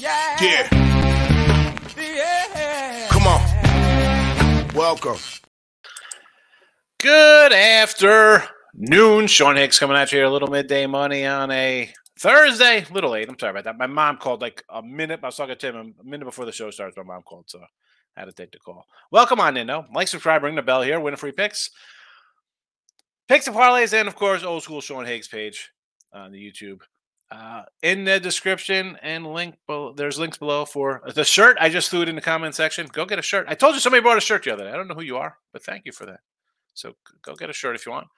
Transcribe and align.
yeah. 0.00 0.36
Yeah. 0.40 0.68
Yeah. 1.96 3.06
Come 3.10 3.26
on. 3.26 4.74
Welcome. 4.74 5.18
Good 6.98 7.52
afternoon. 7.52 9.26
Sean 9.26 9.56
Higgs 9.56 9.78
coming 9.78 9.96
at 9.96 10.10
you 10.12 10.18
here. 10.18 10.26
a 10.26 10.30
little 10.30 10.48
midday 10.48 10.86
money 10.86 11.26
on 11.26 11.50
a 11.50 11.92
Thursday. 12.18 12.86
A 12.88 12.92
little 12.92 13.10
late. 13.10 13.28
I'm 13.28 13.38
sorry 13.38 13.50
about 13.50 13.64
that. 13.64 13.78
My 13.78 13.86
mom 13.86 14.16
called 14.16 14.40
like 14.40 14.64
a 14.70 14.82
minute. 14.82 15.20
I 15.22 15.26
was 15.26 15.36
talking 15.36 15.56
to 15.56 15.68
him 15.68 15.94
a 16.00 16.04
minute 16.04 16.24
before 16.24 16.46
the 16.46 16.52
show 16.52 16.70
starts. 16.70 16.96
My 16.96 17.02
mom 17.02 17.22
called, 17.22 17.50
so 17.50 17.60
I 18.16 18.20
had 18.20 18.26
to 18.26 18.32
take 18.32 18.52
the 18.52 18.58
call. 18.58 18.86
Welcome 19.12 19.40
on 19.40 19.56
in, 19.56 19.66
though. 19.66 19.84
Like, 19.94 20.08
subscribe, 20.08 20.42
ring 20.42 20.54
the 20.54 20.62
bell 20.62 20.82
here. 20.82 20.98
Win 20.98 21.16
free 21.16 21.32
picks. 21.32 21.70
Picks 23.28 23.46
and 23.46 23.56
parlays, 23.56 23.92
and 23.92 24.08
of 24.08 24.16
course, 24.16 24.42
old 24.42 24.62
school 24.62 24.80
Sean 24.80 25.04
Higgs 25.04 25.28
page 25.28 25.70
on 26.12 26.32
the 26.32 26.38
YouTube. 26.38 26.80
Uh, 27.30 27.62
in 27.82 28.04
the 28.04 28.18
description 28.18 28.98
and 29.02 29.24
link 29.24 29.54
below, 29.68 29.92
there's 29.92 30.18
links 30.18 30.36
below 30.36 30.64
for 30.64 31.00
the 31.14 31.24
shirt. 31.24 31.56
I 31.60 31.68
just 31.68 31.88
threw 31.88 32.02
it 32.02 32.08
in 32.08 32.16
the 32.16 32.20
comment 32.20 32.56
section. 32.56 32.88
Go 32.92 33.04
get 33.06 33.20
a 33.20 33.22
shirt. 33.22 33.46
I 33.48 33.54
told 33.54 33.74
you 33.74 33.80
somebody 33.80 34.02
bought 34.02 34.18
a 34.18 34.20
shirt 34.20 34.42
the 34.42 34.52
other 34.52 34.64
day. 34.64 34.70
I 34.70 34.76
don't 34.76 34.88
know 34.88 34.96
who 34.96 35.02
you 35.02 35.16
are, 35.16 35.36
but 35.52 35.62
thank 35.62 35.86
you 35.86 35.92
for 35.92 36.06
that. 36.06 36.20
So 36.74 36.96
go 37.22 37.36
get 37.36 37.48
a 37.48 37.52
shirt 37.52 37.76
if 37.76 37.86
you 37.86 37.92
want. 37.92 38.08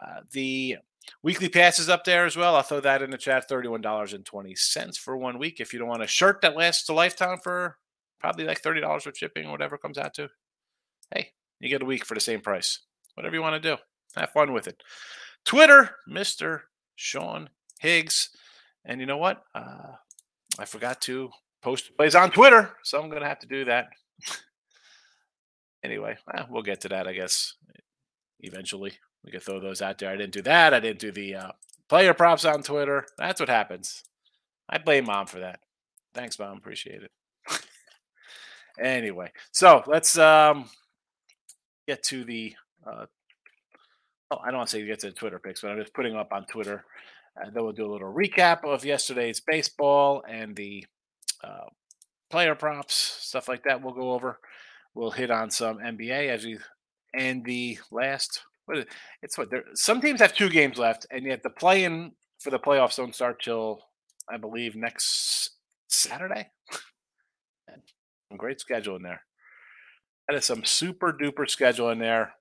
Uh, 0.00 0.20
the 0.30 0.76
weekly 1.22 1.50
pass 1.50 1.78
is 1.78 1.90
up 1.90 2.04
there 2.04 2.24
as 2.24 2.36
well. 2.36 2.56
I'll 2.56 2.62
throw 2.62 2.80
that 2.80 3.02
in 3.02 3.10
the 3.10 3.18
chat. 3.18 3.48
Thirty-one 3.48 3.82
dollars 3.82 4.14
and 4.14 4.24
twenty 4.24 4.54
cents 4.54 4.96
for 4.96 5.14
one 5.16 5.38
week. 5.38 5.60
If 5.60 5.74
you 5.74 5.78
don't 5.78 5.88
want 5.88 6.02
a 6.02 6.06
shirt 6.06 6.40
that 6.40 6.56
lasts 6.56 6.88
a 6.88 6.94
lifetime 6.94 7.38
for 7.44 7.76
probably 8.20 8.46
like 8.46 8.60
thirty 8.60 8.80
dollars 8.80 9.04
with 9.04 9.18
shipping 9.18 9.46
or 9.46 9.52
whatever 9.52 9.76
comes 9.76 9.98
out 9.98 10.14
to, 10.14 10.30
hey, 11.14 11.32
you 11.60 11.68
get 11.68 11.82
a 11.82 11.86
week 11.86 12.06
for 12.06 12.14
the 12.14 12.20
same 12.20 12.40
price. 12.40 12.80
Whatever 13.14 13.36
you 13.36 13.42
want 13.42 13.62
to 13.62 13.76
do, 13.76 13.80
have 14.16 14.30
fun 14.30 14.54
with 14.54 14.66
it. 14.66 14.82
Twitter, 15.44 15.96
Mister 16.06 16.64
Sean 16.96 17.50
Higgs. 17.78 18.30
And 18.84 19.00
you 19.00 19.06
know 19.06 19.18
what? 19.18 19.42
Uh, 19.54 19.92
I 20.58 20.64
forgot 20.64 21.00
to 21.02 21.30
post 21.62 21.96
plays 21.96 22.14
on 22.14 22.30
Twitter, 22.30 22.70
so 22.82 23.00
I'm 23.00 23.08
going 23.08 23.22
to 23.22 23.28
have 23.28 23.38
to 23.40 23.46
do 23.46 23.64
that. 23.64 23.88
anyway, 25.84 26.16
eh, 26.34 26.44
we'll 26.50 26.62
get 26.62 26.80
to 26.82 26.88
that, 26.90 27.08
I 27.08 27.12
guess, 27.12 27.54
eventually. 28.40 28.92
We 29.24 29.30
can 29.30 29.40
throw 29.40 29.58
those 29.58 29.80
out 29.80 29.98
there. 29.98 30.10
I 30.10 30.16
didn't 30.16 30.34
do 30.34 30.42
that. 30.42 30.74
I 30.74 30.80
didn't 30.80 31.00
do 31.00 31.10
the 31.10 31.34
uh, 31.34 31.52
player 31.88 32.12
props 32.12 32.44
on 32.44 32.62
Twitter. 32.62 33.06
That's 33.16 33.40
what 33.40 33.48
happens. 33.48 34.02
I 34.68 34.78
blame 34.78 35.06
mom 35.06 35.26
for 35.26 35.40
that. 35.40 35.60
Thanks, 36.12 36.38
mom. 36.38 36.58
Appreciate 36.58 37.02
it. 37.02 37.10
anyway, 38.80 39.32
so 39.50 39.82
let's 39.86 40.18
um, 40.18 40.68
get 41.88 42.02
to 42.04 42.24
the. 42.24 42.54
Uh, 42.86 43.06
oh, 44.30 44.38
I 44.44 44.48
don't 44.48 44.58
want 44.58 44.68
to 44.68 44.76
say 44.76 44.86
get 44.86 45.00
to 45.00 45.06
the 45.06 45.12
Twitter 45.12 45.38
picks, 45.38 45.62
but 45.62 45.70
I'm 45.70 45.80
just 45.80 45.94
putting 45.94 46.12
them 46.12 46.20
up 46.20 46.32
on 46.32 46.44
Twitter 46.44 46.84
then 47.36 47.62
we'll 47.62 47.72
do 47.72 47.86
a 47.86 47.92
little 47.92 48.12
recap 48.12 48.64
of 48.64 48.84
yesterday's 48.84 49.40
baseball 49.40 50.22
and 50.28 50.54
the 50.54 50.84
uh, 51.42 51.66
player 52.30 52.54
props, 52.54 52.94
stuff 52.94 53.48
like 53.48 53.64
that. 53.64 53.82
We'll 53.82 53.94
go 53.94 54.12
over. 54.12 54.38
We'll 54.94 55.10
hit 55.10 55.30
on 55.30 55.50
some 55.50 55.78
NBA 55.78 56.28
as 56.28 56.44
we 56.44 56.58
and 57.14 57.44
the 57.44 57.78
last. 57.90 58.42
What 58.66 58.78
is 58.78 58.84
it? 58.84 58.90
It's 59.22 59.36
what 59.36 59.50
there. 59.50 59.64
Some 59.74 60.00
teams 60.00 60.20
have 60.20 60.34
two 60.34 60.48
games 60.48 60.78
left, 60.78 61.06
and 61.10 61.24
yet 61.24 61.42
the 61.42 61.50
play-in 61.50 62.12
for 62.40 62.50
the 62.50 62.58
playoffs 62.58 62.96
don't 62.96 63.14
start 63.14 63.42
till 63.42 63.80
I 64.28 64.36
believe 64.36 64.74
next 64.74 65.50
Saturday. 65.88 66.50
great 68.36 68.60
schedule 68.60 68.96
in 68.96 69.02
there. 69.02 69.22
That 70.28 70.36
is 70.36 70.44
some 70.44 70.64
super 70.64 71.12
duper 71.12 71.48
schedule 71.48 71.90
in 71.90 71.98
there. 71.98 72.34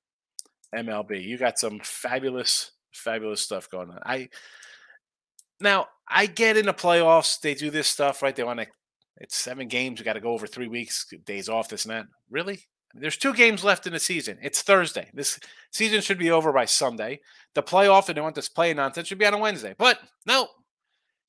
MLB, 0.76 1.24
you 1.24 1.38
got 1.38 1.60
some 1.60 1.80
fabulous, 1.84 2.72
fabulous 2.94 3.42
stuff 3.42 3.70
going 3.70 3.92
on. 3.92 4.00
I 4.06 4.30
now, 5.64 5.88
I 6.08 6.28
get 6.28 6.58
in 6.58 6.66
the 6.66 6.74
playoffs, 6.74 7.40
they 7.40 7.56
do 7.56 7.72
this 7.72 7.88
stuff, 7.88 8.22
right? 8.22 8.36
They 8.36 8.44
want 8.44 8.60
to, 8.60 8.68
it's 9.18 9.36
seven 9.36 9.68
games. 9.68 10.00
We 10.00 10.06
got 10.06 10.14
to 10.14 10.20
go 10.20 10.32
over 10.32 10.46
three 10.46 10.68
weeks, 10.68 11.06
days 11.26 11.50
off, 11.50 11.70
this 11.70 11.86
and 11.86 11.94
that. 11.94 12.06
Really? 12.30 12.60
There's 12.94 13.18
two 13.18 13.34
games 13.34 13.64
left 13.64 13.88
in 13.88 13.94
the 13.94 14.00
season. 14.00 14.38
It's 14.44 14.62
Thursday. 14.62 15.10
This 15.14 15.40
season 15.72 16.02
should 16.02 16.20
be 16.20 16.30
over 16.30 16.54
by 16.54 16.66
Sunday. 16.66 17.22
The 17.56 17.64
playoff, 17.64 18.08
and 18.08 18.18
they 18.18 18.22
want 18.22 18.36
this 18.36 18.50
play 18.50 18.74
nonsense, 18.74 19.08
should 19.08 19.18
be 19.18 19.26
on 19.26 19.34
a 19.34 19.40
Wednesday. 19.40 19.74
But 19.78 20.00
no, 20.28 20.48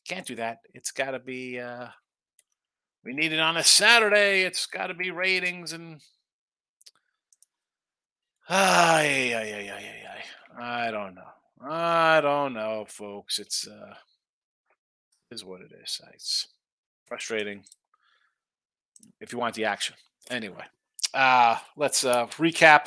can't 0.07 0.27
do 0.27 0.35
that. 0.37 0.59
It's 0.75 0.91
got 0.91 1.13
to 1.13 1.19
be, 1.19 1.59
uh, 1.59 1.87
we 3.05 3.15
need 3.15 3.33
it 3.33 3.41
on 3.41 3.57
a 3.57 3.65
Saturday. 3.65 4.43
It's 4.43 4.67
got 4.67 4.89
to 4.89 4.95
be 4.95 5.11
ratings 5.11 5.73
and. 5.73 6.01
Ay, 8.47 9.33
ay, 9.35 9.55
ay, 9.55 9.71
ay, 9.71 9.85
ay, 9.89 10.03
ay. 10.11 10.87
I 10.87 10.91
don't 10.91 11.15
know. 11.15 11.23
I 11.67 12.21
don't 12.21 12.53
know, 12.53 12.85
folks. 12.87 13.39
It's 13.39 13.67
uh 13.67 13.95
is 15.35 15.45
what 15.45 15.61
it 15.61 15.73
is. 15.83 16.01
It's 16.15 16.49
frustrating 17.07 17.65
if 19.21 19.33
you 19.33 19.39
want 19.39 19.55
the 19.55 19.67
action. 19.67 19.97
Anyway, 20.31 20.65
uh, 21.13 21.59
let's 21.77 22.05
uh, 22.05 22.27
recap 22.39 22.87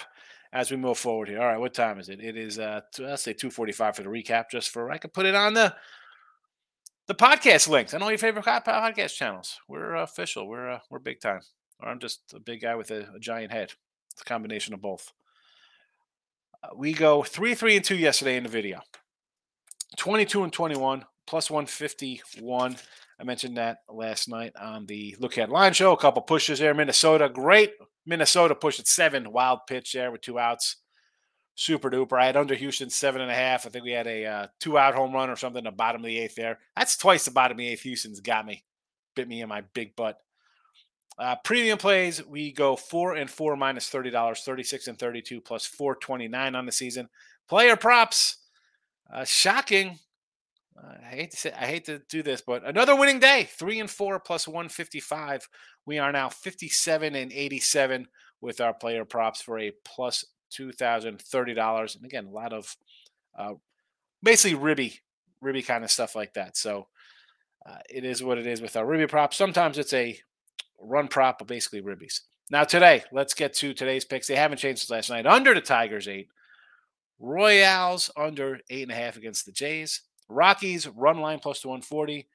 as 0.52 0.72
we 0.72 0.78
move 0.78 0.98
forward 0.98 1.28
here. 1.28 1.40
All 1.40 1.46
right, 1.46 1.60
what 1.60 1.74
time 1.74 2.00
is 2.00 2.10
it? 2.10 2.20
It 2.20 2.36
is 2.36 2.58
uh, 2.58 2.82
let's 2.98 3.22
say 3.22 3.34
two 3.34 3.52
forty 3.52 3.74
five 3.74 3.96
for 3.96 4.04
the 4.04 4.10
recap. 4.10 4.46
Just 4.50 4.70
for 4.70 4.90
I 4.90 4.98
could 4.98 5.14
put 5.14 5.28
it 5.28 5.36
on 5.36 5.54
the 5.54 5.76
the 7.06 7.16
podcast 7.16 7.70
links 7.70 7.94
and 7.94 8.02
all 8.02 8.10
your 8.10 8.18
favorite 8.18 8.46
podcast 8.46 9.16
channels. 9.16 9.60
We're 9.68 9.96
official. 9.96 10.48
We're 10.48 10.72
uh, 10.72 10.80
we're 10.90 11.00
big 11.00 11.20
time. 11.20 11.42
Or 11.80 11.90
I'm 11.90 12.00
just 12.00 12.34
a 12.34 12.40
big 12.40 12.62
guy 12.62 12.76
with 12.76 12.90
a, 12.90 13.08
a 13.16 13.20
giant 13.20 13.52
head. 13.52 13.74
It's 14.14 14.22
a 14.24 14.26
combination 14.26 14.74
of 14.74 14.82
both. 14.82 15.14
Uh, 16.64 16.70
we 16.76 16.92
go 16.92 17.22
three, 17.22 17.54
three, 17.54 17.76
and 17.76 17.86
two 17.86 17.96
yesterday 17.96 18.36
in 18.36 18.44
the 18.44 18.50
video. 18.50 18.82
Twenty-two 19.96 20.44
and 20.44 20.52
twenty-one 20.52 21.06
plus 21.28 21.52
151. 21.52 22.78
I 23.20 23.24
mentioned 23.24 23.58
that 23.58 23.80
last 23.90 24.30
night 24.30 24.54
on 24.56 24.86
the 24.86 25.16
Look 25.20 25.38
Ahead 25.38 25.50
Line 25.50 25.74
Show. 25.74 25.92
A 25.92 25.98
couple 25.98 26.22
pushes 26.22 26.60
there. 26.60 26.74
Minnesota, 26.74 27.30
great. 27.30 27.74
Minnesota 28.06 28.56
push 28.56 28.80
at 28.80 28.88
seven. 28.88 29.32
Wild 29.32 29.60
pitch 29.68 29.94
there 29.94 30.12
with 30.12 30.22
two 30.22 30.40
outs. 30.40 30.78
Super 31.56 31.90
duper. 31.90 32.20
I 32.20 32.28
had 32.28 32.38
under 32.38 32.56
Houston 32.56 32.90
seven 32.90 33.22
and 33.22 33.32
a 33.32 33.36
half. 33.36 33.66
I 33.66 33.70
think 33.70 33.84
we 33.84 33.92
had 33.92 34.08
a 34.08 34.26
uh, 34.26 34.48
two 34.60 34.78
out 34.78 34.96
home 34.96 35.14
run 35.14 35.30
or 35.30 35.36
something 35.36 35.64
the 35.64 35.72
bottom 35.72 36.02
of 36.02 36.06
the 36.06 36.18
eighth 36.18 36.36
there. 36.36 36.60
That's 36.76 36.98
twice 36.98 37.26
the 37.26 37.32
bottom 37.32 37.56
of 37.56 37.58
the 37.58 37.68
eighth. 37.68 37.82
Houston's 37.82 38.22
got 38.22 38.46
me. 38.46 38.64
Bit 39.16 39.28
me 39.28 39.42
in 39.42 39.50
my 39.50 39.62
big 39.74 39.96
butt. 39.96 40.20
Uh, 41.18 41.36
premium 41.44 41.80
plays, 41.80 42.24
we 42.24 42.52
go 42.52 42.76
four 42.76 43.16
and 43.16 43.28
four 43.28 43.56
minus 43.56 43.90
thirty 43.90 44.12
dollars, 44.12 44.42
thirty 44.42 44.62
six 44.62 44.88
and 44.88 45.00
thirty 45.00 45.22
two 45.22 45.42
plus 45.42 45.66
four 45.66 45.96
twenty 45.96 46.28
nine 46.28 46.54
on 46.54 46.68
the 46.68 46.72
season. 46.72 47.10
Player 47.50 47.76
props, 47.76 48.38
uh, 49.12 49.26
shocking. 49.26 49.98
I 50.84 51.16
hate 51.16 51.32
to 51.32 51.38
say, 51.38 51.52
I 51.52 51.66
hate 51.66 51.86
to 51.86 52.00
do 52.10 52.22
this, 52.22 52.42
but 52.42 52.66
another 52.66 52.96
winning 52.96 53.20
day. 53.20 53.48
Three 53.50 53.80
and 53.80 53.90
four 53.90 54.20
plus 54.20 54.48
155. 54.48 55.48
We 55.86 56.00
are 56.00 56.12
now 56.12 56.30
57 56.30 57.16
and 57.16 57.32
87 57.32 58.08
with 58.42 58.62
our 58.62 58.74
player 58.74 59.06
props 59.06 59.42
for 59.42 59.58
a 59.58 59.72
plus 59.84 60.26
$2,030. 60.58 61.96
And 61.96 62.06
again, 62.06 62.26
a 62.26 62.32
lot 62.32 62.54
of 62.54 62.76
uh, 63.38 63.54
basically 64.22 64.56
ribby, 64.56 65.00
ribby 65.42 65.64
kind 65.64 65.84
of 65.84 65.92
stuff 65.92 66.16
like 66.16 66.34
that. 66.34 66.58
So 66.58 66.88
uh, 67.66 67.78
it 67.90 68.06
is 68.06 68.24
what 68.24 68.38
it 68.38 68.46
is 68.46 68.62
with 68.62 68.78
our 68.78 68.86
ribby 68.86 69.08
props. 69.08 69.38
Sometimes 69.38 69.78
it's 69.78 69.94
a 69.94 70.20
run 70.80 71.08
prop, 71.08 71.40
but 71.40 71.48
basically 71.48 71.82
ribbies. 71.82 72.22
Now 72.52 72.64
today, 72.64 73.04
let's 73.12 73.34
get 73.34 73.54
to 73.56 73.74
today's 73.74 74.06
picks. 74.06 74.28
They 74.28 74.36
haven't 74.36 74.60
changed 74.60 74.82
since 74.82 74.92
last 74.92 75.10
night. 75.10 75.26
Under 75.26 75.54
the 75.54 75.62
Tigers 75.62 76.08
eight, 76.08 76.30
Royals 77.20 78.12
under 78.16 78.60
eight 78.70 78.84
and 78.84 78.92
a 78.92 78.96
half 78.96 79.18
against 79.18 79.46
the 79.46 79.52
Jays. 79.52 80.02
Rockies 80.30 80.88
run 80.88 81.20
line 81.20 81.40
plus 81.40 81.66
140 81.66 82.28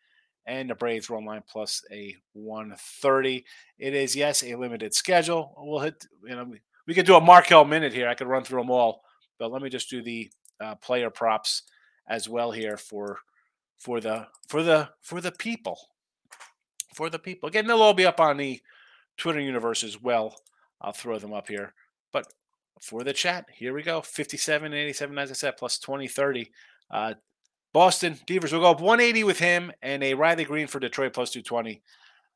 and 0.47 0.70
the 0.70 0.75
Braves 0.75 1.10
run 1.10 1.25
line 1.25 1.42
plus 1.48 1.82
a 1.91 2.16
130. 2.32 3.44
It 3.78 3.94
is, 3.94 4.16
yes, 4.16 4.42
a 4.42 4.54
limited 4.56 4.94
schedule. 4.94 5.54
We'll 5.56 5.80
hit, 5.80 6.04
you 6.25 6.34
know, 6.34 6.53
we 6.86 6.94
could 6.94 7.06
do 7.06 7.16
a 7.16 7.20
Markel 7.20 7.64
minute 7.64 7.92
here. 7.92 8.08
I 8.08 8.14
could 8.14 8.26
run 8.26 8.44
through 8.44 8.60
them 8.60 8.70
all, 8.70 9.03
but 9.38 9.53
let 9.53 9.62
me 9.62 9.70
just 9.70 9.91
do 9.91 10.03
the 10.03 10.30
uh, 10.60 10.74
player 10.77 11.10
props 11.10 11.62
as 12.09 12.28
well 12.28 12.50
here 12.50 12.77
for 12.77 13.18
for 13.78 14.00
the 14.00 14.27
for 14.48 14.62
the 14.62 14.89
for 15.00 15.21
the 15.21 15.33
people 15.33 15.78
for 16.94 17.10
the 17.10 17.18
people 17.18 17.48
again 17.48 17.66
they'll 17.66 17.83
all 17.83 17.94
be 17.94 18.06
up 18.06 18.21
on 18.21 18.36
the 18.36 18.60
twitter 19.16 19.41
universe 19.41 19.83
as 19.83 20.00
well 20.00 20.36
i'll 20.80 20.92
throw 20.92 21.18
them 21.18 21.33
up 21.33 21.48
here 21.48 21.74
but 22.12 22.27
for 22.80 23.03
the 23.03 23.12
chat 23.12 23.47
here 23.53 23.72
we 23.72 23.83
go 23.83 24.00
57 24.00 24.66
and 24.66 24.74
87 24.74 25.18
as 25.18 25.30
i 25.30 25.34
said 25.34 25.56
plus 25.56 25.78
20 25.78 26.06
30 26.06 26.50
uh, 26.91 27.15
Boston, 27.72 28.19
Devers 28.27 28.53
will 28.53 28.60
go 28.60 28.71
up 28.71 28.80
180 28.80 29.24
with 29.24 29.39
him 29.39 29.72
and 29.83 30.03
a 30.03 30.15
Riley 30.15 30.45
Greene 30.45 30.66
for 30.66 30.78
Detroit 30.78 31.15
plus 31.15 31.30
220. 31.30 31.83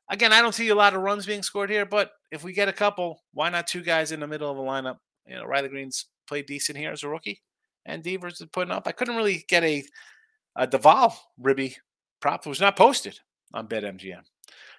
Again, 0.09 0.33
I 0.33 0.41
don't 0.41 0.55
see 0.55 0.69
a 0.69 0.75
lot 0.75 0.95
of 0.95 1.01
runs 1.01 1.25
being 1.25 1.43
scored 1.43 1.69
here, 1.69 1.85
but 1.85 2.11
if 2.31 2.43
we 2.43 2.53
get 2.53 2.69
a 2.69 2.73
couple, 2.73 3.21
why 3.33 3.49
not 3.49 3.67
two 3.67 3.81
guys 3.81 4.11
in 4.11 4.19
the 4.19 4.27
middle 4.27 4.49
of 4.49 4.57
the 4.57 4.63
lineup? 4.63 4.97
You 5.27 5.35
know, 5.35 5.45
Riley 5.45 5.69
Greene's 5.69 6.05
played 6.27 6.45
decent 6.45 6.77
here 6.77 6.91
as 6.91 7.03
a 7.03 7.09
rookie, 7.09 7.41
and 7.85 8.03
Devers 8.03 8.41
is 8.41 8.47
putting 8.51 8.71
up. 8.71 8.87
I 8.87 8.93
couldn't 8.93 9.17
really 9.17 9.45
get 9.47 9.63
a, 9.63 9.83
a 10.55 10.65
Duvall 10.65 11.17
Ribby 11.37 11.75
prop. 12.21 12.45
It 12.45 12.49
was 12.49 12.61
not 12.61 12.77
posted 12.77 13.19
on 13.53 13.67
BetMGM. 13.67 14.21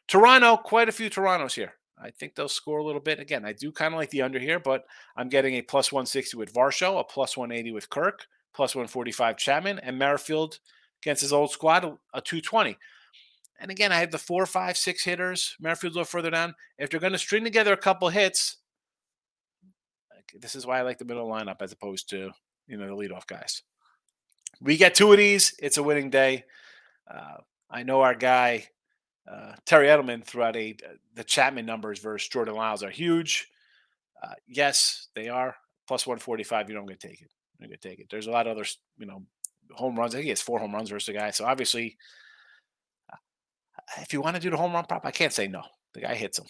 Toronto, 0.08 0.56
quite 0.56 0.88
a 0.88 0.92
few 0.92 1.10
Torontos 1.10 1.54
here. 1.54 1.74
I 2.02 2.10
think 2.10 2.34
they'll 2.34 2.48
score 2.48 2.78
a 2.78 2.84
little 2.84 3.00
bit. 3.00 3.20
Again, 3.20 3.44
I 3.44 3.52
do 3.52 3.70
kind 3.72 3.92
of 3.92 3.98
like 3.98 4.10
the 4.10 4.22
under 4.22 4.38
here, 4.38 4.60
but 4.60 4.84
I'm 5.16 5.28
getting 5.28 5.54
a 5.54 5.62
plus 5.62 5.92
160 5.92 6.36
with 6.36 6.54
Varsho, 6.54 6.98
a 6.98 7.04
plus 7.04 7.36
180 7.36 7.72
with 7.72 7.90
Kirk, 7.90 8.26
plus 8.58 8.74
145 8.74 9.36
Chapman, 9.36 9.78
and 9.78 9.96
Merrifield 9.96 10.58
against 11.00 11.22
his 11.22 11.32
old 11.32 11.52
squad, 11.52 11.84
a 12.12 12.20
220. 12.20 12.76
And 13.60 13.70
again, 13.70 13.92
I 13.92 14.00
have 14.00 14.10
the 14.10 14.18
four, 14.18 14.46
five, 14.46 14.76
six 14.76 15.04
hitters. 15.04 15.54
Merrifield's 15.60 15.94
a 15.94 16.00
little 16.00 16.10
further 16.10 16.30
down. 16.30 16.56
If 16.76 16.90
they're 16.90 16.98
going 16.98 17.12
to 17.12 17.20
string 17.20 17.44
together 17.44 17.72
a 17.72 17.76
couple 17.76 18.08
hits, 18.08 18.56
this 20.40 20.56
is 20.56 20.66
why 20.66 20.80
I 20.80 20.82
like 20.82 20.98
the 20.98 21.04
middle 21.04 21.28
lineup 21.28 21.62
as 21.62 21.70
opposed 21.70 22.10
to 22.10 22.32
you 22.66 22.76
know 22.76 22.88
the 22.88 23.00
leadoff 23.00 23.28
guys. 23.28 23.62
We 24.60 24.76
get 24.76 24.96
two 24.96 25.12
of 25.12 25.18
these. 25.18 25.54
It's 25.60 25.78
a 25.78 25.82
winning 25.84 26.10
day. 26.10 26.44
Uh, 27.08 27.36
I 27.70 27.84
know 27.84 28.00
our 28.00 28.14
guy 28.16 28.66
uh, 29.30 29.52
Terry 29.66 29.86
Edelman 29.86 30.24
threw 30.24 30.42
out 30.42 30.56
a 30.56 30.76
the 31.14 31.22
Chapman 31.22 31.64
numbers 31.64 32.00
versus 32.00 32.28
Jordan 32.28 32.56
Lyles 32.56 32.82
are 32.82 32.90
huge. 32.90 33.46
Uh, 34.20 34.34
yes, 34.48 35.06
they 35.14 35.28
are 35.28 35.54
plus 35.86 36.08
one 36.08 36.18
forty 36.18 36.42
five. 36.42 36.68
You 36.68 36.74
don't 36.74 36.86
get 36.86 36.98
to 36.98 37.08
take 37.08 37.22
it. 37.22 37.30
Get 37.60 37.82
to 37.82 37.88
take 37.88 37.98
it. 37.98 38.06
There's 38.10 38.26
a 38.26 38.30
lot 38.30 38.46
of 38.46 38.56
other 38.56 38.66
you 38.98 39.06
know 39.06 39.22
home 39.72 39.98
runs. 39.98 40.14
I 40.14 40.18
think 40.18 40.24
he 40.24 40.30
has 40.30 40.42
four 40.42 40.58
home 40.58 40.74
runs 40.74 40.90
versus 40.90 41.06
the 41.06 41.18
guy. 41.18 41.30
So 41.30 41.44
obviously, 41.44 41.96
if 44.00 44.12
you 44.12 44.20
want 44.20 44.36
to 44.36 44.42
do 44.42 44.50
the 44.50 44.56
home 44.56 44.72
run 44.72 44.84
prop, 44.84 45.04
I 45.04 45.10
can't 45.10 45.32
say 45.32 45.48
no. 45.48 45.62
The 45.94 46.00
guy 46.00 46.14
hits 46.14 46.38
them. 46.38 46.46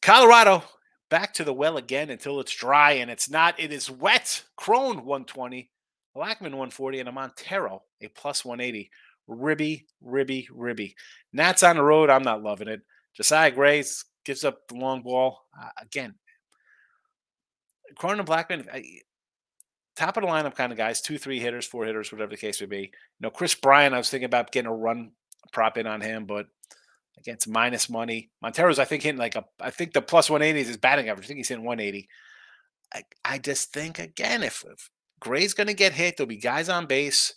Colorado 0.00 0.62
back 1.10 1.34
to 1.34 1.44
the 1.44 1.52
well 1.52 1.76
again 1.76 2.10
until 2.10 2.40
it's 2.40 2.54
dry 2.54 2.92
and 2.92 3.10
it's 3.10 3.30
not. 3.30 3.58
It 3.58 3.72
is 3.72 3.90
wet. 3.90 4.42
Cron 4.56 5.04
120, 5.04 5.70
Blackmon 6.16 6.40
140, 6.40 7.00
and 7.00 7.08
a 7.08 7.12
Montero 7.12 7.82
a 8.00 8.08
plus 8.08 8.44
180. 8.44 8.90
Ribby, 9.26 9.86
ribby, 10.02 10.48
ribby. 10.52 10.94
Nats 11.32 11.62
on 11.62 11.76
the 11.76 11.82
road. 11.82 12.10
I'm 12.10 12.22
not 12.22 12.42
loving 12.42 12.68
it. 12.68 12.82
Josiah 13.16 13.50
Grace 13.50 14.04
gives 14.24 14.44
up 14.44 14.68
the 14.68 14.74
long 14.74 15.02
ball 15.02 15.46
uh, 15.60 15.70
again. 15.80 16.14
Cronin 17.96 18.26
Blackmon, 18.26 18.66
top 19.96 20.16
of 20.16 20.22
the 20.22 20.28
lineup 20.28 20.54
kind 20.54 20.72
of 20.72 20.78
guys, 20.78 21.00
two, 21.00 21.18
three 21.18 21.40
hitters, 21.40 21.66
four 21.66 21.84
hitters, 21.84 22.10
whatever 22.10 22.30
the 22.30 22.36
case 22.36 22.60
may 22.60 22.66
be. 22.66 22.80
You 22.80 22.90
know, 23.20 23.30
Kris 23.30 23.54
Bryant, 23.54 23.94
I 23.94 23.98
was 23.98 24.10
thinking 24.10 24.26
about 24.26 24.52
getting 24.52 24.70
a 24.70 24.74
run 24.74 25.12
prop 25.52 25.78
in 25.78 25.86
on 25.86 26.00
him, 26.00 26.26
but 26.26 26.46
again, 27.18 27.34
it's 27.34 27.46
minus 27.46 27.88
money. 27.88 28.30
Montero's, 28.42 28.78
I 28.78 28.84
think, 28.84 29.02
hitting 29.02 29.18
like 29.18 29.36
a, 29.36 29.44
I 29.60 29.70
think 29.70 29.92
the 29.92 30.02
plus 30.02 30.28
180 30.28 30.60
is 30.60 30.68
his 30.68 30.76
batting 30.76 31.08
average. 31.08 31.26
I 31.26 31.28
think 31.28 31.38
he's 31.38 31.48
hitting 31.48 31.64
180. 31.64 32.08
I, 32.92 33.02
I 33.24 33.38
just 33.38 33.72
think, 33.72 33.98
again, 33.98 34.42
if, 34.42 34.64
if 34.70 34.90
Gray's 35.20 35.54
going 35.54 35.68
to 35.68 35.74
get 35.74 35.92
hit, 35.92 36.16
there'll 36.16 36.28
be 36.28 36.36
guys 36.36 36.68
on 36.68 36.86
base. 36.86 37.34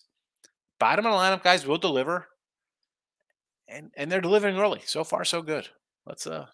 Bottom 0.80 1.06
of 1.06 1.12
the 1.12 1.18
lineup 1.18 1.44
guys 1.44 1.66
will 1.66 1.78
deliver. 1.78 2.28
And 3.68 3.92
and 3.98 4.10
they're 4.10 4.22
delivering 4.22 4.58
early. 4.58 4.82
So 4.86 5.04
far, 5.04 5.26
so 5.26 5.42
good. 5.42 5.68
Let's 6.06 6.26
uh 6.26 6.46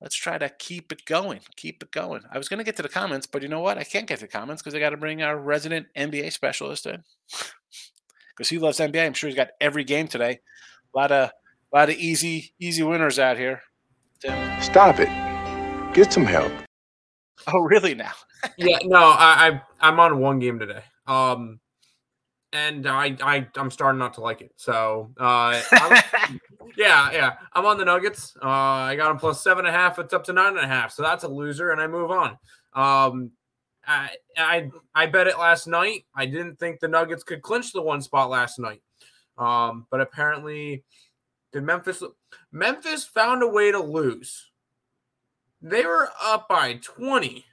let's 0.00 0.14
try 0.16 0.38
to 0.38 0.48
keep 0.48 0.92
it 0.92 1.04
going. 1.04 1.40
Keep 1.56 1.82
it 1.82 1.90
going. 1.90 2.22
I 2.32 2.38
was 2.38 2.48
gonna 2.48 2.64
get 2.64 2.76
to 2.76 2.82
the 2.82 2.88
comments, 2.88 3.26
but 3.26 3.42
you 3.42 3.48
know 3.48 3.60
what? 3.60 3.78
I 3.78 3.84
can't 3.84 4.06
get 4.06 4.18
to 4.20 4.26
the 4.26 4.32
comments 4.32 4.62
because 4.62 4.74
I 4.74 4.78
got 4.78 4.90
to 4.90 4.96
bring 4.96 5.22
our 5.22 5.36
resident 5.38 5.86
NBA 5.96 6.32
specialist 6.32 6.86
in. 6.86 7.04
Because 8.36 8.50
he 8.50 8.58
loves 8.58 8.78
NBA. 8.78 9.04
I'm 9.04 9.14
sure 9.14 9.28
he's 9.28 9.34
got 9.36 9.48
every 9.60 9.82
game 9.82 10.06
today. 10.06 10.38
A 10.94 10.96
lot 10.96 11.10
of 11.10 11.30
a 11.72 11.76
lot 11.76 11.90
of 11.90 11.96
easy, 11.96 12.52
easy 12.60 12.84
winners 12.84 13.18
out 13.18 13.36
here. 13.36 13.62
Tim. 14.20 14.62
Stop 14.62 15.00
it. 15.00 15.08
Get 15.92 16.12
some 16.12 16.24
help. 16.24 16.52
Oh, 17.52 17.58
really 17.58 17.96
now? 17.96 18.12
yeah, 18.56 18.78
no, 18.84 18.98
I, 18.98 19.48
I 19.48 19.62
I'm 19.80 19.98
on 19.98 20.20
one 20.20 20.38
game 20.38 20.60
today. 20.60 20.84
Um 21.08 21.58
and 22.52 22.86
I, 22.86 23.16
I 23.22 23.46
I'm 23.56 23.70
starting 23.70 23.98
not 23.98 24.14
to 24.14 24.20
like 24.20 24.40
it. 24.40 24.52
So 24.56 25.10
uh, 25.18 25.60
yeah, 26.76 27.10
yeah, 27.12 27.34
I'm 27.52 27.66
on 27.66 27.78
the 27.78 27.84
Nuggets. 27.84 28.36
Uh, 28.42 28.48
I 28.48 28.96
got 28.96 29.08
them 29.08 29.18
plus 29.18 29.42
seven 29.42 29.66
and 29.66 29.74
a 29.74 29.78
half. 29.78 29.98
It's 29.98 30.14
up 30.14 30.24
to 30.24 30.32
nine 30.32 30.56
and 30.56 30.64
a 30.64 30.68
half. 30.68 30.92
So 30.92 31.02
that's 31.02 31.24
a 31.24 31.28
loser, 31.28 31.70
and 31.70 31.80
I 31.80 31.86
move 31.86 32.10
on. 32.10 32.30
Um, 32.74 33.30
I, 33.86 34.10
I 34.36 34.70
I 34.94 35.06
bet 35.06 35.26
it 35.26 35.38
last 35.38 35.66
night. 35.66 36.04
I 36.14 36.26
didn't 36.26 36.56
think 36.58 36.80
the 36.80 36.88
Nuggets 36.88 37.24
could 37.24 37.42
clinch 37.42 37.72
the 37.72 37.82
one 37.82 38.00
spot 38.00 38.30
last 38.30 38.58
night, 38.58 38.82
um, 39.36 39.86
but 39.90 40.00
apparently, 40.00 40.84
did 41.52 41.64
Memphis 41.64 42.02
Memphis 42.52 43.04
found 43.04 43.42
a 43.42 43.48
way 43.48 43.70
to 43.72 43.80
lose. 43.80 44.50
They 45.60 45.84
were 45.84 46.08
up 46.22 46.48
by 46.48 46.74
20 46.74 47.44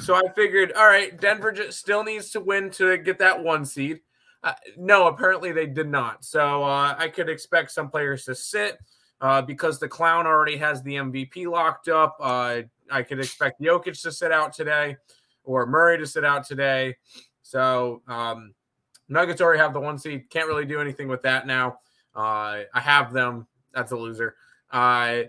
so 0.00 0.14
I 0.14 0.22
figured, 0.34 0.72
all 0.72 0.86
right, 0.86 1.18
Denver 1.20 1.52
just 1.52 1.78
still 1.78 2.04
needs 2.04 2.30
to 2.30 2.40
win 2.40 2.70
to 2.72 2.96
get 2.98 3.18
that 3.18 3.42
one 3.42 3.64
seed. 3.64 4.00
Uh, 4.42 4.54
no, 4.76 5.08
apparently 5.08 5.52
they 5.52 5.66
did 5.66 5.88
not. 5.88 6.24
So 6.24 6.62
uh, 6.62 6.94
I 6.96 7.08
could 7.08 7.28
expect 7.28 7.70
some 7.72 7.90
players 7.90 8.24
to 8.24 8.34
sit 8.34 8.78
uh, 9.20 9.42
because 9.42 9.78
the 9.78 9.88
clown 9.88 10.26
already 10.26 10.56
has 10.56 10.82
the 10.82 10.94
MVP 10.94 11.46
locked 11.50 11.88
up. 11.88 12.16
Uh, 12.20 12.62
I 12.90 13.02
could 13.02 13.20
expect 13.20 13.60
Jokic 13.60 14.00
to 14.02 14.12
sit 14.12 14.32
out 14.32 14.52
today 14.52 14.96
or 15.44 15.66
Murray 15.66 15.98
to 15.98 16.06
sit 16.06 16.24
out 16.24 16.46
today. 16.46 16.96
So 17.42 18.02
um, 18.06 18.54
Nuggets 19.08 19.40
already 19.40 19.58
have 19.58 19.74
the 19.74 19.80
one 19.80 19.98
seed. 19.98 20.30
Can't 20.30 20.46
really 20.46 20.64
do 20.64 20.80
anything 20.80 21.08
with 21.08 21.22
that 21.22 21.46
now. 21.46 21.78
Uh, 22.14 22.62
I 22.72 22.80
have 22.80 23.12
them. 23.12 23.46
That's 23.74 23.92
a 23.92 23.96
loser. 23.96 24.36
Uh, 24.70 25.22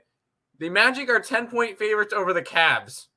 the 0.59 0.69
Magic 0.69 1.09
are 1.09 1.19
10 1.19 1.47
point 1.47 1.77
favorites 1.77 2.13
over 2.13 2.33
the 2.33 2.41
Cavs. 2.41 3.07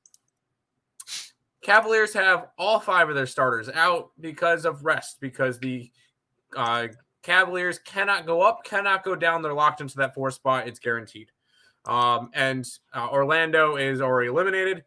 Cavaliers 1.65 2.13
have 2.13 2.49
all 2.59 2.79
five 2.79 3.09
of 3.09 3.15
their 3.15 3.25
starters 3.25 3.69
out 3.69 4.11
because 4.21 4.65
of 4.65 4.85
rest, 4.85 5.17
because 5.19 5.57
the 5.57 5.91
uh, 6.55 6.89
Cavaliers 7.23 7.79
cannot 7.79 8.27
go 8.27 8.43
up, 8.43 8.63
cannot 8.63 9.03
go 9.03 9.15
down. 9.15 9.41
They're 9.41 9.51
locked 9.51 9.81
into 9.81 9.97
that 9.97 10.13
four 10.13 10.29
spot. 10.29 10.67
It's 10.67 10.77
guaranteed. 10.77 11.31
Um, 11.85 12.29
and 12.35 12.67
uh, 12.93 13.07
Orlando 13.11 13.77
is 13.77 13.99
already 13.99 14.29
eliminated. 14.29 14.83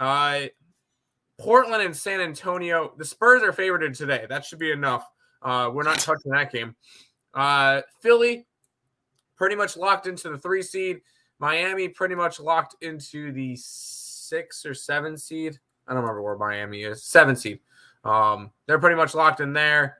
Uh, 0.00 0.46
Portland 1.38 1.84
and 1.84 1.96
San 1.96 2.20
Antonio, 2.20 2.92
the 2.98 3.04
Spurs 3.04 3.44
are 3.44 3.52
favored 3.52 3.94
today. 3.94 4.26
That 4.28 4.44
should 4.44 4.58
be 4.58 4.72
enough. 4.72 5.08
Uh, 5.40 5.70
we're 5.72 5.84
not 5.84 6.00
touching 6.00 6.32
that 6.32 6.50
game. 6.50 6.74
Uh, 7.34 7.82
Philly, 8.00 8.48
pretty 9.36 9.54
much 9.54 9.76
locked 9.76 10.08
into 10.08 10.28
the 10.28 10.38
three 10.38 10.62
seed. 10.62 11.02
Miami, 11.38 11.88
pretty 11.88 12.16
much 12.16 12.40
locked 12.40 12.74
into 12.80 13.30
the 13.30 13.54
six 13.56 14.66
or 14.66 14.74
seven 14.74 15.16
seed. 15.16 15.60
I 15.90 15.94
don't 15.94 16.02
remember 16.02 16.22
where 16.22 16.36
Miami 16.36 16.84
is. 16.84 17.02
Seven 17.02 17.36
seed. 17.36 17.58
Um, 18.04 18.52
they're 18.66 18.78
pretty 18.78 18.96
much 18.96 19.14
locked 19.14 19.40
in 19.40 19.52
there. 19.52 19.98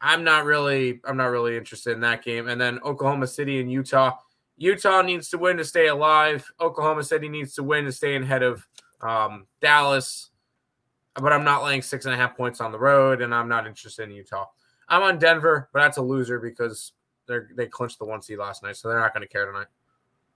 I'm 0.00 0.24
not 0.24 0.44
really, 0.44 1.00
I'm 1.04 1.16
not 1.16 1.26
really 1.26 1.56
interested 1.56 1.92
in 1.92 2.00
that 2.00 2.24
game. 2.24 2.48
And 2.48 2.60
then 2.60 2.80
Oklahoma 2.84 3.26
City 3.26 3.60
and 3.60 3.70
Utah. 3.70 4.16
Utah 4.56 5.02
needs 5.02 5.28
to 5.28 5.38
win 5.38 5.56
to 5.58 5.64
stay 5.64 5.88
alive. 5.88 6.50
Oklahoma 6.60 7.04
City 7.04 7.28
needs 7.28 7.54
to 7.54 7.62
win 7.62 7.84
to 7.84 7.92
stay 7.92 8.16
ahead 8.16 8.42
of 8.42 8.66
um, 9.02 9.46
Dallas. 9.60 10.30
But 11.14 11.32
I'm 11.32 11.44
not 11.44 11.62
laying 11.64 11.82
six 11.82 12.06
and 12.06 12.14
a 12.14 12.16
half 12.16 12.36
points 12.36 12.60
on 12.60 12.72
the 12.72 12.78
road, 12.78 13.22
and 13.22 13.34
I'm 13.34 13.48
not 13.48 13.66
interested 13.66 14.08
in 14.08 14.14
Utah. 14.14 14.46
I'm 14.88 15.02
on 15.02 15.18
Denver, 15.18 15.68
but 15.72 15.80
that's 15.80 15.98
a 15.98 16.02
loser 16.02 16.38
because 16.38 16.92
they 17.26 17.38
they 17.56 17.66
clinched 17.66 17.98
the 17.98 18.04
one 18.04 18.22
seed 18.22 18.38
last 18.38 18.62
night, 18.62 18.76
so 18.76 18.88
they're 18.88 19.00
not 19.00 19.12
going 19.12 19.26
to 19.26 19.28
care 19.28 19.44
tonight. 19.44 19.66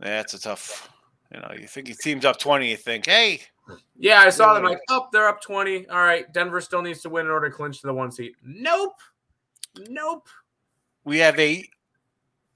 Yeah, 0.00 0.20
it's 0.20 0.34
a 0.34 0.40
tough. 0.40 0.90
You 1.32 1.40
know, 1.40 1.52
you 1.58 1.66
think 1.66 1.88
your 1.88 1.96
team's 1.96 2.24
up 2.24 2.38
twenty, 2.38 2.70
you 2.70 2.76
think, 2.76 3.06
hey, 3.06 3.42
yeah, 3.96 4.18
I 4.20 4.30
saw 4.30 4.54
them 4.54 4.64
like, 4.64 4.80
oh, 4.90 5.08
they're 5.12 5.28
up 5.28 5.40
20. 5.42 5.88
All 5.88 5.98
right, 5.98 6.30
Denver 6.32 6.60
still 6.60 6.82
needs 6.82 7.02
to 7.02 7.08
win 7.08 7.26
in 7.26 7.32
order 7.32 7.48
to 7.48 7.54
clinch 7.54 7.80
the 7.82 7.92
one 7.92 8.10
seat. 8.10 8.34
Nope. 8.42 8.96
Nope. 9.88 10.28
We 11.04 11.18
have 11.18 11.38
a 11.38 11.68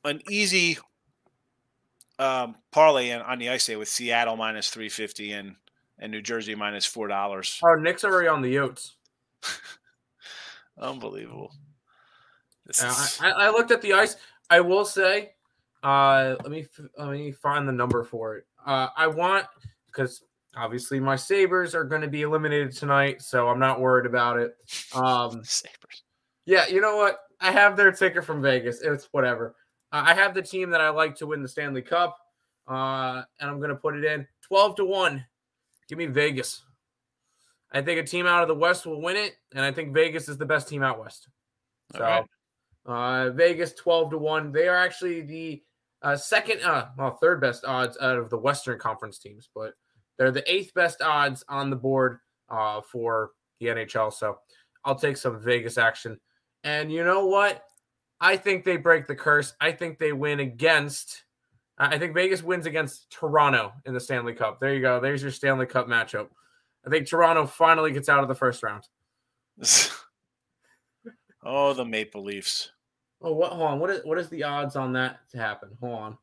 an 0.04 0.22
easy 0.30 0.78
um, 2.18 2.56
parlay 2.70 3.12
on 3.12 3.38
the 3.38 3.50
ice 3.50 3.66
day 3.66 3.76
with 3.76 3.88
Seattle 3.88 4.36
minus 4.36 4.70
350 4.70 5.32
and 5.32 5.56
and 5.98 6.12
New 6.12 6.22
Jersey 6.22 6.54
minus 6.54 6.84
four 6.84 7.08
dollars. 7.08 7.60
Oh, 7.64 7.74
Nick's 7.74 8.04
already 8.04 8.28
on 8.28 8.42
the 8.42 8.54
Yotes. 8.54 8.92
Unbelievable. 10.78 11.52
Uh, 12.68 12.88
is... 12.88 13.18
I, 13.22 13.30
I, 13.30 13.50
looked 13.50 13.70
at 13.70 13.80
the 13.80 13.94
ice. 13.94 14.16
I 14.50 14.60
will 14.60 14.84
say, 14.84 15.32
uh, 15.82 16.36
let 16.42 16.50
me 16.50 16.66
let 16.98 17.10
me 17.10 17.32
find 17.32 17.66
the 17.66 17.72
number 17.72 18.04
for 18.04 18.36
it. 18.36 18.46
Uh, 18.64 18.88
I 18.96 19.06
want 19.06 19.46
because 19.86 20.22
Obviously, 20.56 20.98
my 20.98 21.16
Sabres 21.16 21.74
are 21.74 21.84
going 21.84 22.00
to 22.00 22.08
be 22.08 22.22
eliminated 22.22 22.74
tonight, 22.74 23.20
so 23.20 23.48
I'm 23.48 23.58
not 23.58 23.80
worried 23.80 24.06
about 24.06 24.38
it. 24.38 24.56
Um, 24.94 25.30
Sabres. 25.44 26.02
Yeah, 26.46 26.66
you 26.68 26.80
know 26.80 26.96
what? 26.96 27.18
I 27.40 27.52
have 27.52 27.76
their 27.76 27.92
ticket 27.92 28.24
from 28.24 28.40
Vegas. 28.40 28.80
It's 28.80 29.08
whatever. 29.12 29.54
Uh, 29.92 30.04
I 30.06 30.14
have 30.14 30.32
the 30.32 30.40
team 30.40 30.70
that 30.70 30.80
I 30.80 30.88
like 30.88 31.14
to 31.16 31.26
win 31.26 31.42
the 31.42 31.48
Stanley 31.48 31.82
Cup, 31.82 32.16
uh, 32.68 33.22
and 33.38 33.50
I'm 33.50 33.58
going 33.58 33.70
to 33.70 33.76
put 33.76 33.96
it 33.96 34.04
in 34.04 34.26
12 34.42 34.76
to 34.76 34.84
1. 34.86 35.24
Give 35.88 35.98
me 35.98 36.06
Vegas. 36.06 36.64
I 37.70 37.82
think 37.82 38.00
a 38.00 38.04
team 38.04 38.26
out 38.26 38.42
of 38.42 38.48
the 38.48 38.54
West 38.54 38.86
will 38.86 39.02
win 39.02 39.16
it, 39.16 39.34
and 39.54 39.62
I 39.62 39.72
think 39.72 39.92
Vegas 39.92 40.28
is 40.28 40.38
the 40.38 40.46
best 40.46 40.68
team 40.68 40.82
out 40.82 40.98
West. 40.98 41.28
So, 41.94 42.00
right. 42.00 42.24
uh, 42.86 43.30
Vegas 43.30 43.74
12 43.74 44.12
to 44.12 44.18
1. 44.18 44.52
They 44.52 44.68
are 44.68 44.76
actually 44.76 45.20
the 45.20 45.62
uh, 46.00 46.16
second, 46.16 46.62
uh, 46.62 46.86
well, 46.96 47.18
third 47.20 47.40
best 47.40 47.64
odds 47.66 47.98
out 48.00 48.16
of 48.16 48.30
the 48.30 48.38
Western 48.38 48.78
Conference 48.78 49.18
teams, 49.18 49.50
but 49.54 49.74
they're 50.18 50.30
the 50.30 50.50
eighth 50.52 50.72
best 50.74 51.02
odds 51.02 51.44
on 51.48 51.70
the 51.70 51.76
board 51.76 52.18
uh, 52.48 52.80
for 52.80 53.30
the 53.60 53.66
NHL. 53.66 54.12
So 54.12 54.38
I'll 54.84 54.94
take 54.94 55.16
some 55.16 55.40
Vegas 55.42 55.78
action. 55.78 56.18
And 56.64 56.90
you 56.92 57.04
know 57.04 57.26
what? 57.26 57.62
I 58.20 58.36
think 58.36 58.64
they 58.64 58.76
break 58.76 59.06
the 59.06 59.14
curse. 59.14 59.54
I 59.60 59.72
think 59.72 59.98
they 59.98 60.12
win 60.12 60.40
against. 60.40 61.24
I 61.78 61.98
think 61.98 62.14
Vegas 62.14 62.42
wins 62.42 62.64
against 62.64 63.10
Toronto 63.10 63.72
in 63.84 63.92
the 63.92 64.00
Stanley 64.00 64.32
Cup. 64.32 64.58
There 64.60 64.74
you 64.74 64.80
go. 64.80 64.98
There's 64.98 65.20
your 65.20 65.30
Stanley 65.30 65.66
Cup 65.66 65.86
matchup. 65.86 66.28
I 66.86 66.90
think 66.90 67.06
Toronto 67.06 67.46
finally 67.46 67.92
gets 67.92 68.08
out 68.08 68.22
of 68.22 68.28
the 68.28 68.34
first 68.34 68.62
round. 68.62 68.84
oh, 71.44 71.74
the 71.74 71.84
Maple 71.84 72.22
Leafs. 72.22 72.70
Oh, 73.20 73.32
what? 73.32 73.52
Hold 73.52 73.70
on. 73.70 73.78
What 73.80 73.90
is 73.90 74.00
what 74.04 74.18
is 74.18 74.28
the 74.30 74.44
odds 74.44 74.76
on 74.76 74.92
that 74.94 75.18
to 75.32 75.38
happen? 75.38 75.70
Hold 75.80 76.16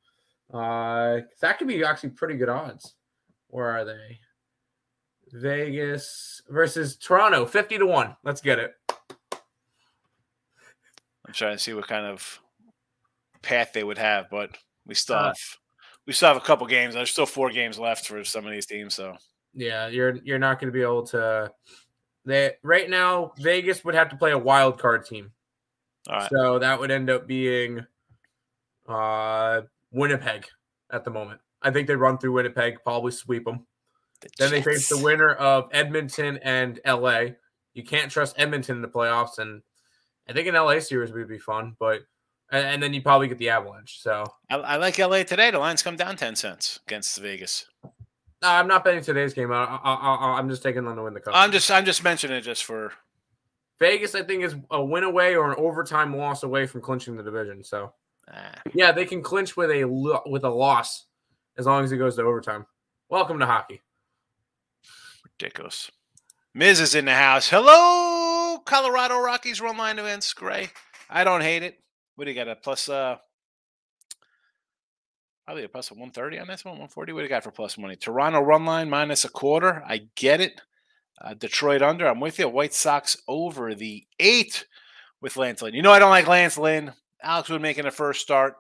on. 0.51 1.19
Uh, 1.19 1.21
that 1.41 1.57
could 1.57 1.67
be 1.67 1.83
actually 1.83 2.11
pretty 2.11 2.35
good 2.35 2.49
odds. 2.49 2.95
Where 3.53 3.69
are 3.69 3.85
they? 3.85 4.19
Vegas 5.31 6.41
versus 6.49 6.95
Toronto, 6.97 7.45
fifty 7.45 7.77
to 7.77 7.85
one. 7.85 8.15
Let's 8.23 8.41
get 8.41 8.57
it. 8.57 8.73
I'm 11.27 11.33
trying 11.33 11.55
to 11.55 11.59
see 11.61 11.75
what 11.75 11.87
kind 11.87 12.07
of 12.07 12.39
path 13.43 13.71
they 13.71 13.83
would 13.83 13.99
have, 13.99 14.25
but 14.31 14.57
we 14.87 14.95
still 14.95 15.17
uh, 15.17 15.27
have 15.27 15.37
we 16.07 16.13
still 16.13 16.29
have 16.29 16.37
a 16.37 16.41
couple 16.45 16.65
games. 16.65 16.95
There's 16.95 17.11
still 17.11 17.27
four 17.27 17.51
games 17.51 17.77
left 17.77 18.07
for 18.07 18.23
some 18.23 18.43
of 18.43 18.51
these 18.51 18.65
teams, 18.65 18.95
so 18.95 19.15
yeah, 19.53 19.87
you're 19.87 20.15
you're 20.23 20.39
not 20.39 20.59
going 20.59 20.73
to 20.73 20.75
be 20.75 20.81
able 20.81 21.05
to. 21.07 21.51
They 22.25 22.53
right 22.63 22.89
now 22.89 23.33
Vegas 23.37 23.85
would 23.85 23.93
have 23.93 24.09
to 24.09 24.15
play 24.15 24.31
a 24.31 24.37
wild 24.37 24.79
card 24.79 25.05
team, 25.05 25.31
so 26.31 26.57
that 26.57 26.79
would 26.79 26.89
end 26.89 27.11
up 27.11 27.27
being 27.27 27.85
uh 28.89 29.61
Winnipeg 29.91 30.47
at 30.89 31.03
the 31.03 31.11
moment. 31.11 31.39
I 31.63 31.71
think 31.71 31.87
they 31.87 31.95
run 31.95 32.17
through 32.17 32.33
Winnipeg, 32.33 32.83
probably 32.83 33.11
sweep 33.11 33.45
them. 33.45 33.65
The 34.21 34.29
then 34.37 34.51
they 34.51 34.61
face 34.61 34.89
the 34.89 34.97
winner 34.97 35.33
of 35.33 35.69
Edmonton 35.71 36.37
and 36.43 36.79
LA. 36.85 37.21
You 37.73 37.83
can't 37.83 38.11
trust 38.11 38.35
Edmonton 38.37 38.77
in 38.77 38.81
the 38.81 38.87
playoffs, 38.87 39.39
and 39.39 39.61
I 40.29 40.33
think 40.33 40.47
an 40.47 40.55
LA 40.55 40.79
series 40.79 41.11
would 41.11 41.27
be 41.27 41.39
fun, 41.39 41.75
but 41.79 42.01
and, 42.51 42.65
and 42.65 42.83
then 42.83 42.93
you 42.93 43.01
probably 43.01 43.27
get 43.27 43.37
the 43.37 43.49
Avalanche. 43.49 43.99
So 44.01 44.25
I, 44.49 44.55
I, 44.55 44.75
like 44.77 44.97
LA 44.97 45.23
today. 45.23 45.51
The 45.51 45.59
lines 45.59 45.81
come 45.81 45.95
down 45.95 46.15
ten 46.15 46.35
cents 46.35 46.79
against 46.87 47.17
Vegas. 47.19 47.65
No, 47.83 48.49
I'm 48.49 48.67
not 48.67 48.83
betting 48.83 49.01
today's 49.01 49.33
game. 49.33 49.51
I, 49.51 50.37
am 50.37 50.49
just 50.49 50.63
taking 50.63 50.83
them 50.83 50.95
to 50.95 51.03
win 51.03 51.13
the 51.13 51.19
cup. 51.19 51.33
I'm 51.35 51.51
just 51.51 51.71
I'm 51.71 51.85
just 51.85 52.03
mentioning 52.03 52.37
it 52.37 52.41
just 52.41 52.65
for 52.65 52.93
Vegas. 53.79 54.15
I 54.15 54.23
think 54.23 54.43
is 54.43 54.55
a 54.69 54.83
win 54.83 55.03
away 55.03 55.35
or 55.35 55.49
an 55.51 55.55
overtime 55.57 56.15
loss 56.15 56.43
away 56.43 56.67
from 56.67 56.81
clinching 56.81 57.15
the 57.15 57.23
division. 57.23 57.63
So 57.63 57.93
ah. 58.31 58.61
yeah, 58.73 58.91
they 58.91 59.05
can 59.05 59.21
clinch 59.21 59.57
with 59.57 59.71
a 59.71 59.85
with 60.25 60.43
a 60.43 60.49
loss 60.49 61.05
as 61.57 61.65
long 61.65 61.83
as 61.83 61.91
it 61.91 61.97
goes 61.97 62.15
to 62.15 62.23
overtime. 62.23 62.65
Welcome 63.09 63.39
to 63.39 63.45
hockey. 63.45 63.81
Ridiculous. 65.23 65.91
Miz 66.53 66.79
is 66.79 66.95
in 66.95 67.05
the 67.05 67.13
house. 67.13 67.49
Hello, 67.49 68.59
Colorado 68.59 69.19
Rockies 69.19 69.61
run 69.61 69.77
line 69.77 69.99
events. 69.99 70.33
Gray. 70.33 70.69
I 71.09 71.23
don't 71.23 71.41
hate 71.41 71.63
it. 71.63 71.79
What 72.15 72.25
do 72.25 72.31
you 72.31 72.35
got? 72.35 72.47
A 72.47 72.55
plus 72.55 72.89
uh 72.89 73.17
probably 75.45 75.63
a 75.63 75.69
plus 75.69 75.91
of 75.91 75.97
130 75.97 76.39
on 76.39 76.47
this 76.47 76.63
one, 76.63 76.73
140. 76.73 77.13
What 77.13 77.19
do 77.19 77.23
you 77.23 77.29
got 77.29 77.43
for 77.43 77.51
plus 77.51 77.77
money? 77.77 77.95
Toronto 77.95 78.39
run 78.39 78.65
line 78.65 78.89
minus 78.89 79.25
a 79.25 79.29
quarter. 79.29 79.83
I 79.85 80.07
get 80.15 80.39
it. 80.39 80.61
Uh, 81.21 81.33
Detroit 81.33 81.81
under. 81.81 82.07
I'm 82.07 82.19
with 82.19 82.39
you. 82.39 82.49
White 82.49 82.73
Sox 82.73 83.17
over 83.27 83.75
the 83.75 84.05
eight 84.19 84.65
with 85.21 85.37
Lance 85.37 85.61
Lynn. 85.61 85.73
You 85.73 85.81
know 85.81 85.91
I 85.91 85.99
don't 85.99 86.09
like 86.09 86.27
Lance 86.27 86.57
Lynn. 86.57 86.93
Alex 87.21 87.49
Wood 87.49 87.61
making 87.61 87.85
a 87.85 87.91
first 87.91 88.21
start. 88.21 88.55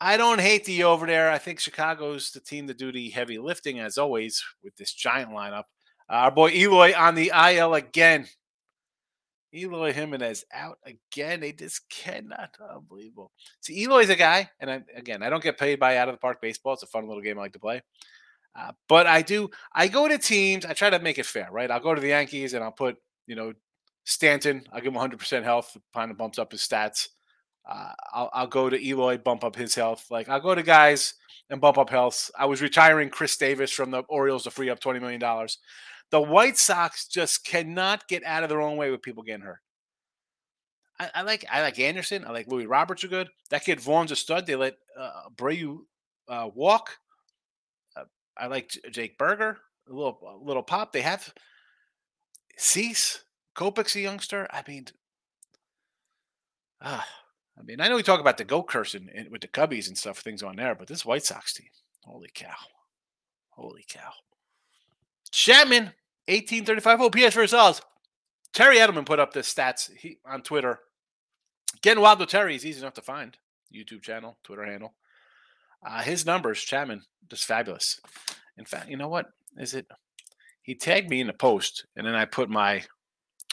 I 0.00 0.16
don't 0.16 0.40
hate 0.40 0.64
the 0.64 0.84
over 0.84 1.06
there. 1.06 1.30
I 1.30 1.38
think 1.38 1.60
Chicago's 1.60 2.30
the 2.32 2.40
team 2.40 2.66
to 2.66 2.74
do 2.74 2.92
the 2.92 3.10
heavy 3.10 3.38
lifting 3.38 3.78
as 3.78 3.96
always 3.98 4.42
with 4.62 4.76
this 4.76 4.92
giant 4.92 5.30
lineup. 5.30 5.64
Uh, 6.10 6.14
our 6.14 6.30
boy 6.30 6.50
Eloy 6.50 6.94
on 6.96 7.14
the 7.14 7.32
IL 7.34 7.74
again. 7.74 8.26
Eloy 9.54 9.92
Jimenez 9.92 10.44
out 10.52 10.78
again. 10.84 11.40
They 11.40 11.52
just 11.52 11.88
cannot. 11.88 12.56
Unbelievable. 12.74 13.30
See, 13.60 13.84
Eloy's 13.84 14.10
a 14.10 14.16
guy, 14.16 14.50
and 14.58 14.70
I, 14.70 14.82
again, 14.96 15.22
I 15.22 15.30
don't 15.30 15.42
get 15.42 15.58
paid 15.58 15.78
by 15.78 15.96
out 15.96 16.08
of 16.08 16.14
the 16.14 16.18
park 16.18 16.40
baseball. 16.42 16.74
It's 16.74 16.82
a 16.82 16.86
fun 16.86 17.06
little 17.06 17.22
game 17.22 17.38
I 17.38 17.42
like 17.42 17.52
to 17.52 17.60
play. 17.60 17.82
Uh, 18.56 18.72
but 18.88 19.06
I 19.06 19.22
do. 19.22 19.50
I 19.72 19.88
go 19.88 20.08
to 20.08 20.18
teams. 20.18 20.64
I 20.64 20.72
try 20.72 20.90
to 20.90 20.98
make 20.98 21.18
it 21.18 21.26
fair, 21.26 21.48
right? 21.50 21.70
I'll 21.70 21.80
go 21.80 21.94
to 21.94 22.00
the 22.00 22.08
Yankees 22.08 22.54
and 22.54 22.62
I'll 22.62 22.72
put, 22.72 22.96
you 23.26 23.36
know, 23.36 23.52
Stanton. 24.04 24.66
I'll 24.72 24.80
give 24.80 24.92
him 24.92 25.00
100% 25.00 25.42
health. 25.44 25.76
Kind 25.92 26.10
of 26.10 26.18
bumps 26.18 26.38
up 26.38 26.52
his 26.52 26.60
stats. 26.60 27.08
Uh, 27.66 27.92
I'll, 28.12 28.30
I'll 28.32 28.46
go 28.46 28.68
to 28.68 28.86
Eloy, 28.86 29.18
bump 29.18 29.44
up 29.44 29.56
his 29.56 29.74
health. 29.74 30.06
Like 30.10 30.28
I'll 30.28 30.40
go 30.40 30.54
to 30.54 30.62
guys 30.62 31.14
and 31.50 31.60
bump 31.60 31.78
up 31.78 31.90
health. 31.90 32.30
I 32.38 32.46
was 32.46 32.62
retiring 32.62 33.10
Chris 33.10 33.36
Davis 33.36 33.72
from 33.72 33.90
the 33.90 34.02
Orioles 34.08 34.44
to 34.44 34.50
free 34.50 34.70
up 34.70 34.80
$20 34.80 35.00
million. 35.00 35.20
The 36.10 36.20
White 36.20 36.56
Sox 36.56 37.06
just 37.06 37.44
cannot 37.44 38.06
get 38.08 38.24
out 38.24 38.42
of 38.42 38.48
their 38.48 38.60
own 38.60 38.76
way 38.76 38.90
with 38.90 39.02
people 39.02 39.22
getting 39.22 39.44
hurt. 39.44 39.60
I, 40.98 41.10
I 41.14 41.22
like 41.22 41.44
I 41.50 41.62
like 41.62 41.78
Anderson. 41.78 42.24
I 42.24 42.30
like 42.30 42.46
Louis 42.46 42.66
Roberts 42.66 43.02
are 43.04 43.08
good. 43.08 43.28
That 43.50 43.64
kid 43.64 43.80
Vaughn's 43.80 44.12
a 44.12 44.16
stud. 44.16 44.46
They 44.46 44.54
let 44.54 44.76
uh, 44.98 45.28
uh, 46.28 46.50
walk. 46.54 46.98
Uh, 47.96 48.04
I 48.38 48.46
like 48.46 48.70
Jake 48.90 49.18
Burger. 49.18 49.58
A 49.88 49.92
little 49.92 50.18
a 50.22 50.44
little 50.44 50.62
pop. 50.62 50.92
They 50.92 51.02
have 51.02 51.34
Cease. 52.56 53.24
Kopech's 53.56 53.96
a 53.96 54.00
youngster. 54.00 54.46
I 54.50 54.62
mean, 54.66 54.86
uh, 56.80 57.02
I 57.58 57.62
mean, 57.62 57.80
I 57.80 57.88
know 57.88 57.96
we 57.96 58.02
talk 58.02 58.20
about 58.20 58.36
the 58.36 58.44
goat 58.44 58.66
go 58.72 58.84
and 59.14 59.30
with 59.30 59.40
the 59.40 59.48
Cubbies 59.48 59.88
and 59.88 59.96
stuff, 59.96 60.18
things 60.18 60.42
on 60.42 60.56
there, 60.56 60.74
but 60.74 60.88
this 60.88 61.04
White 61.04 61.24
Sox 61.24 61.54
team, 61.54 61.68
holy 62.04 62.30
cow, 62.34 62.54
holy 63.50 63.84
cow. 63.88 64.10
Chapman 65.30 65.92
1835 66.26 67.00
OPS 67.00 67.34
for 67.34 67.56
us. 67.56 67.82
Terry 68.52 68.76
Edelman 68.76 69.06
put 69.06 69.18
up 69.18 69.32
the 69.32 69.40
stats 69.40 69.90
he, 69.96 70.18
on 70.24 70.42
Twitter. 70.42 70.80
Getting 71.82 72.02
wild 72.02 72.20
with 72.20 72.28
Terry 72.28 72.54
is 72.54 72.64
easy 72.64 72.80
enough 72.80 72.94
to 72.94 73.02
find. 73.02 73.36
YouTube 73.74 74.02
channel, 74.02 74.38
Twitter 74.44 74.64
handle. 74.64 74.94
Uh, 75.84 76.02
his 76.02 76.24
numbers, 76.24 76.62
Chapman, 76.62 77.02
just 77.28 77.44
fabulous. 77.44 78.00
In 78.56 78.64
fact, 78.64 78.88
you 78.88 78.96
know 78.96 79.08
what 79.08 79.26
is 79.58 79.74
it? 79.74 79.86
He 80.62 80.74
tagged 80.74 81.10
me 81.10 81.20
in 81.20 81.26
the 81.26 81.32
post, 81.34 81.84
and 81.96 82.06
then 82.06 82.14
I 82.14 82.24
put 82.24 82.48
my 82.48 82.84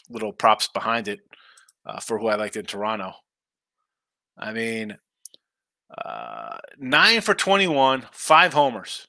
little 0.10 0.32
props 0.32 0.68
behind 0.68 1.08
it 1.08 1.20
uh, 1.86 2.00
for 2.00 2.20
who 2.20 2.28
I 2.28 2.36
liked 2.36 2.56
in 2.56 2.66
Toronto. 2.66 3.14
I 4.38 4.54
mean, 4.54 4.98
uh, 5.98 6.58
nine 6.78 7.22
for 7.22 7.34
21, 7.34 8.08
five 8.12 8.54
homers, 8.54 9.08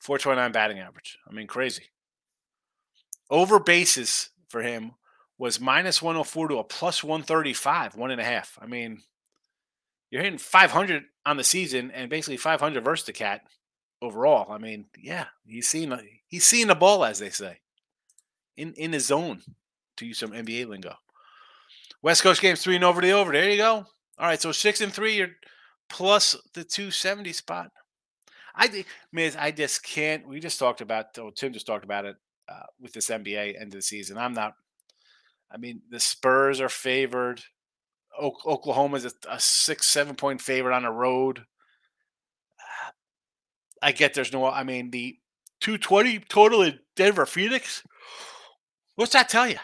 429 0.00 0.52
batting 0.52 0.78
average. 0.78 1.18
I 1.28 1.32
mean, 1.32 1.46
crazy. 1.46 1.84
Over 3.30 3.58
bases 3.58 4.30
for 4.48 4.62
him 4.62 4.92
was 5.38 5.60
minus 5.60 6.00
104 6.00 6.48
to 6.48 6.58
a 6.58 6.64
plus 6.64 7.02
135, 7.02 7.96
one 7.96 8.10
and 8.10 8.20
a 8.20 8.24
half. 8.24 8.58
I 8.60 8.66
mean, 8.66 9.02
you're 10.10 10.22
hitting 10.22 10.38
500 10.38 11.04
on 11.26 11.36
the 11.36 11.44
season 11.44 11.90
and 11.90 12.08
basically 12.08 12.36
500 12.36 12.84
versus 12.84 13.06
the 13.06 13.12
cat 13.12 13.42
overall. 14.00 14.52
I 14.52 14.58
mean, 14.58 14.86
yeah, 14.96 15.26
he's 15.44 15.68
seen 15.68 15.92
he's 16.26 16.44
seeing 16.44 16.68
the 16.68 16.74
ball, 16.74 17.04
as 17.04 17.18
they 17.18 17.30
say, 17.30 17.58
in 18.56 18.74
in 18.74 18.92
his 18.92 19.06
zone, 19.06 19.40
to 19.96 20.06
use 20.06 20.18
some 20.18 20.30
NBA 20.30 20.68
lingo. 20.68 20.94
West 22.02 22.22
Coast 22.22 22.40
games 22.40 22.62
three 22.62 22.76
and 22.76 22.84
over 22.84 23.00
the 23.00 23.12
over. 23.12 23.32
There 23.32 23.50
you 23.50 23.56
go. 23.56 23.86
All 24.18 24.26
right, 24.26 24.40
so 24.40 24.52
six 24.52 24.80
and 24.80 24.92
three, 24.92 25.16
you're 25.16 25.30
plus 25.88 26.36
the 26.54 26.64
270 26.64 27.32
spot. 27.32 27.70
I 28.54 28.84
Miz, 29.12 29.36
I 29.36 29.50
just 29.50 29.82
can't. 29.82 30.28
We 30.28 30.38
just 30.38 30.58
talked 30.58 30.80
about, 30.80 31.06
oh, 31.18 31.30
Tim 31.30 31.52
just 31.52 31.66
talked 31.66 31.84
about 31.84 32.04
it 32.04 32.16
uh, 32.48 32.66
with 32.80 32.92
this 32.92 33.10
NBA 33.10 33.60
end 33.60 33.72
of 33.72 33.78
the 33.78 33.82
season. 33.82 34.16
I'm 34.16 34.32
not. 34.32 34.54
I 35.50 35.56
mean, 35.56 35.82
the 35.90 36.00
Spurs 36.00 36.60
are 36.60 36.68
favored. 36.68 37.42
O- 38.20 38.36
Oklahoma 38.46 38.96
is 38.96 39.06
a, 39.06 39.12
a, 39.28 39.40
six, 39.40 39.88
seven 39.88 40.14
point 40.14 40.40
favorite 40.40 40.74
on 40.74 40.84
the 40.84 40.90
road. 40.90 41.44
I 43.82 43.92
get 43.92 44.14
there's 44.14 44.32
no. 44.32 44.46
I 44.46 44.62
mean, 44.62 44.90
the 44.90 45.16
220 45.60 46.20
total 46.28 46.62
in 46.62 46.78
Denver 46.96 47.26
Phoenix. 47.26 47.82
What's 48.94 49.12
that 49.12 49.28
tell 49.28 49.48
you? 49.48 49.58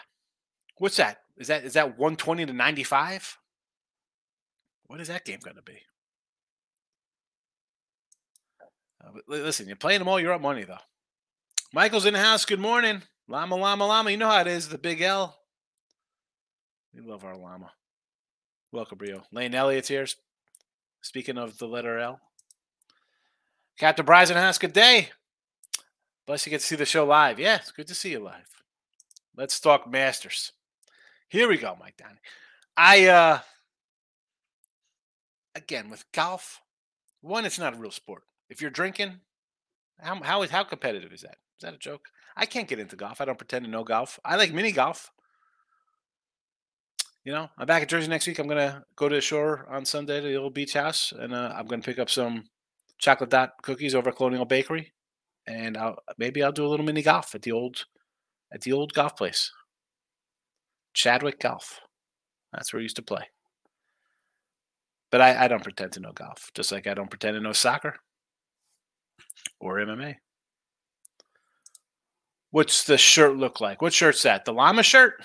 What's 0.77 0.97
that? 0.97 1.19
Is 1.37 1.47
that 1.47 1.63
is 1.63 1.73
that 1.73 1.97
120 1.97 2.45
to 2.45 2.53
95? 2.53 3.37
What 4.91 4.99
is 4.99 5.07
that 5.07 5.23
game 5.23 5.39
going 5.41 5.55
to 5.55 5.61
be? 5.61 5.79
Uh, 9.01 9.19
listen, 9.25 9.65
you're 9.65 9.77
playing 9.77 9.99
them 9.99 10.09
all. 10.09 10.19
You're 10.19 10.33
up 10.33 10.41
money 10.41 10.65
though. 10.65 10.75
Michael's 11.73 12.05
in 12.05 12.13
the 12.13 12.19
house. 12.19 12.43
Good 12.43 12.59
morning. 12.59 13.01
Llama, 13.29 13.55
llama, 13.55 13.87
llama. 13.87 14.11
You 14.11 14.17
know 14.17 14.27
how 14.27 14.41
it 14.41 14.47
is. 14.47 14.67
The 14.67 14.77
big 14.77 14.99
L. 14.99 15.39
We 16.93 16.99
love 16.99 17.23
our 17.23 17.37
llama. 17.37 17.71
Welcome, 18.73 18.97
Brio. 18.97 19.23
Lane 19.31 19.55
Elliott's 19.55 19.87
here. 19.87 20.05
Speaking 20.99 21.37
of 21.37 21.57
the 21.57 21.67
letter 21.67 21.97
L. 21.97 22.19
Captain 23.79 24.05
Bryson 24.05 24.35
House, 24.35 24.57
good 24.57 24.73
day. 24.73 25.11
Bless 26.27 26.45
you 26.45 26.49
get 26.49 26.59
to 26.59 26.67
see 26.67 26.75
the 26.75 26.85
show 26.85 27.05
live. 27.05 27.39
Yeah, 27.39 27.55
it's 27.55 27.71
good 27.71 27.87
to 27.87 27.95
see 27.95 28.11
you 28.11 28.19
live. 28.19 28.61
Let's 29.37 29.57
talk 29.61 29.89
Masters. 29.89 30.51
Here 31.29 31.47
we 31.47 31.57
go, 31.57 31.77
Mike 31.79 31.95
Downey. 31.95 32.19
I 32.75 33.05
uh 33.05 33.39
again 35.55 35.89
with 35.89 36.09
golf, 36.11 36.61
one, 37.21 37.45
it's 37.45 37.59
not 37.59 37.73
a 37.73 37.77
real 37.77 37.91
sport. 37.91 38.23
If 38.49 38.61
you're 38.61 38.71
drinking, 38.71 39.19
how 39.99 40.21
how 40.21 40.41
is 40.41 40.51
how 40.51 40.63
competitive 40.63 41.13
is 41.13 41.21
that? 41.21 41.37
Is 41.57 41.63
that 41.63 41.73
a 41.73 41.77
joke? 41.77 42.07
I 42.35 42.45
can't 42.45 42.67
get 42.67 42.79
into 42.79 42.95
golf. 42.95 43.21
I 43.21 43.25
don't 43.25 43.37
pretend 43.37 43.65
to 43.65 43.71
know 43.71 43.83
golf. 43.83 44.19
I 44.25 44.35
like 44.35 44.53
mini 44.53 44.71
golf. 44.71 45.11
You 47.23 47.31
know, 47.33 47.49
I'm 47.57 47.67
back 47.67 47.83
at 47.83 47.89
Jersey 47.89 48.07
next 48.07 48.25
week. 48.25 48.39
I'm 48.39 48.47
gonna 48.47 48.83
go 48.95 49.07
to 49.07 49.15
the 49.15 49.21
shore 49.21 49.67
on 49.69 49.85
Sunday 49.85 50.21
to 50.21 50.27
the 50.27 50.35
old 50.37 50.55
beach 50.55 50.73
house, 50.73 51.13
and 51.17 51.33
uh, 51.33 51.53
I'm 51.55 51.67
gonna 51.67 51.83
pick 51.83 51.99
up 51.99 52.09
some 52.09 52.45
chocolate 52.97 53.29
dot 53.29 53.51
cookies 53.61 53.93
over 53.93 54.09
at 54.09 54.15
Colonial 54.15 54.45
Bakery, 54.45 54.91
and 55.45 55.77
I'll 55.77 55.97
maybe 56.17 56.41
I'll 56.41 56.51
do 56.51 56.65
a 56.65 56.69
little 56.69 56.85
mini 56.85 57.03
golf 57.03 57.35
at 57.35 57.43
the 57.43 57.51
old 57.51 57.85
at 58.51 58.61
the 58.61 58.73
old 58.73 58.93
golf 58.93 59.15
place, 59.15 59.51
Chadwick 60.93 61.39
Golf. 61.39 61.79
That's 62.53 62.73
where 62.73 62.79
I 62.79 62.83
used 62.83 62.95
to 62.95 63.03
play. 63.03 63.27
But 65.11 65.21
I, 65.21 65.45
I 65.45 65.47
don't 65.47 65.63
pretend 65.63 65.91
to 65.93 65.99
know 65.99 66.13
golf, 66.13 66.51
just 66.53 66.71
like 66.71 66.87
I 66.87 66.93
don't 66.93 67.09
pretend 67.09 67.35
to 67.35 67.41
know 67.41 67.53
soccer 67.53 67.95
or 69.59 69.75
MMA. 69.77 70.15
What's 72.51 72.83
the 72.85 72.97
shirt 72.97 73.37
look 73.37 73.61
like? 73.61 73.81
What 73.81 73.93
shirt's 73.93 74.23
that? 74.23 74.45
The 74.45 74.53
llama 74.53 74.83
shirt? 74.83 75.23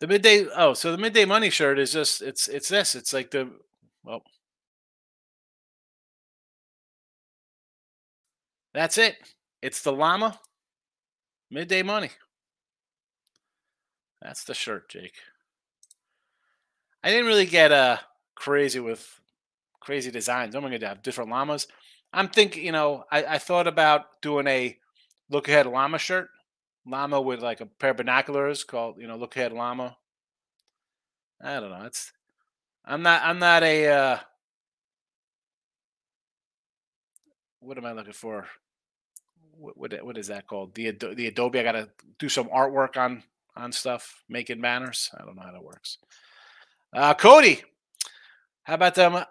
The 0.00 0.06
midday 0.06 0.46
oh, 0.56 0.74
so 0.74 0.92
the 0.92 0.98
midday 0.98 1.26
money 1.26 1.50
shirt 1.50 1.78
is 1.78 1.92
just 1.92 2.22
it's 2.22 2.48
it's 2.48 2.68
this. 2.68 2.94
It's 2.94 3.12
like 3.12 3.30
the 3.30 3.50
well 4.04 4.22
That's 8.72 8.98
it. 8.98 9.16
It's 9.62 9.82
the 9.82 9.92
llama 9.92 10.38
midday 11.50 11.82
money. 11.82 12.10
That's 14.22 14.44
the 14.44 14.54
shirt, 14.54 14.88
Jake. 14.90 15.14
I 17.02 17.10
didn't 17.10 17.26
really 17.26 17.46
get 17.46 17.72
uh 17.72 17.98
crazy 18.34 18.80
with 18.80 19.20
crazy 19.80 20.10
designs. 20.10 20.54
I'm 20.54 20.62
gonna 20.62 20.84
have 20.86 21.02
different 21.02 21.30
llamas. 21.30 21.66
I'm 22.12 22.28
thinking, 22.28 22.64
you 22.64 22.72
know, 22.72 23.04
I, 23.10 23.24
I 23.24 23.38
thought 23.38 23.66
about 23.66 24.20
doing 24.20 24.46
a 24.46 24.76
look 25.30 25.48
ahead 25.48 25.66
llama 25.66 25.98
shirt. 25.98 26.28
Llama 26.86 27.20
with 27.20 27.40
like 27.40 27.60
a 27.60 27.66
pair 27.66 27.90
of 27.90 27.98
binoculars 27.98 28.64
called, 28.64 28.96
you 28.98 29.06
know, 29.06 29.16
look 29.16 29.36
ahead 29.36 29.52
llama. 29.52 29.96
I 31.42 31.60
don't 31.60 31.70
know. 31.70 31.84
It's 31.84 32.12
I'm 32.84 33.02
not 33.02 33.22
I'm 33.24 33.38
not 33.38 33.62
a 33.62 33.88
uh 33.88 34.18
what 37.60 37.78
am 37.78 37.86
I 37.86 37.92
looking 37.92 38.12
for? 38.12 38.46
What 39.56 39.76
what, 39.76 40.04
what 40.04 40.18
is 40.18 40.28
that 40.28 40.46
called? 40.46 40.74
The 40.74 40.90
the 40.90 41.28
Adobe. 41.28 41.60
I 41.60 41.62
got 41.62 41.72
to 41.72 41.88
do 42.18 42.28
some 42.28 42.48
artwork 42.48 42.96
on 42.96 43.22
on 43.56 43.72
stuff, 43.72 44.24
making 44.28 44.60
banners. 44.60 45.10
I 45.18 45.24
don't 45.24 45.36
know 45.36 45.42
how 45.42 45.52
that 45.52 45.62
works. 45.62 45.98
Uh, 46.92 47.14
Cody, 47.14 47.62
how 48.64 48.74
about 48.74 48.94
them 48.94 49.22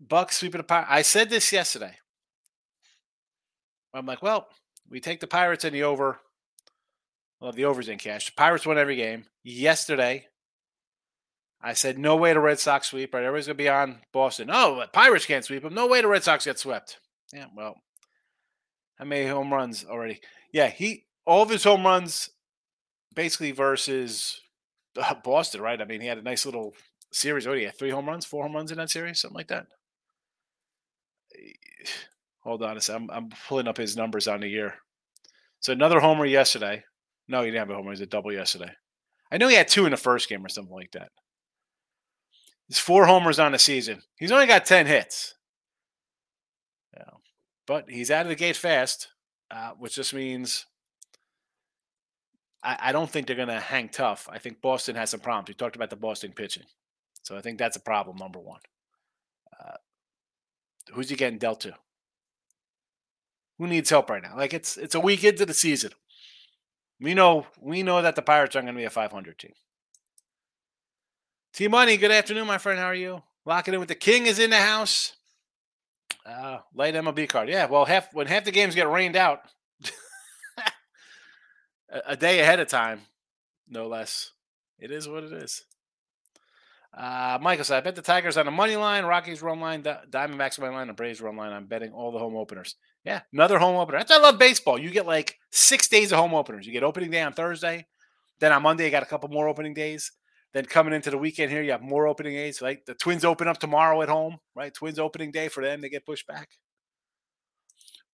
Bucks 0.00 0.38
sweeping 0.38 0.58
the 0.58 0.64
Pirates? 0.64 0.88
I 0.90 1.02
said 1.02 1.30
this 1.30 1.52
yesterday. 1.52 1.94
I'm 3.92 4.06
like, 4.06 4.22
well, 4.22 4.48
we 4.88 5.00
take 5.00 5.20
the 5.20 5.26
Pirates 5.26 5.64
in 5.64 5.72
the 5.72 5.82
over. 5.82 6.20
Well, 7.40 7.52
the 7.52 7.64
overs 7.64 7.88
in 7.88 7.98
cash. 7.98 8.26
The 8.26 8.32
Pirates 8.36 8.66
won 8.66 8.78
every 8.78 8.96
game. 8.96 9.24
Yesterday, 9.42 10.26
I 11.60 11.72
said, 11.72 11.98
no 11.98 12.16
way 12.16 12.32
the 12.32 12.40
Red 12.40 12.58
Sox 12.58 12.88
sweep. 12.88 13.14
Right? 13.14 13.24
Everybody's 13.24 13.46
going 13.46 13.56
to 13.56 13.62
be 13.62 13.68
on 13.68 14.00
Boston. 14.12 14.50
Oh, 14.52 14.84
Pirates 14.92 15.26
can't 15.26 15.44
sweep 15.44 15.62
them. 15.62 15.74
No 15.74 15.86
way 15.86 16.00
the 16.00 16.08
Red 16.08 16.24
Sox 16.24 16.44
get 16.44 16.58
swept. 16.58 16.98
Yeah, 17.32 17.46
well, 17.56 17.76
how 18.96 19.04
many 19.04 19.26
home 19.26 19.52
runs 19.52 19.84
already? 19.84 20.20
Yeah, 20.52 20.68
he 20.68 21.04
all 21.26 21.42
of 21.42 21.50
his 21.50 21.64
home 21.64 21.84
runs 21.84 22.30
basically 23.14 23.52
versus 23.52 24.40
uh, 24.96 25.14
Boston, 25.22 25.60
right? 25.60 25.80
I 25.80 25.84
mean, 25.84 26.00
he 26.00 26.06
had 26.06 26.18
a 26.18 26.22
nice 26.22 26.46
little 26.46 26.74
series. 27.12 27.46
Oh, 27.46 27.52
yeah, 27.52 27.70
three 27.70 27.90
home 27.90 28.06
runs, 28.06 28.24
four 28.24 28.42
home 28.42 28.54
runs 28.54 28.70
in 28.70 28.78
that 28.78 28.90
series, 28.90 29.20
something 29.20 29.36
like 29.36 29.48
that. 29.48 29.66
Hold 32.44 32.62
on 32.62 32.76
a 32.76 32.80
second. 32.80 33.10
I'm, 33.10 33.24
I'm 33.24 33.30
pulling 33.48 33.68
up 33.68 33.76
his 33.76 33.96
numbers 33.96 34.28
on 34.28 34.40
the 34.40 34.48
year. 34.48 34.74
So 35.60 35.72
another 35.72 36.00
homer 36.00 36.24
yesterday. 36.24 36.84
No, 37.26 37.40
he 37.40 37.46
didn't 37.46 37.58
have 37.58 37.70
a 37.70 37.74
homer. 37.74 37.90
He 37.90 37.90
was 37.90 38.00
a 38.00 38.06
double 38.06 38.32
yesterday. 38.32 38.70
I 39.30 39.36
know 39.36 39.48
he 39.48 39.56
had 39.56 39.68
two 39.68 39.84
in 39.84 39.90
the 39.90 39.96
first 39.96 40.28
game 40.28 40.44
or 40.44 40.48
something 40.48 40.74
like 40.74 40.92
that. 40.92 41.10
He's 42.68 42.78
four 42.78 43.06
homers 43.06 43.38
on 43.38 43.52
the 43.52 43.58
season. 43.58 44.02
He's 44.16 44.32
only 44.32 44.46
got 44.46 44.66
10 44.66 44.86
hits. 44.86 45.34
Yeah. 46.96 47.04
But 47.66 47.90
he's 47.90 48.10
out 48.10 48.22
of 48.22 48.28
the 48.28 48.34
gate 48.34 48.56
fast, 48.56 49.08
uh, 49.50 49.72
which 49.78 49.94
just 49.94 50.14
means 50.14 50.66
I, 52.62 52.78
I 52.80 52.92
don't 52.92 53.10
think 53.10 53.26
they're 53.26 53.36
going 53.36 53.48
to 53.48 53.60
hang 53.60 53.88
tough. 53.88 54.28
I 54.30 54.38
think 54.38 54.60
Boston 54.60 54.96
has 54.96 55.10
some 55.10 55.20
problems. 55.20 55.48
We 55.48 55.54
talked 55.54 55.76
about 55.76 55.90
the 55.90 55.96
Boston 55.96 56.32
pitching. 56.32 56.64
So 57.28 57.36
I 57.36 57.40
think 57.40 57.58
that's 57.58 57.76
a 57.76 57.80
problem, 57.80 58.16
number 58.16 58.38
one. 58.38 58.60
Uh, 59.58 59.76
who's 60.92 61.10
he 61.10 61.16
getting 61.16 61.38
dealt 61.38 61.60
to? 61.60 61.74
who 63.58 63.66
needs 63.66 63.90
help 63.90 64.08
right 64.08 64.22
now? 64.22 64.36
Like 64.36 64.54
it's 64.54 64.76
it's 64.76 64.94
a 64.94 65.00
week 65.00 65.24
into 65.24 65.44
the 65.44 65.54
season. 65.54 65.90
We 67.00 67.14
know 67.14 67.46
we 67.60 67.82
know 67.82 68.00
that 68.02 68.16
the 68.16 68.22
Pirates 68.22 68.56
aren't 68.56 68.66
going 68.66 68.74
to 68.74 68.80
be 68.80 68.84
a 68.84 68.90
500 68.90 69.38
team. 69.38 69.52
T 71.52 71.68
Money, 71.68 71.96
good 71.96 72.10
afternoon, 72.10 72.46
my 72.46 72.58
friend. 72.58 72.78
How 72.78 72.86
are 72.86 72.94
you? 72.94 73.22
Locking 73.44 73.74
in 73.74 73.80
with 73.80 73.88
the 73.88 73.94
King 73.94 74.26
is 74.26 74.38
in 74.38 74.50
the 74.50 74.58
house. 74.58 75.14
Uh, 76.24 76.58
light 76.74 76.94
MLB 76.94 77.28
card. 77.28 77.48
Yeah, 77.48 77.66
well, 77.66 77.84
half 77.84 78.12
when 78.12 78.26
half 78.26 78.44
the 78.44 78.52
games 78.52 78.74
get 78.74 78.90
rained 78.90 79.16
out, 79.16 79.40
a, 81.90 82.00
a 82.08 82.16
day 82.16 82.40
ahead 82.40 82.60
of 82.60 82.68
time, 82.68 83.02
no 83.68 83.88
less. 83.88 84.32
It 84.78 84.92
is 84.92 85.08
what 85.08 85.24
it 85.24 85.32
is. 85.32 85.64
Uh, 86.96 87.38
Michael 87.40 87.64
said, 87.64 87.76
I 87.76 87.80
bet 87.80 87.96
the 87.96 88.02
Tigers 88.02 88.36
on 88.36 88.46
the 88.46 88.50
money 88.50 88.76
line, 88.76 89.04
Rockies 89.04 89.42
run 89.42 89.60
line, 89.60 89.82
Diamondbacks 89.82 90.58
run 90.58 90.72
line, 90.72 90.88
and 90.88 90.96
Braves 90.96 91.20
run 91.20 91.36
line. 91.36 91.52
I'm 91.52 91.66
betting 91.66 91.92
all 91.92 92.10
the 92.10 92.18
home 92.18 92.36
openers. 92.36 92.76
Yeah, 93.04 93.20
another 93.32 93.58
home 93.58 93.76
opener. 93.76 93.98
That's 93.98 94.10
I 94.10 94.18
love 94.18 94.38
baseball. 94.38 94.78
You 94.78 94.90
get 94.90 95.06
like 95.06 95.36
six 95.52 95.88
days 95.88 96.12
of 96.12 96.18
home 96.18 96.34
openers. 96.34 96.66
You 96.66 96.72
get 96.72 96.82
opening 96.82 97.10
day 97.10 97.22
on 97.22 97.34
Thursday. 97.34 97.86
Then 98.40 98.52
on 98.52 98.62
Monday, 98.62 98.86
you 98.86 98.90
got 98.90 99.02
a 99.02 99.06
couple 99.06 99.28
more 99.28 99.48
opening 99.48 99.74
days. 99.74 100.12
Then 100.54 100.64
coming 100.64 100.94
into 100.94 101.10
the 101.10 101.18
weekend 101.18 101.52
here, 101.52 101.62
you 101.62 101.72
have 101.72 101.82
more 101.82 102.08
opening 102.08 102.34
days. 102.34 102.62
Right, 102.62 102.84
the 102.86 102.94
Twins 102.94 103.24
open 103.24 103.48
up 103.48 103.58
tomorrow 103.58 104.00
at 104.02 104.08
home. 104.08 104.38
Right, 104.54 104.72
Twins 104.72 104.98
opening 104.98 105.30
day 105.30 105.48
for 105.48 105.62
them. 105.62 105.80
They 105.80 105.90
get 105.90 106.06
pushed 106.06 106.26
back. 106.26 106.48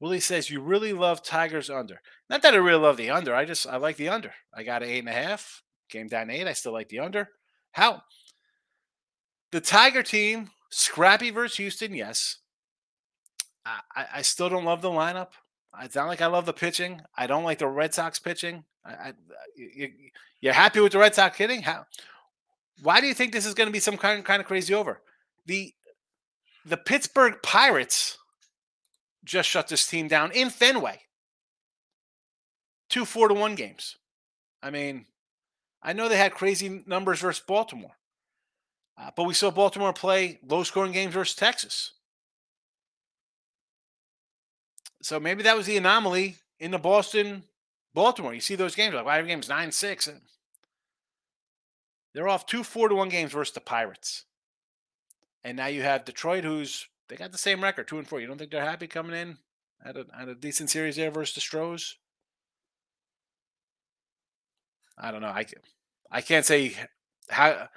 Willie 0.00 0.20
says 0.20 0.50
you 0.50 0.60
really 0.60 0.92
love 0.92 1.22
Tigers 1.22 1.70
under. 1.70 2.00
Not 2.28 2.42
that 2.42 2.54
I 2.54 2.58
really 2.58 2.82
love 2.82 2.96
the 2.96 3.10
under. 3.10 3.34
I 3.34 3.44
just 3.44 3.66
I 3.66 3.76
like 3.76 3.96
the 3.96 4.08
under. 4.08 4.32
I 4.52 4.64
got 4.64 4.82
an 4.82 4.88
eight 4.88 4.98
and 4.98 5.08
a 5.08 5.12
half. 5.12 5.62
Came 5.88 6.08
down 6.08 6.30
eight. 6.30 6.46
I 6.46 6.52
still 6.52 6.72
like 6.72 6.88
the 6.88 6.98
under. 6.98 7.28
How 7.72 8.02
the 9.54 9.60
Tiger 9.60 10.02
team, 10.02 10.50
scrappy 10.68 11.30
versus 11.30 11.58
Houston, 11.58 11.94
yes. 11.94 12.38
I, 13.64 14.06
I 14.16 14.22
still 14.22 14.48
don't 14.48 14.64
love 14.64 14.82
the 14.82 14.90
lineup. 14.90 15.28
It's 15.80 15.94
not 15.94 16.08
like 16.08 16.20
I 16.20 16.26
love 16.26 16.44
the 16.44 16.52
pitching. 16.52 17.02
I 17.16 17.28
don't 17.28 17.44
like 17.44 17.58
the 17.58 17.68
Red 17.68 17.94
Sox 17.94 18.18
pitching. 18.18 18.64
I, 18.84 18.90
I, 18.90 19.12
you, 19.56 19.92
you're 20.40 20.54
happy 20.54 20.80
with 20.80 20.90
the 20.90 20.98
Red 20.98 21.14
Sox 21.14 21.38
hitting? 21.38 21.62
How? 21.62 21.86
Why 22.82 23.00
do 23.00 23.06
you 23.06 23.14
think 23.14 23.32
this 23.32 23.46
is 23.46 23.54
going 23.54 23.68
to 23.68 23.72
be 23.72 23.78
some 23.78 23.96
kind 23.96 24.24
kind 24.24 24.40
of 24.40 24.48
crazy 24.48 24.74
over? 24.74 25.00
The 25.46 25.72
the 26.66 26.76
Pittsburgh 26.76 27.36
Pirates 27.40 28.18
just 29.24 29.48
shut 29.48 29.68
this 29.68 29.86
team 29.86 30.08
down 30.08 30.32
in 30.32 30.50
Fenway. 30.50 31.02
Two 32.88 33.04
four 33.04 33.28
to 33.28 33.34
one 33.34 33.54
games. 33.54 33.98
I 34.60 34.70
mean, 34.70 35.06
I 35.80 35.92
know 35.92 36.08
they 36.08 36.16
had 36.16 36.34
crazy 36.34 36.82
numbers 36.86 37.20
versus 37.20 37.44
Baltimore. 37.46 37.96
Uh, 38.96 39.10
but 39.16 39.24
we 39.24 39.34
saw 39.34 39.50
Baltimore 39.50 39.92
play 39.92 40.38
low 40.46 40.62
scoring 40.62 40.92
games 40.92 41.14
versus 41.14 41.34
Texas. 41.34 41.92
So 45.02 45.20
maybe 45.20 45.42
that 45.42 45.56
was 45.56 45.66
the 45.66 45.76
anomaly 45.76 46.36
in 46.58 46.70
the 46.70 46.78
Boston 46.78 47.44
Baltimore. 47.92 48.34
You 48.34 48.40
see 48.40 48.54
those 48.54 48.74
games, 48.74 48.94
like, 48.94 49.04
why 49.04 49.18
well, 49.18 49.26
game's 49.26 49.48
9 49.48 49.72
6. 49.72 50.10
They're 52.14 52.28
off 52.28 52.46
two 52.46 52.62
4 52.62 52.88
to 52.88 52.94
1 52.94 53.08
games 53.08 53.32
versus 53.32 53.54
the 53.54 53.60
Pirates. 53.60 54.24
And 55.42 55.56
now 55.56 55.66
you 55.66 55.82
have 55.82 56.04
Detroit, 56.04 56.44
who's 56.44 56.86
they 57.08 57.16
got 57.16 57.32
the 57.32 57.38
same 57.38 57.62
record, 57.62 57.86
2 57.86 57.98
and 57.98 58.08
4. 58.08 58.20
You 58.20 58.26
don't 58.26 58.38
think 58.38 58.50
they're 58.50 58.64
happy 58.64 58.86
coming 58.86 59.14
in 59.14 59.38
at 59.84 59.96
a, 59.96 60.06
at 60.18 60.28
a 60.28 60.34
decent 60.34 60.70
series 60.70 60.96
there 60.96 61.10
versus 61.10 61.34
the 61.34 61.40
Stros? 61.40 61.96
I 64.96 65.10
don't 65.10 65.20
know. 65.20 65.28
I, 65.28 65.44
I 66.10 66.20
can't 66.20 66.46
say 66.46 66.74
how 67.28 67.68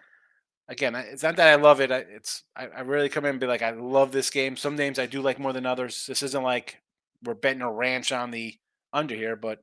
again, 0.67 0.95
it's 0.95 1.23
not 1.23 1.36
that 1.38 1.47
I 1.47 1.56
love 1.56 1.82
it. 1.82 1.91
It's 1.91 2.43
I, 2.56 2.67
I, 2.67 2.82
really 2.82 3.10
come 3.10 3.25
in 3.25 3.32
and 3.32 3.39
be 3.39 3.47
like, 3.47 3.62
I 3.62 3.71
love 3.71 4.12
this 4.12 4.30
game. 4.30 4.58
Some 4.58 4.75
names 4.75 4.99
I 4.99 5.06
do 5.06 5.21
like 5.21 5.39
more 5.39 5.53
than 5.53 5.65
others. 5.65 6.06
This 6.06 6.23
isn't 6.23 6.43
like 6.43 6.82
we're 7.23 7.34
betting 7.34 7.62
a 7.62 7.71
ranch 7.71 8.12
on 8.12 8.32
the 8.32 8.56
under 8.93 9.15
here, 9.15 9.36
but 9.36 9.60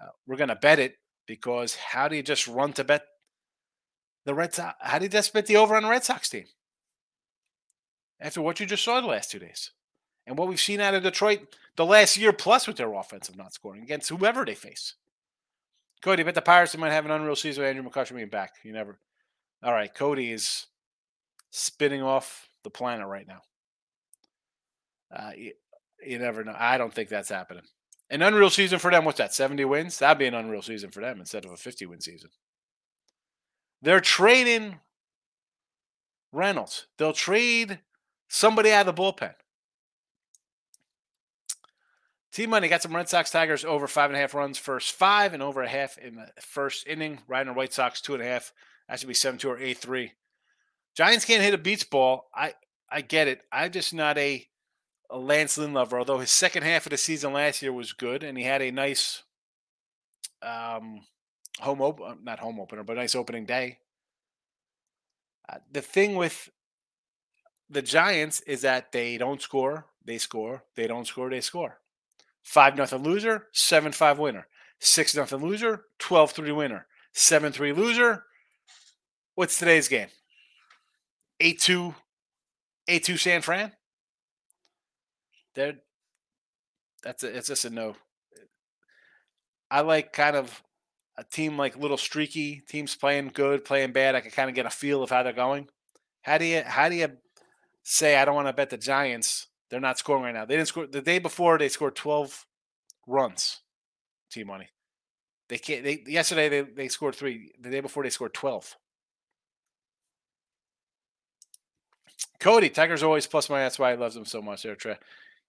uh, 0.00 0.08
we're 0.26 0.36
gonna 0.36 0.56
bet 0.56 0.78
it 0.78 0.96
because 1.26 1.74
how 1.74 2.08
do 2.08 2.16
you 2.16 2.22
just 2.22 2.46
run 2.46 2.72
to 2.74 2.84
bet 2.84 3.02
the 4.24 4.34
Red 4.34 4.54
Sox? 4.54 4.76
How 4.80 4.98
do 4.98 5.04
you 5.04 5.10
just 5.10 5.32
bet 5.32 5.46
the 5.46 5.56
over 5.56 5.76
on 5.76 5.82
the 5.82 5.88
Red 5.88 6.04
Sox 6.04 6.28
team 6.28 6.46
after 8.20 8.42
what 8.42 8.60
you 8.60 8.66
just 8.66 8.84
saw 8.84 9.00
the 9.00 9.06
last 9.06 9.30
two 9.30 9.38
days 9.38 9.72
and 10.26 10.38
what 10.38 10.48
we've 10.48 10.60
seen 10.60 10.80
out 10.80 10.94
of 10.94 11.02
Detroit 11.02 11.54
the 11.76 11.86
last 11.86 12.16
year 12.16 12.32
plus 12.32 12.66
with 12.66 12.76
their 12.76 12.92
offensive 12.92 13.36
not 13.36 13.54
scoring 13.54 13.82
against 13.82 14.08
whoever 14.08 14.44
they 14.44 14.54
face? 14.54 14.94
Cody, 16.02 16.20
you 16.20 16.24
bet 16.24 16.34
the 16.34 16.42
Pirates 16.42 16.76
might 16.76 16.92
have 16.92 17.04
an 17.04 17.10
unreal 17.10 17.36
season 17.36 17.62
with 17.62 17.70
Andrew 17.70 17.90
McCutchen 17.90 18.16
being 18.16 18.28
back. 18.28 18.54
You 18.62 18.72
never. 18.72 18.98
All 19.66 19.72
right, 19.72 19.92
Cody 19.92 20.30
is 20.30 20.68
spinning 21.50 22.00
off 22.00 22.48
the 22.62 22.70
planet 22.70 23.08
right 23.08 23.26
now. 23.26 23.40
Uh, 25.12 25.32
you, 25.36 25.52
you 26.06 26.20
never 26.20 26.44
know. 26.44 26.54
I 26.56 26.78
don't 26.78 26.94
think 26.94 27.08
that's 27.08 27.30
happening. 27.30 27.64
An 28.08 28.22
unreal 28.22 28.48
season 28.48 28.78
for 28.78 28.92
them. 28.92 29.04
What's 29.04 29.18
that? 29.18 29.34
70 29.34 29.64
wins? 29.64 29.98
That'd 29.98 30.20
be 30.20 30.26
an 30.26 30.34
unreal 30.34 30.62
season 30.62 30.92
for 30.92 31.00
them 31.00 31.18
instead 31.18 31.44
of 31.44 31.50
a 31.50 31.56
50 31.56 31.84
win 31.86 32.00
season. 32.00 32.30
They're 33.82 34.00
trading 34.00 34.76
Reynolds. 36.30 36.86
They'll 36.96 37.12
trade 37.12 37.80
somebody 38.28 38.70
out 38.70 38.86
of 38.86 38.94
the 38.94 39.02
bullpen. 39.02 39.34
Team 42.30 42.50
Money 42.50 42.68
got 42.68 42.82
some 42.82 42.94
Red 42.94 43.08
Sox 43.08 43.32
Tigers 43.32 43.64
over 43.64 43.88
five 43.88 44.10
and 44.10 44.16
a 44.16 44.20
half 44.20 44.32
runs 44.32 44.58
first 44.58 44.92
five 44.92 45.34
and 45.34 45.42
over 45.42 45.62
a 45.62 45.68
half 45.68 45.98
in 45.98 46.14
the 46.14 46.28
first 46.40 46.86
inning. 46.86 47.18
Riding 47.26 47.56
White 47.56 47.72
Sox 47.72 48.00
two 48.00 48.14
and 48.14 48.22
a 48.22 48.26
half 48.26 48.52
that 48.88 48.98
should 48.98 49.08
be 49.08 49.14
7 49.14 49.38
2 49.38 49.48
or 49.48 49.58
8 49.58 49.78
3. 49.78 50.12
Giants 50.96 51.24
can't 51.24 51.42
hit 51.42 51.54
a 51.54 51.58
beats 51.58 51.84
ball. 51.84 52.28
I 52.34 52.54
I 52.90 53.00
get 53.00 53.28
it. 53.28 53.42
I'm 53.52 53.72
just 53.72 53.92
not 53.92 54.16
a, 54.16 54.46
a 55.10 55.18
Lance 55.18 55.58
Lynn 55.58 55.74
lover. 55.74 55.98
Although 55.98 56.18
his 56.18 56.30
second 56.30 56.62
half 56.62 56.86
of 56.86 56.90
the 56.90 56.96
season 56.96 57.32
last 57.32 57.62
year 57.62 57.72
was 57.72 57.92
good, 57.92 58.22
and 58.22 58.38
he 58.38 58.44
had 58.44 58.62
a 58.62 58.70
nice 58.70 59.24
um, 60.42 61.00
home 61.60 61.82
open, 61.82 62.06
uh, 62.06 62.14
not 62.22 62.38
home 62.38 62.60
opener, 62.60 62.84
but 62.84 62.96
nice 62.96 63.14
opening 63.14 63.44
day. 63.44 63.78
Uh, 65.48 65.58
the 65.70 65.82
thing 65.82 66.16
with 66.16 66.50
the 67.68 67.82
Giants 67.82 68.40
is 68.40 68.62
that 68.62 68.92
they 68.92 69.18
don't 69.18 69.42
score, 69.42 69.86
they 70.04 70.18
score. 70.18 70.64
They 70.76 70.86
don't 70.86 71.06
score, 71.06 71.30
they 71.30 71.40
score. 71.40 71.80
Five 72.42 72.76
nothing 72.76 73.02
loser, 73.02 73.48
seven 73.52 73.92
five 73.92 74.18
winner. 74.18 74.46
Six 74.78 75.16
nothing 75.16 75.40
loser, 75.40 75.84
12-3 76.00 76.54
winner. 76.54 76.86
Seven 77.12 77.50
three 77.50 77.72
loser. 77.72 78.24
What's 79.36 79.58
today's 79.58 79.86
game? 79.86 80.08
A 81.40 81.52
two, 81.52 81.94
A 82.88 82.98
two 82.98 83.18
San 83.18 83.42
Fran? 83.42 83.70
They're 85.54 85.74
that's 87.02 87.22
a, 87.22 87.36
it's 87.36 87.48
just 87.48 87.66
a 87.66 87.70
no. 87.70 87.96
I 89.70 89.82
like 89.82 90.14
kind 90.14 90.36
of 90.36 90.62
a 91.18 91.24
team 91.24 91.58
like 91.58 91.76
little 91.76 91.98
streaky, 91.98 92.62
teams 92.66 92.96
playing 92.96 93.32
good, 93.34 93.62
playing 93.62 93.92
bad. 93.92 94.14
I 94.14 94.22
can 94.22 94.30
kind 94.30 94.48
of 94.48 94.56
get 94.56 94.64
a 94.64 94.70
feel 94.70 95.02
of 95.02 95.10
how 95.10 95.22
they're 95.22 95.34
going. 95.34 95.68
How 96.22 96.38
do 96.38 96.46
you 96.46 96.62
how 96.64 96.88
do 96.88 96.94
you 96.94 97.08
say 97.82 98.16
I 98.16 98.24
don't 98.24 98.36
want 98.36 98.48
to 98.48 98.54
bet 98.54 98.70
the 98.70 98.78
Giants? 98.78 99.48
They're 99.68 99.80
not 99.80 99.98
scoring 99.98 100.22
right 100.22 100.32
now. 100.32 100.46
They 100.46 100.56
didn't 100.56 100.68
score 100.68 100.86
the 100.86 101.02
day 101.02 101.18
before. 101.18 101.58
They 101.58 101.68
scored 101.68 101.94
twelve 101.94 102.46
runs. 103.06 103.60
Team 104.30 104.46
money. 104.46 104.70
They 105.50 105.58
can't. 105.58 105.84
They 105.84 106.02
yesterday 106.06 106.48
they, 106.48 106.62
they 106.62 106.88
scored 106.88 107.16
three. 107.16 107.52
The 107.60 107.68
day 107.68 107.80
before 107.80 108.02
they 108.02 108.08
scored 108.08 108.32
twelve. 108.32 108.74
Cody 112.40 112.68
Tigers 112.68 113.02
always 113.02 113.26
plus 113.26 113.48
money. 113.48 113.62
That's 113.62 113.78
why 113.78 113.92
I 113.92 113.94
love 113.94 114.14
them 114.14 114.24
so 114.24 114.42
much. 114.42 114.62
There, 114.62 114.74
Trey. 114.74 114.96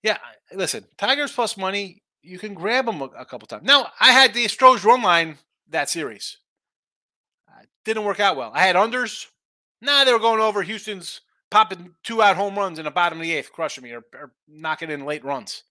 Yeah, 0.04 0.18
listen, 0.54 0.86
Tigers 0.98 1.32
plus 1.32 1.58
money. 1.58 2.04
You 2.22 2.40
can 2.40 2.54
grab 2.54 2.86
them 2.86 3.02
a, 3.02 3.06
a 3.06 3.26
couple 3.26 3.48
times. 3.48 3.64
Now 3.64 3.88
I 4.00 4.12
had 4.12 4.34
the 4.34 4.48
Stros 4.48 4.84
run 4.84 5.02
line 5.02 5.38
that 5.70 5.90
series. 5.90 6.38
Uh, 7.50 7.64
didn't 7.86 8.04
work 8.04 8.20
out 8.20 8.38
well. 8.38 8.52
I 8.54 8.62
had 8.62 8.76
unders. 8.76 9.28
Nah, 9.82 10.04
they 10.04 10.14
were 10.14 10.20
going 10.20 10.42
over. 10.42 10.62
Houston's 10.64 11.22
popping 11.50 11.94
two 12.04 12.22
out 12.22 12.36
home 12.36 12.58
runs 12.58 12.80
in 12.80 12.86
the 12.86 12.92
bottom 12.92 13.20
of 13.20 13.24
the 13.24 13.34
eighth, 13.34 13.52
crushing 13.52 13.84
me 13.84 13.92
or, 13.92 14.04
or 14.14 14.34
knocking 14.48 14.92
in 14.92 15.06
late 15.06 15.24
runs. 15.24 15.64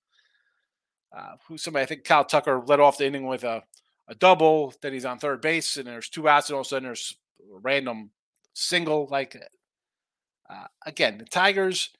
Uh, 1.16 1.36
who 1.48 1.56
somebody 1.56 1.82
I 1.82 1.86
think 1.86 2.04
Kyle 2.04 2.24
Tucker 2.24 2.62
led 2.66 2.80
off 2.80 2.98
the 2.98 3.06
inning 3.06 3.26
with 3.26 3.44
a, 3.44 3.62
a 4.08 4.14
double. 4.14 4.74
Then 4.82 4.92
he's 4.92 5.04
on 5.04 5.18
third 5.18 5.40
base, 5.40 5.76
and 5.76 5.86
there's 5.86 6.08
two 6.08 6.28
outs, 6.28 6.48
and 6.48 6.54
all 6.54 6.60
of 6.60 6.66
a 6.66 6.68
sudden 6.68 6.84
there's 6.84 7.16
a 7.40 7.58
random 7.60 8.10
single. 8.54 9.08
Like 9.10 9.36
uh, 10.48 10.66
again, 10.84 11.18
the 11.18 11.24
Tigers. 11.24 11.90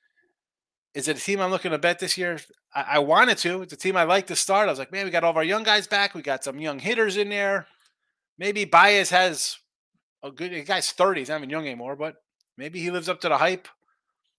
Is 0.94 1.08
it 1.08 1.18
a 1.18 1.20
team 1.20 1.40
I'm 1.40 1.50
looking 1.50 1.72
to 1.72 1.78
bet 1.78 1.98
this 1.98 2.16
year? 2.16 2.38
I, 2.74 2.84
I 2.92 2.98
wanted 3.00 3.38
to. 3.38 3.62
It's 3.62 3.72
a 3.72 3.76
team 3.76 3.96
I 3.96 4.04
like 4.04 4.26
to 4.28 4.36
start. 4.36 4.68
I 4.68 4.72
was 4.72 4.78
like, 4.78 4.92
man, 4.92 5.04
we 5.04 5.10
got 5.10 5.24
all 5.24 5.30
of 5.30 5.36
our 5.36 5.44
young 5.44 5.62
guys 5.62 5.86
back. 5.86 6.14
We 6.14 6.22
got 6.22 6.44
some 6.44 6.58
young 6.58 6.78
hitters 6.78 7.16
in 7.16 7.28
there. 7.28 7.66
Maybe 8.38 8.64
Baez 8.64 9.10
has 9.10 9.58
a 10.22 10.30
good 10.30 10.52
the 10.52 10.62
guy's 10.62 10.92
30. 10.92 11.20
He's 11.20 11.28
not 11.28 11.38
even 11.38 11.50
young 11.50 11.66
anymore, 11.66 11.96
but 11.96 12.16
maybe 12.56 12.80
he 12.80 12.90
lives 12.90 13.08
up 13.08 13.20
to 13.22 13.28
the 13.28 13.38
hype. 13.38 13.68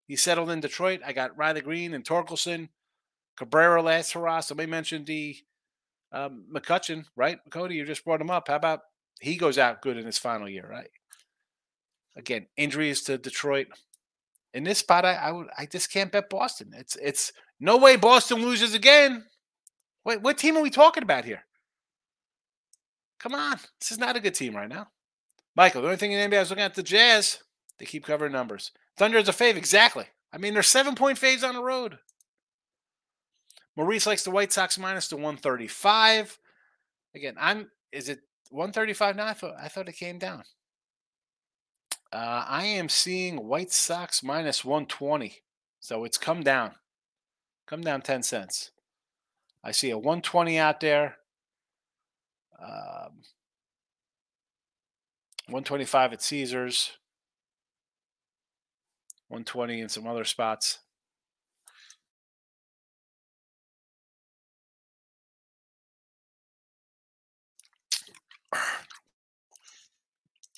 He 0.08 0.16
settled 0.16 0.50
in 0.50 0.62
Detroit. 0.62 1.02
I 1.06 1.14
got 1.14 1.38
Riley 1.38 1.62
Greene 1.62 1.94
and 1.94 2.04
Torkelson, 2.04 2.70
Cabrera 3.38 3.82
last 3.82 4.14
hurrah. 4.14 4.40
Somebody 4.40 4.70
mentioned 4.70 5.06
the 5.06 5.36
um, 6.12 6.46
McCutchen, 6.54 7.06
right? 7.16 7.40
Cody, 7.50 7.76
you 7.76 7.86
just 7.86 8.06
brought 8.06 8.22
him 8.22 8.30
up. 8.30 8.48
How 8.48 8.56
about 8.56 8.82
he 9.20 9.36
goes 9.36 9.58
out 9.58 9.82
good 9.82 9.98
in 9.98 10.06
his 10.06 10.18
final 10.18 10.48
year, 10.48 10.68
right? 10.70 10.90
Again, 12.16 12.48
injuries 12.56 13.04
to 13.04 13.18
Detroit. 13.18 13.68
In 14.54 14.64
this 14.64 14.80
spot, 14.80 15.06
I, 15.06 15.14
I 15.14 15.32
would 15.32 15.48
I 15.58 15.66
just 15.66 15.92
can't 15.92 16.12
bet 16.12 16.30
Boston. 16.30 16.72
It's 16.76 16.96
it's 16.96 17.32
no 17.60 17.78
way 17.78 17.96
Boston 17.96 18.42
loses 18.42 18.74
again. 18.74 19.26
Wait, 20.06 20.22
what 20.22 20.38
team 20.38 20.58
are 20.58 20.64
we 20.64 20.70
talking 20.70 21.04
about 21.04 21.26
here? 21.26 21.44
Come 23.20 23.36
on, 23.36 23.58
this 23.80 23.92
is 23.92 23.98
not 23.98 24.16
a 24.16 24.20
good 24.20 24.36
team 24.36 24.56
right 24.56 24.70
now. 24.70 24.88
Michael, 25.56 25.82
the 25.82 25.88
only 25.88 25.98
thing 25.98 26.12
in 26.12 26.30
NBA 26.30 26.38
I 26.38 26.40
was 26.40 26.50
looking 26.50 26.64
at 26.64 26.76
the 26.76 26.84
Jazz. 26.84 27.40
They 27.80 27.86
keep 27.86 28.06
covering 28.06 28.32
numbers. 28.32 28.72
Thunder 28.96 29.18
is 29.18 29.30
a 29.30 29.32
fave, 29.32 29.56
exactly. 29.56 30.06
I 30.32 30.38
mean, 30.38 30.54
they're 30.54 30.64
seven 30.64 30.96
point 30.96 31.20
faves 31.20 31.48
on 31.48 31.56
the 31.56 31.64
road. 31.64 31.98
Maurice 33.76 34.08
likes 34.08 34.24
the 34.24 34.32
White 34.32 34.52
Sox 34.52 34.80
minus 34.80 35.08
the 35.08 35.16
135. 35.16 36.40
Again, 37.16 37.36
I'm 37.40 37.70
is 37.92 38.10
it 38.10 38.20
135 38.50 39.16
now? 39.16 39.28
I 39.28 39.34
thought 39.34 39.56
I 39.62 39.68
thought 39.68 39.90
it 39.90 39.94
came 39.94 40.20
down. 40.20 40.44
Uh, 42.12 42.46
I 42.48 42.66
am 42.66 42.90
seeing 42.90 43.48
White 43.48 43.72
Sox 43.72 44.24
minus 44.24 44.64
120. 44.64 45.42
So 45.80 46.04
it's 46.06 46.18
come 46.18 46.42
down. 46.42 46.72
Come 47.66 47.82
down 47.82 48.02
10 48.02 48.24
cents. 48.24 48.72
I 49.64 49.72
see 49.72 49.90
a 49.90 49.98
120 49.98 50.58
out 50.58 50.80
there. 50.80 51.18
Um, 52.60 53.24
125 55.48 56.14
at 56.14 56.22
Caesars. 56.22 56.92
120 59.28 59.82
in 59.82 59.90
some 59.90 60.08
other 60.08 60.24
spots. 60.24 60.80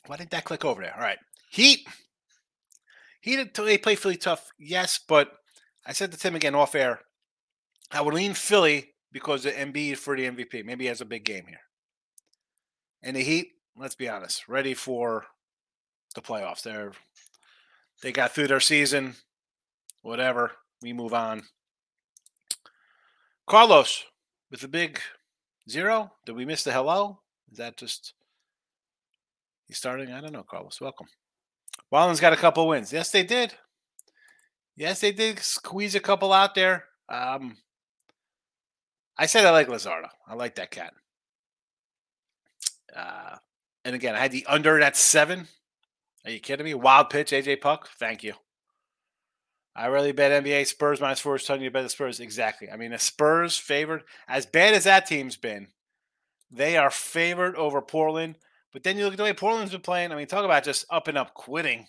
Why 0.06 0.18
did 0.18 0.30
that 0.32 0.44
click 0.44 0.66
over 0.66 0.82
there? 0.82 0.96
All 0.96 1.02
right. 1.02 1.20
Heat. 1.50 1.88
Heat, 3.22 3.54
they 3.54 3.78
play 3.78 3.96
Philly 3.96 4.16
tough, 4.16 4.50
yes, 4.58 5.00
but 5.06 5.32
I 5.86 5.92
said 5.92 6.12
to 6.12 6.18
Tim 6.18 6.36
again 6.36 6.56
off 6.56 6.76
air, 6.76 7.02
I 7.92 8.02
would 8.02 8.14
lean 8.14 8.34
Philly 8.34 8.94
because 9.12 9.46
of 9.46 9.54
Embiid 9.54 9.98
for 9.98 10.16
the 10.16 10.26
MVP. 10.26 10.64
Maybe 10.64 10.86
he 10.86 10.90
has 10.90 11.02
a 11.02 11.06
big 11.06 11.26
game 11.26 11.46
here. 11.48 11.62
And 13.02 13.16
the 13.16 13.22
Heat, 13.22 13.50
let's 13.76 13.96
be 13.96 14.08
honest, 14.08 14.48
ready 14.48 14.74
for 14.74 15.26
the 16.16 16.22
playoffs. 16.22 16.62
They're 16.62 16.92
they 18.02 18.12
got 18.12 18.32
through 18.32 18.48
their 18.48 18.60
season. 18.60 19.16
Whatever. 20.02 20.54
We 20.82 20.94
move 20.94 21.14
on. 21.14 21.44
Carlos 23.48 24.06
with 24.50 24.62
the 24.62 24.68
big 24.68 25.00
zero. 25.70 26.12
Did 26.26 26.36
we 26.36 26.46
miss 26.46 26.64
the 26.64 26.72
hello? 26.72 27.20
Is 27.52 27.58
that 27.58 27.78
just 27.78 28.14
he's 29.66 29.78
starting? 29.78 30.12
I 30.12 30.22
don't 30.22 30.32
know, 30.32 30.44
Carlos. 30.44 30.80
Welcome. 30.80 31.08
Marlins 31.94 32.22
got 32.22 32.34
a 32.34 32.38
couple 32.38 32.68
wins. 32.68 32.94
Yes, 32.94 33.12
they 33.12 33.24
did. 33.24 33.56
Yes, 34.76 35.02
they 35.02 35.12
did 35.12 35.40
squeeze 35.40 35.96
a 35.96 36.00
couple 36.00 36.32
out 36.32 36.56
there. 36.56 36.86
Um, 37.10 37.58
I 39.18 39.26
said 39.26 39.46
I 39.46 39.52
like 39.52 39.68
Luzardo. 39.68 40.10
I 40.28 40.36
like 40.36 40.56
that 40.56 40.72
cat. 40.72 40.94
Uh, 42.96 43.36
and 43.84 43.96
again, 43.96 44.16
I 44.16 44.20
had 44.20 44.32
the 44.32 44.46
under 44.46 44.80
at 44.80 44.96
seven. 44.96 45.48
Are 46.26 46.32
you 46.32 46.40
kidding 46.40 46.66
me? 46.66 46.74
Wild 46.74 47.10
pitch, 47.10 47.32
AJ 47.32 47.62
Puk. 47.62 47.90
Thank 48.00 48.24
you. 48.24 48.34
I 49.76 49.88
really 49.88 50.12
bet 50.12 50.44
NBA 50.44 50.68
Spurs 50.68 51.00
minus 51.00 51.20
four 51.20 51.36
is 51.36 51.46
telling 51.46 51.62
you 51.62 51.70
to 51.70 51.74
bet 51.74 51.84
the 51.84 51.90
Spurs. 51.90 52.20
Exactly. 52.20 52.70
I 52.70 52.76
mean, 52.76 52.92
the 52.92 53.00
Spurs 53.00 53.58
favored, 53.58 54.04
as 54.28 54.46
bad 54.46 54.74
as 54.74 54.84
that 54.84 55.06
team's 55.06 55.38
been, 55.38 55.68
they 56.52 56.78
are 56.78 56.90
favored 56.90 57.56
over 57.56 57.82
Portland. 57.82 58.36
But 58.72 58.84
then 58.84 58.98
you 58.98 59.04
look 59.04 59.14
at 59.14 59.18
the 59.18 59.24
way 59.24 59.34
Portland's 59.34 59.72
been 59.72 59.82
playing. 59.82 60.12
I 60.12 60.16
mean, 60.16 60.28
talk 60.28 60.46
about 60.46 60.64
just 60.64 60.86
up 60.90 61.08
and 61.08 61.18
up 61.18 61.34
quitting. 61.34 61.88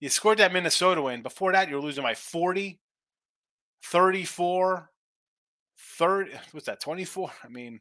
You 0.00 0.08
scored 0.08 0.38
that 0.38 0.52
Minnesota 0.52 1.02
win. 1.02 1.22
Before 1.22 1.52
that, 1.52 1.68
you 1.68 1.76
were 1.76 1.82
losing 1.82 2.02
by 2.02 2.14
40, 2.14 2.80
34, 3.82 4.90
30. 5.78 6.30
What's 6.52 6.66
that, 6.66 6.80
24? 6.80 7.30
I 7.44 7.48
mean, 7.48 7.80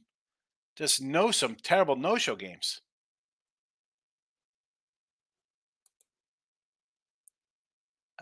just 0.76 1.02
know 1.02 1.32
some 1.32 1.56
terrible 1.56 1.96
no 1.96 2.18
show 2.18 2.36
games. 2.36 2.82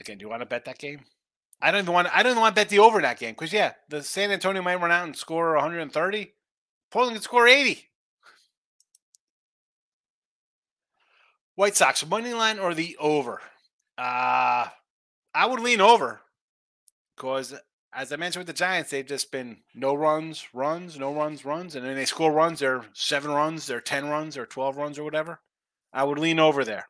Again, 0.00 0.18
do 0.18 0.24
you 0.24 0.28
want 0.28 0.42
to 0.42 0.46
bet 0.46 0.64
that 0.64 0.78
game? 0.78 1.00
I 1.62 1.70
don't 1.70 1.82
even 1.82 1.94
want. 1.94 2.08
I 2.12 2.22
don't 2.22 2.32
even 2.32 2.42
want 2.42 2.56
to 2.56 2.60
bet 2.60 2.68
the 2.68 2.80
over 2.80 2.98
in 2.98 3.04
that 3.04 3.18
game 3.18 3.30
because 3.30 3.52
yeah, 3.52 3.72
the 3.88 4.02
San 4.02 4.32
Antonio 4.32 4.60
might 4.60 4.80
run 4.80 4.90
out 4.90 5.04
and 5.04 5.16
score 5.16 5.54
130. 5.54 6.34
Portland 6.90 7.14
can 7.16 7.22
score 7.22 7.46
80. 7.46 7.88
White 11.54 11.76
Sox 11.76 12.06
money 12.06 12.32
line 12.32 12.58
or 12.58 12.74
the 12.74 12.96
over? 12.98 13.40
Uh 13.96 14.68
I 15.34 15.46
would 15.46 15.60
lean 15.60 15.80
over 15.80 16.20
because 17.16 17.54
as 17.94 18.12
I 18.12 18.16
mentioned 18.16 18.40
with 18.40 18.48
the 18.48 18.58
Giants, 18.58 18.90
they've 18.90 19.06
just 19.06 19.30
been 19.30 19.58
no 19.74 19.94
runs, 19.94 20.48
runs, 20.52 20.98
no 20.98 21.14
runs, 21.14 21.44
runs, 21.44 21.76
and 21.76 21.86
then 21.86 21.94
they 21.94 22.04
score 22.04 22.32
runs. 22.32 22.58
They're 22.58 22.84
seven 22.92 23.30
runs, 23.30 23.66
they're 23.66 23.80
ten 23.80 24.08
runs, 24.08 24.36
or 24.36 24.46
twelve 24.46 24.76
runs, 24.76 24.98
or 24.98 25.04
whatever. 25.04 25.40
I 25.92 26.02
would 26.02 26.18
lean 26.18 26.40
over 26.40 26.64
there. 26.64 26.88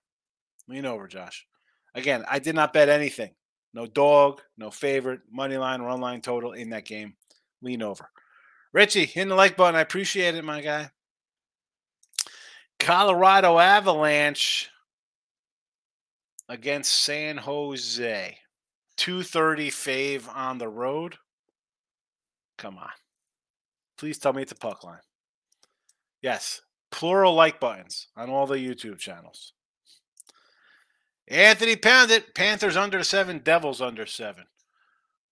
Lean 0.66 0.86
over, 0.86 1.06
Josh. 1.06 1.46
Again, 1.94 2.24
I 2.28 2.38
did 2.38 2.54
not 2.54 2.72
bet 2.72 2.88
anything. 2.88 3.34
No 3.74 3.86
dog, 3.86 4.40
no 4.56 4.70
favorite, 4.70 5.20
money 5.30 5.58
line, 5.58 5.82
run 5.82 6.00
line 6.00 6.22
total 6.22 6.52
in 6.52 6.70
that 6.70 6.86
game. 6.86 7.16
Lean 7.60 7.82
over. 7.82 8.08
Richie, 8.72 9.04
hit 9.04 9.28
the 9.28 9.34
like 9.34 9.56
button. 9.56 9.76
I 9.76 9.82
appreciate 9.82 10.34
it, 10.34 10.44
my 10.44 10.62
guy. 10.62 10.90
Colorado 12.84 13.58
Avalanche. 13.58 14.70
against 16.50 16.92
San 16.92 17.38
Jose. 17.38 18.36
230 18.98 19.70
fave 19.70 20.28
on 20.28 20.58
the 20.58 20.68
road. 20.68 21.16
Come 22.58 22.76
on. 22.76 22.90
Please 23.96 24.18
tell 24.18 24.34
me 24.34 24.42
it's 24.42 24.52
a 24.52 24.56
puck 24.56 24.84
line. 24.84 25.00
Yes, 26.20 26.60
plural 26.90 27.32
like 27.32 27.58
buttons 27.58 28.08
on 28.18 28.28
all 28.28 28.46
the 28.46 28.56
YouTube 28.58 28.98
channels. 28.98 29.54
Anthony 31.26 31.76
Poundit, 31.76 32.34
Panthers 32.34 32.76
under 32.76 33.02
seven, 33.02 33.38
Devils 33.38 33.80
under 33.80 34.04
seven. 34.04 34.44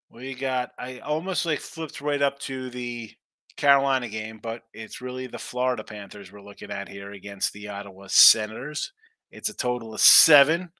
We 0.08 0.34
got, 0.34 0.70
I 0.78 1.00
almost 1.00 1.44
like 1.44 1.60
flipped 1.60 2.00
right 2.00 2.22
up 2.22 2.38
to 2.40 2.70
the 2.70 3.12
Carolina 3.56 4.08
game, 4.08 4.38
but 4.42 4.62
it's 4.72 5.00
really 5.00 5.26
the 5.26 5.38
Florida 5.38 5.84
Panthers 5.84 6.32
we're 6.32 6.42
looking 6.42 6.70
at 6.70 6.88
here 6.88 7.12
against 7.12 7.52
the 7.52 7.68
Ottawa 7.68 8.06
Senators. 8.08 8.92
It's 9.30 9.48
a 9.48 9.56
total 9.56 9.94
of 9.94 10.00
seven. 10.00 10.70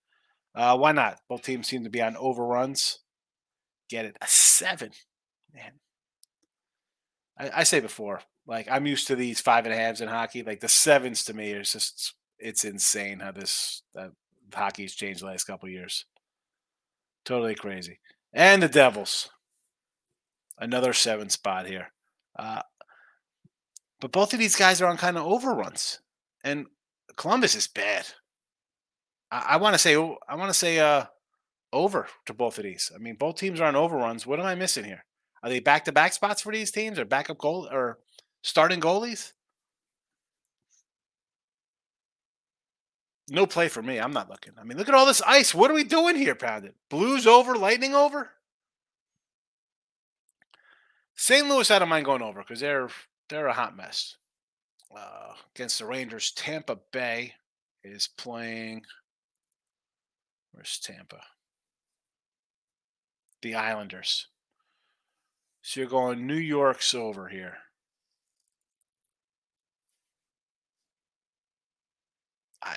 Uh, 0.55 0.77
why 0.77 0.93
not? 0.93 1.19
Both 1.29 1.43
teams 1.43 1.67
seem 1.67 1.85
to 1.85 1.91
be 1.91 2.03
on 2.03 2.17
overruns. 2.17 3.01
Get 3.89 4.05
it? 4.05 4.17
A 4.21 4.27
seven. 4.27 4.91
Man. 5.55 5.73
I, 7.39 7.61
I 7.61 7.63
say 7.65 7.81
before, 7.81 8.21
like 8.47 8.69
I'm 8.71 8.87
used 8.87 9.07
to 9.09 9.17
these 9.17 9.41
five 9.41 9.65
and 9.65 9.75
a 9.75 9.77
halves 9.77 10.01
in 10.01 10.09
hockey. 10.09 10.43
Like 10.43 10.61
the 10.61 10.69
sevens 10.69 11.25
to 11.25 11.35
me 11.35 11.51
is 11.53 11.73
just 11.73 12.15
it's 12.39 12.65
insane 12.65 13.21
how 13.21 13.33
this 13.33 13.83
that 13.95 14.11
hockey's 14.53 14.95
changed 14.95 15.23
the 15.23 15.27
last 15.27 15.45
couple 15.45 15.69
years. 15.69 16.05
Totally 17.25 17.55
crazy. 17.55 17.99
And 18.33 18.63
the 18.63 18.69
Devils. 18.69 19.31
Another 20.59 20.93
seven 20.93 21.29
spot 21.29 21.67
here. 21.67 21.93
Uh, 22.39 22.63
but 24.01 24.13
both 24.13 24.33
of 24.33 24.39
these 24.39 24.57
guys 24.57 24.81
are 24.81 24.89
on 24.89 24.97
kind 24.97 25.17
of 25.17 25.27
overruns. 25.27 26.01
And 26.43 26.67
Columbus 27.17 27.55
is 27.55 27.69
bad. 27.69 28.07
I, 29.31 29.47
I 29.51 29.57
want 29.57 29.75
to 29.75 29.79
say 29.79 29.95
I 29.95 30.35
want 30.35 30.49
to 30.51 30.55
say 30.55 30.79
uh 30.79 31.07
over 31.73 32.09
to 32.27 32.35
both 32.35 32.59
of 32.59 32.65
these. 32.65 32.93
I 32.95 32.99
mean, 32.99 33.15
both 33.15 33.37
teams 33.37 33.61
are 33.61 33.65
on 33.67 33.77
overruns. 33.77 34.27
What 34.27 34.41
am 34.41 34.47
I 34.47 34.55
missing 34.55 34.85
here? 34.85 35.05
Are 35.43 35.49
they 35.49 35.61
back 35.61 35.85
to 35.87 35.93
back 35.93 36.13
spots 36.13 36.43
for 36.43 36.53
these 36.53 36.71
teams 36.71 36.99
or 36.99 37.05
backup 37.05 37.39
goal 37.39 37.69
or 37.71 37.99
starting 38.43 38.81
goalies? 38.81 39.33
No 43.31 43.47
play 43.47 43.69
for 43.69 43.83
me. 43.83 43.99
I'm 43.99 44.13
not 44.13 44.29
looking. 44.29 44.53
I 44.61 44.65
mean, 44.65 44.77
look 44.77 44.89
at 44.89 44.95
all 44.95 45.07
this 45.07 45.23
ice. 45.23 45.55
What 45.55 45.71
are 45.71 45.75
we 45.75 45.85
doing 45.85 46.17
here, 46.17 46.35
Pounded? 46.35 46.75
Blues 46.91 47.27
over, 47.27 47.57
lightning 47.57 47.95
over? 47.95 48.31
St. 51.17 51.47
Louis, 51.49 51.71
I 51.71 51.79
don't 51.79 51.89
mind 51.89 52.05
going 52.05 52.23
over 52.23 52.41
because 52.41 52.61
they're 52.61 52.89
they're 53.29 53.47
a 53.47 53.53
hot 53.53 53.77
mess. 53.77 54.17
Uh, 54.95 55.35
against 55.55 55.79
the 55.79 55.87
Rangers, 55.87 56.33
Tampa 56.33 56.79
Bay 56.93 57.35
is 57.83 58.09
playing. 58.19 58.83
Where's 60.53 60.79
Tampa? 60.79 61.21
The 63.41 63.55
Islanders. 63.55 64.29
So 65.63 65.81
you're 65.81 65.89
going 65.89 66.27
New 66.27 66.35
York's 66.35 66.95
over 66.95 67.29
here. 67.29 67.57
I 72.63 72.77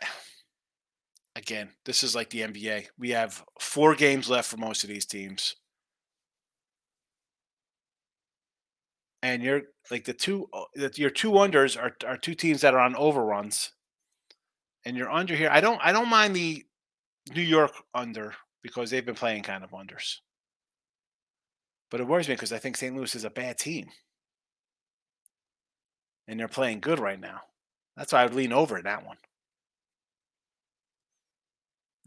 again, 1.36 1.70
this 1.84 2.04
is 2.04 2.16
like 2.16 2.30
the 2.30 2.42
NBA. 2.42 2.88
We 2.98 3.10
have 3.12 3.44
four 3.60 3.96
games 3.96 4.30
left 4.30 4.50
for 4.50 4.58
most 4.58 4.84
of 4.84 4.90
these 4.90 5.06
teams. 5.06 5.56
And 9.26 9.42
you're 9.42 9.64
like 9.90 10.06
the 10.06 10.14
two 10.14 10.48
uh, 10.54 10.66
that 10.76 11.00
your 11.00 11.10
two 11.10 11.32
unders 11.32 11.82
are, 11.82 11.96
are 12.08 12.16
two 12.16 12.36
teams 12.36 12.62
that 12.62 12.76
are 12.76 12.80
on 12.80 12.96
overruns. 12.96 13.72
And 14.86 14.96
you're 14.96 15.12
under 15.12 15.36
here. 15.36 15.50
I 15.52 15.62
don't 15.62 15.82
I 15.84 15.92
don't 15.92 16.10
mind 16.12 16.36
the 16.36 16.64
New 17.34 17.42
York 17.42 17.72
under 17.96 18.36
because 18.62 18.92
they've 18.92 19.06
been 19.06 19.16
playing 19.16 19.42
kind 19.42 19.64
of 19.64 19.72
unders. 19.72 20.18
But 21.90 22.02
it 22.02 22.08
worries 22.08 22.28
me 22.28 22.36
because 22.36 22.54
I 22.54 22.60
think 22.60 22.78
St. 22.78 22.96
Louis 22.96 23.16
is 23.16 23.24
a 23.24 23.32
bad 23.32 23.58
team. 23.58 23.88
And 26.28 26.40
they're 26.40 26.48
playing 26.48 26.82
good 26.82 27.00
right 27.00 27.20
now. 27.20 27.40
That's 27.98 28.14
why 28.14 28.22
I 28.22 28.26
would 28.26 28.36
lean 28.36 28.54
over 28.54 28.78
in 28.78 28.84
that 28.84 29.08
one. 29.08 29.18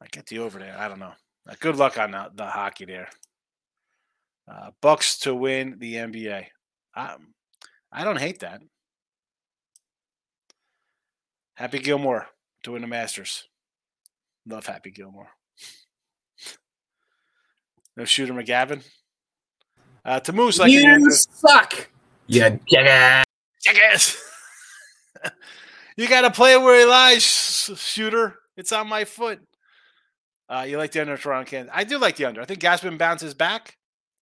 I 0.00 0.06
get 0.12 0.26
the 0.26 0.38
over 0.38 0.60
there. 0.60 0.78
I 0.78 0.86
don't 0.86 1.00
know. 1.00 1.14
Good 1.58 1.74
luck 1.74 1.98
on 1.98 2.12
the, 2.12 2.30
the 2.32 2.46
hockey 2.46 2.84
there. 2.84 3.08
Uh, 4.46 4.70
Bucks 4.80 5.18
to 5.20 5.34
win 5.34 5.78
the 5.80 5.94
NBA. 5.94 6.46
I, 6.94 7.16
I 7.92 8.04
don't 8.04 8.18
hate 8.18 8.40
that. 8.40 8.60
Happy 11.54 11.78
Gilmore 11.78 12.26
to 12.62 12.72
win 12.72 12.82
the 12.82 12.88
Masters. 12.88 13.48
Love 14.46 14.66
Happy 14.66 14.90
Gilmore. 14.90 15.28
no 17.96 18.04
Shooter 18.04 18.32
McGavin. 18.32 18.82
Uh, 20.04 20.20
to 20.20 20.32
Moose, 20.32 20.58
like 20.58 20.70
you 20.70 21.10
suck. 21.10 21.90
Yeah, 22.28 22.56
jackass. 22.66 23.24
Jackass. 23.62 24.22
you 25.96 26.08
got 26.08 26.22
to 26.22 26.30
play 26.30 26.56
where 26.56 26.78
he 26.78 26.86
lies, 26.86 27.24
Shooter. 27.24 28.36
It's 28.56 28.72
on 28.72 28.88
my 28.88 29.04
foot. 29.04 29.40
Uh, 30.48 30.64
you 30.68 30.78
like 30.78 30.92
the 30.92 31.00
under 31.00 31.16
Toronto, 31.16 31.50
Kansas? 31.50 31.72
I 31.74 31.84
do 31.84 31.98
like 31.98 32.16
the 32.16 32.24
under. 32.24 32.40
I 32.40 32.44
think 32.44 32.60
Gaspin 32.60 32.98
bounces 32.98 33.34
back, 33.34 33.76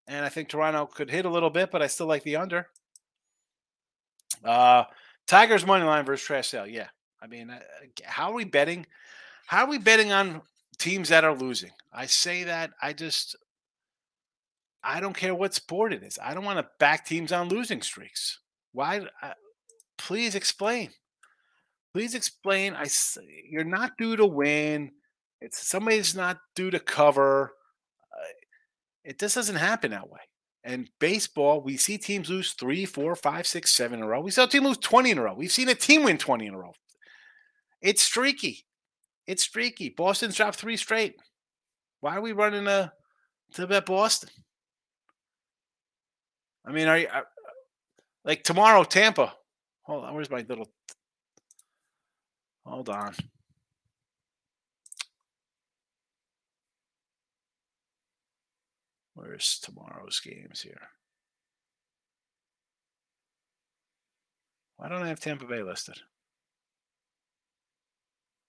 and 0.07 0.25
I 0.25 0.29
think 0.29 0.49
Toronto 0.49 0.87
could 0.87 1.11
hit 1.11 1.25
a 1.25 1.31
little 1.31 1.51
bit, 1.51 1.71
but 1.71 1.83
I 1.83 1.87
still 1.87 2.07
like 2.07 2.23
the 2.23 2.37
under. 2.37 2.69
Uh, 4.45 4.85
Tigers 5.27 5.67
money 5.67 5.85
line 5.85 6.05
versus 6.05 6.27
trash 6.27 6.49
sale. 6.49 6.67
Yeah, 6.67 6.89
I 7.21 7.27
mean, 7.27 7.51
uh, 7.51 7.61
how 8.05 8.31
are 8.31 8.35
we 8.35 8.45
betting? 8.45 8.87
How 9.47 9.65
are 9.65 9.71
we 9.71 9.79
betting 9.79 10.13
on 10.13 10.43
teams 10.79 11.09
that 11.09 11.25
are 11.25 11.35
losing? 11.35 11.71
I 11.93 12.07
say 12.07 12.45
that 12.45 12.71
I 12.81 12.93
just 12.93 13.37
I 14.85 15.01
don't 15.01 15.17
care 15.17 15.35
what 15.35 15.55
sport 15.55 15.93
it 15.93 16.05
is. 16.05 16.19
I 16.23 16.33
don't 16.33 16.45
want 16.45 16.59
to 16.59 16.69
back 16.79 17.05
teams 17.05 17.33
on 17.33 17.49
losing 17.49 17.83
streaks. 17.83 18.39
Why? 18.73 19.07
Uh, 19.21 19.33
please 19.99 20.37
explain. 20.37 20.91
Please 21.93 22.15
explain. 22.15 22.75
I 22.75 22.87
you're 23.49 23.65
not 23.65 23.97
due 23.99 24.15
to 24.17 24.27
win. 24.27 24.93
It's 25.41 25.67
somebody's 25.67 26.15
not 26.15 26.39
due 26.55 26.71
to 26.71 26.79
cover. 26.79 27.53
It 29.07 29.21
just 29.21 29.37
doesn't 29.37 29.57
happen 29.57 29.93
that 29.93 30.11
way. 30.11 30.19
And 30.65 30.91
baseball, 30.99 31.61
we 31.61 31.77
see 31.77 31.97
teams 31.97 32.29
lose 32.29 32.53
three, 32.55 32.85
four, 32.85 33.15
five, 33.15 33.47
six, 33.47 33.73
seven 33.73 34.01
in 34.01 34.05
a 34.05 34.09
row. 34.09 34.21
We 34.21 34.33
saw 34.33 34.45
a 34.45 34.49
team 34.49 34.65
lose 34.65 34.79
20 34.79 35.13
in 35.13 35.19
a 35.19 35.23
row. 35.23 35.35
We've 35.35 35.53
seen 35.53 35.69
a 35.69 35.77
team 35.77 36.03
win 36.03 36.19
20 36.19 36.45
in 36.45 36.55
a 36.55 36.59
row. 36.59 36.73
It's 37.81 38.03
streaky. 38.03 38.65
It's 39.29 39.45
streaky. 39.45 39.91
Boston's 39.91 40.35
dropped 40.35 40.59
three 40.59 40.77
straight. 40.77 41.15
Why 42.01 42.17
are 42.17 42.21
we 42.21 42.33
running 42.33 42.67
a 42.67 42.93
to 43.55 43.67
bet 43.69 43.87
Boston? 43.87 44.29
I 46.65 46.73
mean, 46.73 46.89
are 46.89 46.99
you 46.99 47.07
uh, 47.07 47.23
like 48.25 48.43
tomorrow, 48.43 48.83
Tampa? 48.83 49.33
Hold 49.83 50.05
on, 50.05 50.15
where's 50.17 50.31
my 50.31 50.45
little? 50.49 50.69
Hold 52.65 52.89
on. 52.89 53.15
Where's 59.17 59.59
tomorrow's 59.59 60.21
games 60.21 60.61
here? 60.61 60.91
Why 64.77 64.91
don't 64.91 65.03
I 65.03 65.09
have 65.09 65.21
Tampa 65.21 65.47
Bay 65.47 65.63
listed? 65.63 65.97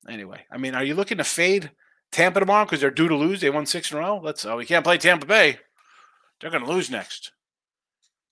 Anyway, 0.09 0.45
I 0.51 0.57
mean, 0.57 0.75
are 0.75 0.83
you 0.83 0.93
looking 0.93 1.19
to 1.19 1.23
fade 1.23 1.71
Tampa 2.11 2.41
tomorrow 2.41 2.65
because 2.65 2.81
they're 2.81 2.91
due 2.91 3.07
to 3.07 3.15
lose? 3.15 3.39
They 3.39 3.49
won 3.49 3.65
six 3.65 3.91
in 3.91 3.97
a 3.97 4.01
row. 4.01 4.19
Let's. 4.21 4.45
Oh, 4.45 4.57
we 4.57 4.65
can't 4.65 4.83
play 4.83 4.97
Tampa 4.97 5.25
Bay. 5.25 5.57
They're 6.41 6.51
going 6.51 6.65
to 6.65 6.71
lose 6.71 6.91
next. 6.91 7.31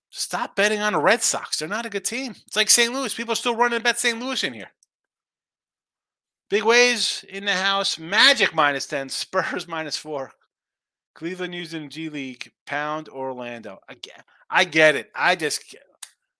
Stop 0.09 0.57
betting 0.57 0.81
on 0.81 0.91
the 0.91 0.99
Red 0.99 1.23
Sox. 1.23 1.57
They're 1.57 1.69
not 1.69 1.85
a 1.85 1.89
good 1.89 2.05
team. 2.05 2.35
It's 2.47 2.57
like 2.57 2.69
St. 2.69 2.93
Louis. 2.93 3.15
People 3.15 3.31
are 3.31 3.37
still 3.37 3.55
running 3.55 3.81
bet 3.81 3.97
St. 3.97 4.19
Louis 4.19 4.43
in 4.43 4.53
here. 4.53 4.71
Big 6.49 6.63
ways 6.63 7.23
in 7.29 7.45
the 7.45 7.53
house. 7.53 7.97
Magic 7.97 8.53
minus 8.53 8.87
10. 8.87 9.07
Spurs 9.07 9.67
minus 9.69 9.95
4. 9.95 10.31
Cleveland 11.15 11.55
using 11.55 11.89
G 11.89 12.09
League. 12.09 12.51
Pound 12.67 13.09
Orlando. 13.09 13.79
I 13.89 13.95
get, 13.95 14.23
I 14.49 14.65
get 14.65 14.95
it. 14.95 15.11
I 15.15 15.35
just 15.35 15.75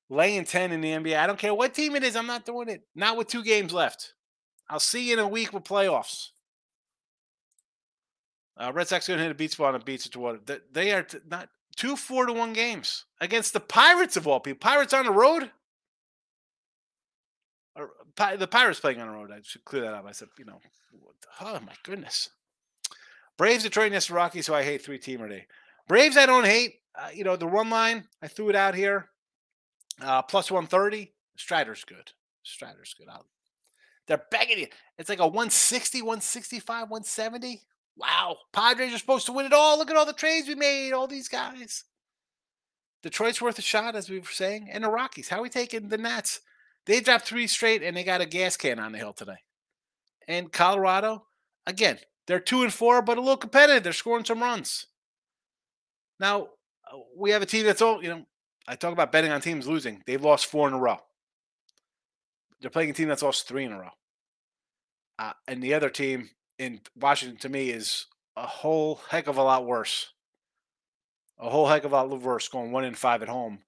laying 0.10 0.46
10 0.46 0.72
in 0.72 0.82
the 0.82 0.92
NBA. 0.92 1.18
I 1.18 1.26
don't 1.26 1.40
care 1.40 1.54
what 1.54 1.74
team 1.74 1.96
it 1.96 2.04
is. 2.04 2.16
I'm 2.16 2.28
not 2.28 2.46
doing 2.46 2.70
it. 2.70 2.84
Not 2.94 3.18
with 3.18 3.28
two 3.28 3.44
games 3.44 3.74
left. 3.74 4.14
I'll 4.70 4.80
see 4.80 5.08
you 5.08 5.14
in 5.14 5.20
a 5.20 5.28
week 5.28 5.54
with 5.54 5.64
playoffs. 5.64 6.30
Uh, 8.58 8.72
Red 8.74 8.88
Sox 8.88 9.08
going 9.08 9.18
to 9.18 9.24
hit 9.24 9.32
a 9.32 9.36
beat 9.36 9.52
spot 9.52 9.76
on 9.76 9.82
a 9.82 9.98
to 9.98 10.20
water. 10.20 10.40
They 10.72 10.94
are 10.94 11.04
t- 11.04 11.18
not 11.30 11.50
two 11.76 11.96
four 11.96 12.26
to 12.26 12.34
one 12.34 12.54
games 12.54 13.06
against 13.20 13.54
the 13.54 13.60
Pirates 13.60 14.16
of 14.16 14.28
all 14.28 14.40
people. 14.40 14.60
Pirates 14.60 14.94
on 14.94 15.06
the 15.06 15.12
road. 15.12 15.52
Or, 17.76 17.92
the 18.38 18.48
Pirates 18.48 18.80
playing 18.80 19.02
on 19.02 19.08
the 19.08 19.14
road. 19.14 19.32
I 19.32 19.42
should 19.44 19.66
clear 19.66 19.82
that 19.82 19.94
up. 19.94 20.06
I 20.08 20.14
said, 20.14 20.30
you 20.40 20.46
know, 20.46 20.62
oh 21.42 21.60
my 21.66 21.74
goodness. 21.84 22.30
Braves, 23.38 23.64
Detroit, 23.64 23.92
and 23.92 24.12
Rockies, 24.12 24.48
who 24.48 24.54
I 24.54 24.64
hate 24.64 24.82
three 24.82 25.00
teamer 25.00 25.30
day. 25.30 25.48
Braves, 25.88 26.18
I 26.18 26.26
don't 26.26 26.46
hate. 26.46 26.76
Uh, 26.98 27.10
you 27.14 27.24
know, 27.24 27.36
the 27.36 27.48
run 27.48 27.70
line, 27.70 28.06
I 28.22 28.28
threw 28.28 28.50
it 28.50 28.56
out 28.56 28.76
here. 28.76 29.10
Uh, 30.02 30.22
plus 30.22 30.50
130. 30.50 31.14
Strider's 31.36 31.84
good. 31.84 32.12
Strider's 32.44 32.96
good. 32.98 33.10
I'll, 33.10 33.26
they're 34.08 34.24
begging 34.32 34.60
you. 34.60 34.68
It's 34.98 35.10
like 35.10 35.20
a 35.20 35.28
160, 35.28 36.02
165, 36.02 36.90
170. 36.90 37.62
Wow, 37.98 38.38
Padres 38.52 38.94
are 38.94 38.98
supposed 38.98 39.26
to 39.26 39.32
win 39.32 39.46
it 39.46 39.54
all. 39.54 39.78
Look 39.78 39.90
at 39.90 39.96
all 39.96 40.06
the 40.06 40.14
trades 40.14 40.48
we 40.48 40.56
made, 40.56 40.92
all 40.92 41.08
these 41.08 41.28
guys. 41.28 41.86
Detroit's 43.02 43.42
worth 43.42 43.60
a 43.60 43.62
shot, 43.62 43.96
as 43.96 44.10
we 44.10 44.20
were 44.20 44.26
saying, 44.26 44.70
and 44.72 44.84
the 44.84 44.90
Rockies. 44.90 45.30
How 45.30 45.40
are 45.40 45.44
we 45.44 45.50
taking 45.50 45.90
the 45.90 45.98
Nats? 45.98 46.42
They 46.86 47.00
dropped 47.00 47.26
three 47.26 47.48
straight, 47.48 47.84
and 47.84 47.96
they 47.96 48.04
got 48.04 48.22
a 48.22 48.26
gas 48.26 48.58
can 48.58 48.80
on 48.80 48.92
the 48.92 48.98
hill 48.98 49.14
today. 49.14 49.38
And 50.28 50.52
Colorado, 50.52 51.26
again, 51.66 52.00
they're 52.28 52.40
two 52.40 52.64
and 52.64 52.74
four, 52.74 53.02
but 53.02 53.18
a 53.18 53.22
little 53.22 53.38
competitive. 53.38 53.84
They're 53.84 53.94
scoring 53.94 54.26
some 54.26 54.42
runs. 54.42 54.88
Now 56.20 56.50
uh, 56.92 56.98
we 57.16 57.32
have 57.32 57.42
a 57.42 57.46
team 57.46 57.66
that's 57.66 57.82
all 57.82 58.04
you 58.04 58.10
know. 58.10 58.26
I 58.68 58.76
talk 58.76 58.94
about 58.94 59.12
betting 59.12 59.32
on 59.32 59.42
teams 59.42 59.68
losing. 59.68 60.02
They've 60.08 60.24
lost 60.24 60.48
four 60.48 60.68
in 60.68 60.74
a 60.74 60.80
row. 60.80 60.98
They're 62.62 62.72
playing 62.72 62.90
a 62.90 62.94
team 62.94 63.10
that's 63.10 63.22
lost 63.22 63.48
three 63.48 63.64
in 63.64 63.72
a 63.72 63.80
row. 63.80 63.92
Uh, 65.20 65.34
and 65.48 65.62
the 65.62 65.76
other 65.76 65.90
team 65.90 66.30
in 66.58 66.82
Washington, 67.00 67.38
to 67.40 67.50
me, 67.50 67.70
is 67.70 68.08
a 68.36 68.46
whole 68.48 69.02
heck 69.10 69.28
of 69.28 69.38
a 69.38 69.44
lot 69.44 69.66
worse. 69.66 70.12
A 71.38 71.50
whole 71.50 71.68
heck 71.68 71.84
of 71.84 71.92
a 71.92 71.96
lot 71.96 72.22
worse 72.22 72.48
going 72.48 72.72
one 72.72 72.86
and 72.86 72.98
five 72.98 73.22
at 73.22 73.30
home 73.30 73.60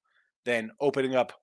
than 0.45 0.71
opening 0.79 1.15
up 1.15 1.33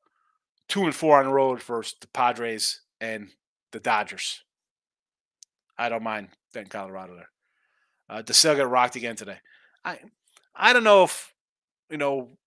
two 0.68 0.85
and 0.85 0.94
four 0.94 1.18
on 1.18 1.27
the 1.27 1.33
road 1.33 1.62
for 1.62 1.85
the 2.00 2.09
Padres 2.09 2.81
and 3.00 3.29
the 3.72 3.81
Dodgers. 3.81 4.42
I 5.79 5.88
don't 5.88 6.03
mind 6.03 6.29
betting 6.55 6.71
Colorado 6.71 7.17
there. 7.17 7.31
Uh, 8.09 8.23
DeSale 8.23 8.57
got 8.57 8.71
rocked 8.71 8.97
again 8.97 9.17
today. 9.17 9.38
I 9.85 9.99
I 10.55 10.73
don't 10.73 10.85
know 10.85 11.05
if 11.05 11.35
you 11.90 11.99
know 11.99 12.38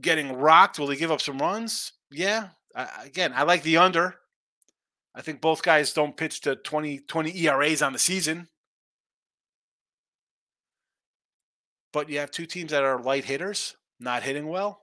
getting 0.00 0.32
rocked. 0.36 0.78
Will 0.78 0.88
he 0.88 0.96
give 0.96 1.12
up 1.12 1.20
some 1.20 1.38
runs? 1.38 1.92
Yeah. 2.10 2.48
I, 2.74 3.04
again, 3.04 3.32
I 3.34 3.44
like 3.44 3.62
the 3.62 3.78
under. 3.78 4.16
I 5.14 5.22
think 5.22 5.40
both 5.40 5.62
guys 5.62 5.94
don't 5.94 6.16
pitch 6.16 6.42
to 6.42 6.56
20, 6.56 7.00
20 7.00 7.38
ERAs 7.46 7.80
on 7.80 7.94
the 7.94 7.98
season. 7.98 8.48
But 11.92 12.10
you 12.10 12.18
have 12.18 12.30
two 12.30 12.44
teams 12.44 12.72
that 12.72 12.84
are 12.84 13.00
light 13.00 13.24
hitters, 13.24 13.76
not 13.98 14.22
hitting 14.22 14.46
well, 14.46 14.82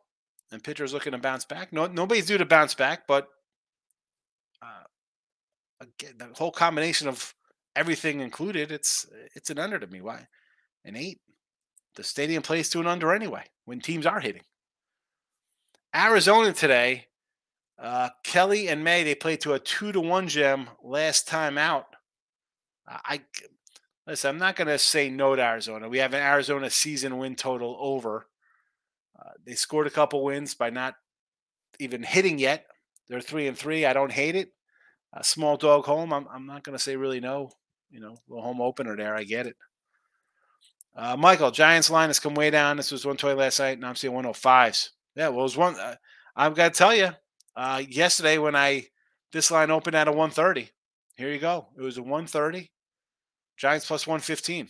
and 0.51 0.63
pitchers 0.63 0.91
looking 0.91 1.11
to 1.11 1.19
bounce 1.19 1.45
back. 1.45 1.71
No, 1.71 1.85
nobody's 1.85 2.25
due 2.25 2.39
to 2.39 2.45
bounce 2.45 2.73
back, 2.73 3.05
but 3.07 3.27
uh, 4.63 4.85
again, 5.81 6.15
the 6.17 6.29
whole 6.33 6.51
combination 6.51 7.07
of 7.07 7.35
everything 7.75 8.19
included, 8.19 8.71
it's 8.71 9.07
it's 9.35 9.49
an 9.49 9.59
under 9.59 9.79
to 9.79 9.87
me. 9.87 10.01
Why? 10.01 10.27
An 10.85 10.95
eight. 10.95 11.19
The 11.95 12.03
stadium 12.03 12.41
plays 12.41 12.69
to 12.69 12.79
an 12.79 12.87
under 12.87 13.13
anyway 13.13 13.45
when 13.65 13.79
teams 13.79 14.05
are 14.05 14.19
hitting. 14.19 14.43
Arizona 15.95 16.53
today 16.53 17.07
uh, 17.83 18.09
Kelly 18.23 18.67
and 18.67 18.83
May 18.83 19.03
they 19.03 19.15
played 19.15 19.41
to 19.41 19.53
a 19.53 19.59
two 19.59 19.91
to 19.91 19.99
one 19.99 20.27
gem 20.27 20.69
last 20.83 21.27
time 21.27 21.57
out. 21.57 21.87
I 22.87 23.21
listen. 24.05 24.29
I'm 24.29 24.37
not 24.37 24.55
going 24.55 24.67
to 24.67 24.77
say 24.77 25.09
no 25.09 25.35
to 25.35 25.41
Arizona. 25.41 25.89
We 25.89 25.99
have 25.99 26.13
an 26.13 26.21
Arizona 26.21 26.69
season 26.69 27.17
win 27.17 27.35
total 27.35 27.77
over. 27.79 28.27
Uh, 29.19 29.31
they 29.45 29.55
scored 29.55 29.87
a 29.87 29.91
couple 29.91 30.23
wins 30.23 30.53
by 30.53 30.69
not 30.69 30.95
even 31.79 32.03
hitting 32.03 32.39
yet. 32.39 32.65
They're 33.07 33.21
three 33.21 33.47
and 33.47 33.57
three. 33.57 33.85
I 33.85 33.93
don't 33.93 34.11
hate 34.11 34.35
it. 34.35 34.53
A 35.13 35.23
small 35.23 35.57
dog 35.57 35.85
home. 35.85 36.11
I'm, 36.13 36.27
I'm 36.33 36.45
not 36.45 36.63
going 36.63 36.77
to 36.77 36.83
say 36.83 36.95
really 36.95 37.19
no. 37.19 37.51
You 37.93 37.99
know, 37.99 38.17
the 38.27 38.41
home 38.41 38.59
opener 38.59 38.97
there. 38.97 39.15
I 39.15 39.23
get 39.23 39.45
it. 39.45 39.55
Uh, 40.95 41.15
Michael, 41.15 41.51
Giants 41.51 41.89
line 41.89 42.09
has 42.09 42.19
come 42.19 42.33
way 42.33 42.49
down. 42.49 42.77
This 42.77 42.91
was 42.91 43.05
120 43.05 43.39
last 43.39 43.59
night, 43.59 43.77
and 43.77 43.85
I'm 43.85 43.95
seeing 43.95 44.13
105s. 44.13 44.89
Yeah, 45.15 45.29
well, 45.29 45.41
it 45.41 45.43
was 45.43 45.57
one. 45.57 45.75
Uh, 45.75 45.95
I've 46.35 46.55
got 46.55 46.73
to 46.73 46.77
tell 46.77 46.95
you, 46.95 47.09
uh, 47.55 47.83
yesterday 47.87 48.39
when 48.39 48.55
I 48.55 48.87
this 49.31 49.51
line 49.51 49.71
opened 49.71 49.95
at 49.95 50.07
a 50.07 50.11
130. 50.11 50.69
Here 51.17 51.31
you 51.31 51.39
go. 51.39 51.67
It 51.77 51.81
was 51.81 51.97
a 51.97 52.01
130. 52.03 52.71
Giants 53.57 53.85
plus 53.85 54.07
115. 54.07 54.69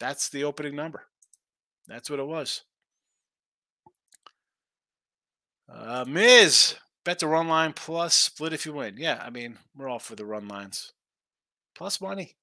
That's 0.00 0.28
the 0.28 0.44
opening 0.44 0.76
number. 0.76 1.04
That's 1.86 2.08
what 2.08 2.20
it 2.20 2.26
was. 2.26 2.62
Uh, 5.68 6.04
Miz, 6.06 6.76
bet 7.04 7.18
the 7.18 7.26
run 7.26 7.48
line 7.48 7.72
plus 7.72 8.14
split 8.14 8.52
if 8.52 8.64
you 8.64 8.72
win. 8.72 8.96
Yeah, 8.96 9.20
I 9.22 9.30
mean, 9.30 9.58
we're 9.76 9.88
all 9.88 9.98
for 9.98 10.14
the 10.14 10.24
run 10.24 10.48
lines. 10.48 10.92
Plus 11.74 12.00
money. 12.00 12.36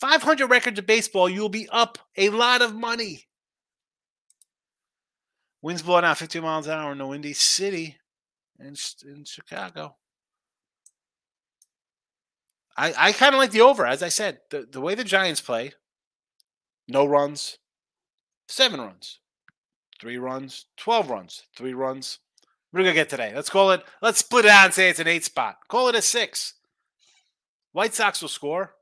500 0.00 0.46
records 0.48 0.78
of 0.78 0.86
baseball, 0.86 1.28
you'll 1.28 1.48
be 1.48 1.68
up 1.70 1.98
a 2.16 2.28
lot 2.28 2.62
of 2.62 2.74
money. 2.74 3.24
Winds 5.62 5.82
blowing 5.82 6.04
out 6.04 6.18
50 6.18 6.40
miles 6.40 6.66
an 6.66 6.74
hour 6.74 6.92
in 6.92 6.98
the 6.98 7.06
windy 7.06 7.32
city 7.32 7.96
in, 8.60 8.74
Chicago. 9.24 9.96
I, 12.76 12.94
I 12.96 13.12
kind 13.12 13.34
of 13.34 13.38
like 13.38 13.50
the 13.50 13.62
over. 13.62 13.86
As 13.86 14.02
I 14.02 14.08
said, 14.08 14.38
the, 14.50 14.66
the 14.70 14.80
way 14.80 14.94
the 14.94 15.02
Giants 15.02 15.40
play, 15.40 15.72
no 16.86 17.06
runs, 17.06 17.58
seven 18.48 18.80
runs, 18.80 19.18
three 20.00 20.18
runs, 20.18 20.66
12 20.76 21.10
runs, 21.10 21.42
three 21.56 21.74
runs. 21.74 22.18
We're 22.72 22.80
we 22.80 22.84
going 22.84 22.94
to 22.94 23.00
get 23.00 23.08
today. 23.08 23.32
Let's 23.34 23.48
call 23.50 23.70
it, 23.70 23.82
let's 24.02 24.18
split 24.18 24.44
it 24.44 24.50
out 24.50 24.66
and 24.66 24.74
say 24.74 24.90
it's 24.90 25.00
an 25.00 25.08
eight 25.08 25.24
spot. 25.24 25.56
Call 25.68 25.88
it 25.88 25.94
a 25.94 26.02
six. 26.02 26.54
White 27.72 27.94
Sox 27.94 28.20
will 28.20 28.28
score. 28.28 28.75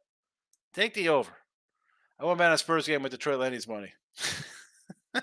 Take 0.75 0.95
the 0.95 1.09
over. 1.09 1.31
I 2.19 2.25
went 2.25 2.39
bet 2.39 2.49
on 2.49 2.55
a 2.55 2.59
Spurs 2.59 2.87
game 2.87 3.03
with 3.03 3.13
Detroit 3.13 3.39
Lenny's 3.39 3.69
money. 3.69 3.93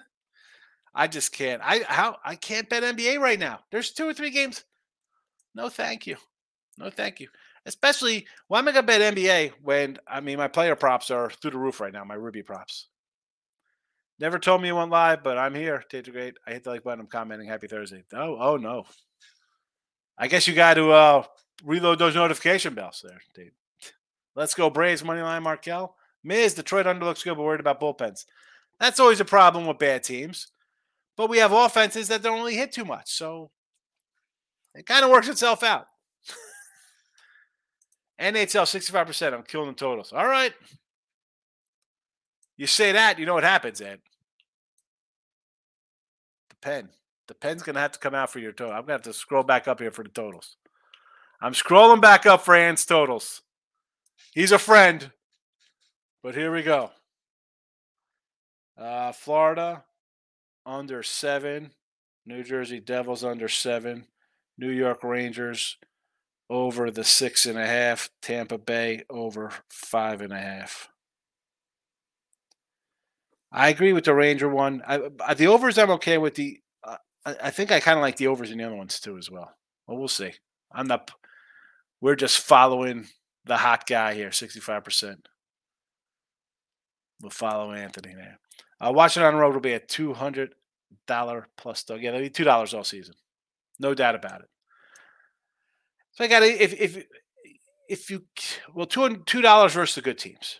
I 0.93 1.07
just 1.07 1.31
can't. 1.31 1.61
I 1.63 1.83
how 1.87 2.17
I 2.23 2.35
can't 2.35 2.69
bet 2.69 2.83
NBA 2.83 3.19
right 3.19 3.39
now. 3.39 3.59
There's 3.71 3.91
two 3.91 4.07
or 4.07 4.13
three 4.13 4.29
games. 4.29 4.63
No, 5.55 5.69
thank 5.69 6.07
you. 6.07 6.17
No, 6.77 6.89
thank 6.89 7.19
you. 7.19 7.27
Especially 7.65 8.25
why 8.47 8.59
am 8.59 8.67
I 8.67 8.71
gonna 8.71 8.87
bet 8.87 9.15
NBA 9.15 9.53
when 9.61 9.97
I 10.07 10.19
mean 10.19 10.37
my 10.37 10.47
player 10.47 10.75
props 10.75 11.11
are 11.11 11.29
through 11.29 11.51
the 11.51 11.57
roof 11.57 11.79
right 11.79 11.93
now. 11.93 12.03
My 12.03 12.15
Ruby 12.15 12.43
props. 12.43 12.87
Never 14.19 14.37
told 14.37 14.61
me 14.61 14.67
you 14.67 14.75
went 14.75 14.91
live, 14.91 15.23
but 15.23 15.37
I'm 15.37 15.55
here. 15.55 15.83
Tater 15.89 16.11
great. 16.11 16.35
I 16.45 16.51
hit 16.51 16.63
the 16.63 16.69
like 16.69 16.83
button. 16.83 16.99
I'm 16.99 17.07
commenting. 17.07 17.47
Happy 17.47 17.67
Thursday. 17.67 18.03
Oh, 18.13 18.37
oh 18.39 18.57
no. 18.57 18.85
I 20.17 20.27
guess 20.27 20.47
you 20.47 20.53
got 20.53 20.75
to 20.75 20.91
uh, 20.91 21.23
reload 21.65 21.97
those 21.97 22.13
notification 22.13 22.75
bells 22.75 23.03
there, 23.03 23.19
Dave. 23.33 23.53
Let's 24.35 24.53
go 24.53 24.69
Braves 24.69 25.03
money 25.03 25.21
line 25.21 25.43
Markel. 25.43 25.95
Miz 26.23 26.53
Detroit 26.53 26.87
under 26.87 27.05
looks 27.05 27.23
good, 27.23 27.35
but 27.35 27.43
worried 27.43 27.59
about 27.59 27.81
bullpens. 27.81 28.25
That's 28.79 28.99
always 28.99 29.19
a 29.19 29.25
problem 29.25 29.65
with 29.65 29.79
bad 29.79 30.03
teams. 30.03 30.47
But 31.17 31.29
we 31.29 31.39
have 31.39 31.51
offenses 31.51 32.07
that 32.07 32.23
don't 32.23 32.39
really 32.39 32.55
hit 32.55 32.71
too 32.71 32.85
much. 32.85 33.11
So 33.11 33.51
it 34.73 34.85
kind 34.85 35.03
of 35.03 35.11
works 35.11 35.27
itself 35.27 35.63
out. 35.63 35.87
NHL 38.19 38.63
65%. 38.63 39.33
I'm 39.33 39.43
killing 39.43 39.69
the 39.69 39.73
totals. 39.73 40.13
All 40.13 40.27
right. 40.27 40.53
You 42.55 42.67
say 42.67 42.91
that, 42.91 43.17
you 43.17 43.25
know 43.25 43.33
what 43.33 43.43
happens, 43.43 43.81
Ed. 43.81 43.99
The 46.49 46.55
pen. 46.61 46.89
The 47.27 47.33
pen's 47.33 47.63
going 47.63 47.75
to 47.75 47.81
have 47.81 47.93
to 47.93 47.99
come 47.99 48.13
out 48.13 48.29
for 48.29 48.39
your 48.39 48.51
total. 48.51 48.73
I'm 48.73 48.81
going 48.81 48.87
to 48.87 48.93
have 48.93 49.01
to 49.03 49.13
scroll 49.13 49.43
back 49.43 49.67
up 49.67 49.79
here 49.79 49.91
for 49.91 50.03
the 50.03 50.09
totals. 50.09 50.57
I'm 51.41 51.53
scrolling 51.53 52.01
back 52.01 52.25
up 52.25 52.41
for 52.41 52.55
Ant's 52.55 52.85
totals. 52.85 53.41
He's 54.33 54.51
a 54.51 54.59
friend. 54.59 55.11
But 56.23 56.35
here 56.35 56.53
we 56.53 56.61
go. 56.61 56.91
Uh, 58.77 59.11
Florida, 59.11 59.83
under 60.65 61.03
seven. 61.03 61.71
New 62.25 62.43
Jersey 62.43 62.79
Devils 62.79 63.23
under 63.23 63.47
seven. 63.47 64.05
New 64.57 64.69
York 64.69 65.03
Rangers 65.03 65.77
over 66.49 66.91
the 66.91 67.03
six 67.03 67.45
and 67.45 67.57
a 67.57 67.65
half. 67.65 68.09
Tampa 68.21 68.57
Bay 68.57 69.03
over 69.09 69.51
five 69.69 70.21
and 70.21 70.31
a 70.31 70.39
half. 70.39 70.89
I 73.51 73.69
agree 73.69 73.93
with 73.93 74.05
the 74.05 74.13
Ranger 74.13 74.47
one. 74.47 74.81
I, 74.87 75.33
the 75.33 75.47
overs 75.47 75.77
I'm 75.77 75.91
okay 75.91 76.17
with. 76.17 76.35
The 76.35 76.59
uh, 76.83 76.97
I, 77.25 77.35
I 77.43 77.49
think 77.49 77.71
I 77.71 77.79
kind 77.79 77.97
of 77.97 78.01
like 78.01 78.17
the 78.17 78.27
overs 78.27 78.51
in 78.51 78.59
the 78.59 78.63
other 78.63 78.75
ones 78.75 78.99
too 78.99 79.17
as 79.17 79.29
well. 79.29 79.51
Well, 79.87 79.97
we'll 79.97 80.07
see. 80.07 80.31
I'm 80.71 80.87
not. 80.87 81.11
We're 81.99 82.15
just 82.15 82.39
following 82.39 83.07
the 83.45 83.57
hot 83.57 83.87
guy 83.87 84.13
here, 84.13 84.29
65%. 84.29 85.17
We'll 87.21 87.29
follow 87.29 87.71
Anthony 87.71 88.13
there. 88.15 88.39
Uh, 88.79 88.91
watching 88.91 89.23
on 89.23 89.33
the 89.33 89.39
road 89.39 89.53
will 89.53 89.61
be 89.61 89.73
a 89.73 89.79
two 89.79 90.13
hundred 90.13 90.55
dollar 91.05 91.47
plus 91.55 91.83
dog. 91.83 92.01
Yeah, 92.01 92.11
they'll 92.11 92.21
be 92.21 92.29
two 92.29 92.43
dollars 92.43 92.73
all 92.73 92.83
season, 92.83 93.13
no 93.79 93.93
doubt 93.93 94.15
about 94.15 94.41
it. 94.41 94.49
So 96.13 96.23
I 96.23 96.27
got 96.27 96.39
to, 96.39 96.45
if 96.47 96.73
if 96.73 97.05
if 97.87 98.09
you 98.09 98.23
well 98.73 98.87
two 98.87 99.17
two 99.25 99.41
dollars 99.41 99.73
versus 99.73 99.95
the 99.95 100.01
good 100.01 100.17
teams, 100.17 100.59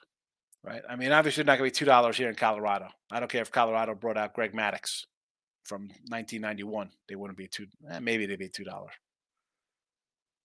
right? 0.64 0.84
I 0.88 0.96
mean, 0.96 1.12
obviously 1.12 1.44
not 1.44 1.58
going 1.58 1.70
to 1.70 1.74
be 1.74 1.78
two 1.78 1.86
dollars 1.86 2.18
here 2.18 2.30
in 2.30 2.36
Colorado. 2.36 2.90
I 3.12 3.20
don't 3.20 3.32
care 3.32 3.42
if 3.42 3.52
Colorado 3.52 3.96
brought 3.96 4.18
out 4.18 4.34
Greg 4.34 4.54
Maddux 4.54 5.06
from 5.64 5.88
1991; 6.10 6.92
they 7.10 7.16
wouldn't 7.16 7.38
be 7.38 7.48
two. 7.48 7.66
Eh, 7.90 8.00
maybe 8.00 8.28
they'd 8.28 8.38
be 8.38 8.50
two 8.50 8.64
dollars. 8.64 8.94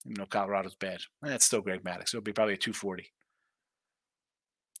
Even 0.07 0.15
though 0.19 0.25
Colorado's 0.25 0.75
bad, 0.75 1.01
that's 1.21 1.45
eh, 1.45 1.47
still 1.47 1.61
Greg 1.61 1.83
Maddux. 1.83 2.13
It'll 2.13 2.21
be 2.21 2.31
probably 2.31 2.53
a 2.53 2.57
two 2.57 2.71
forty. 2.71 3.11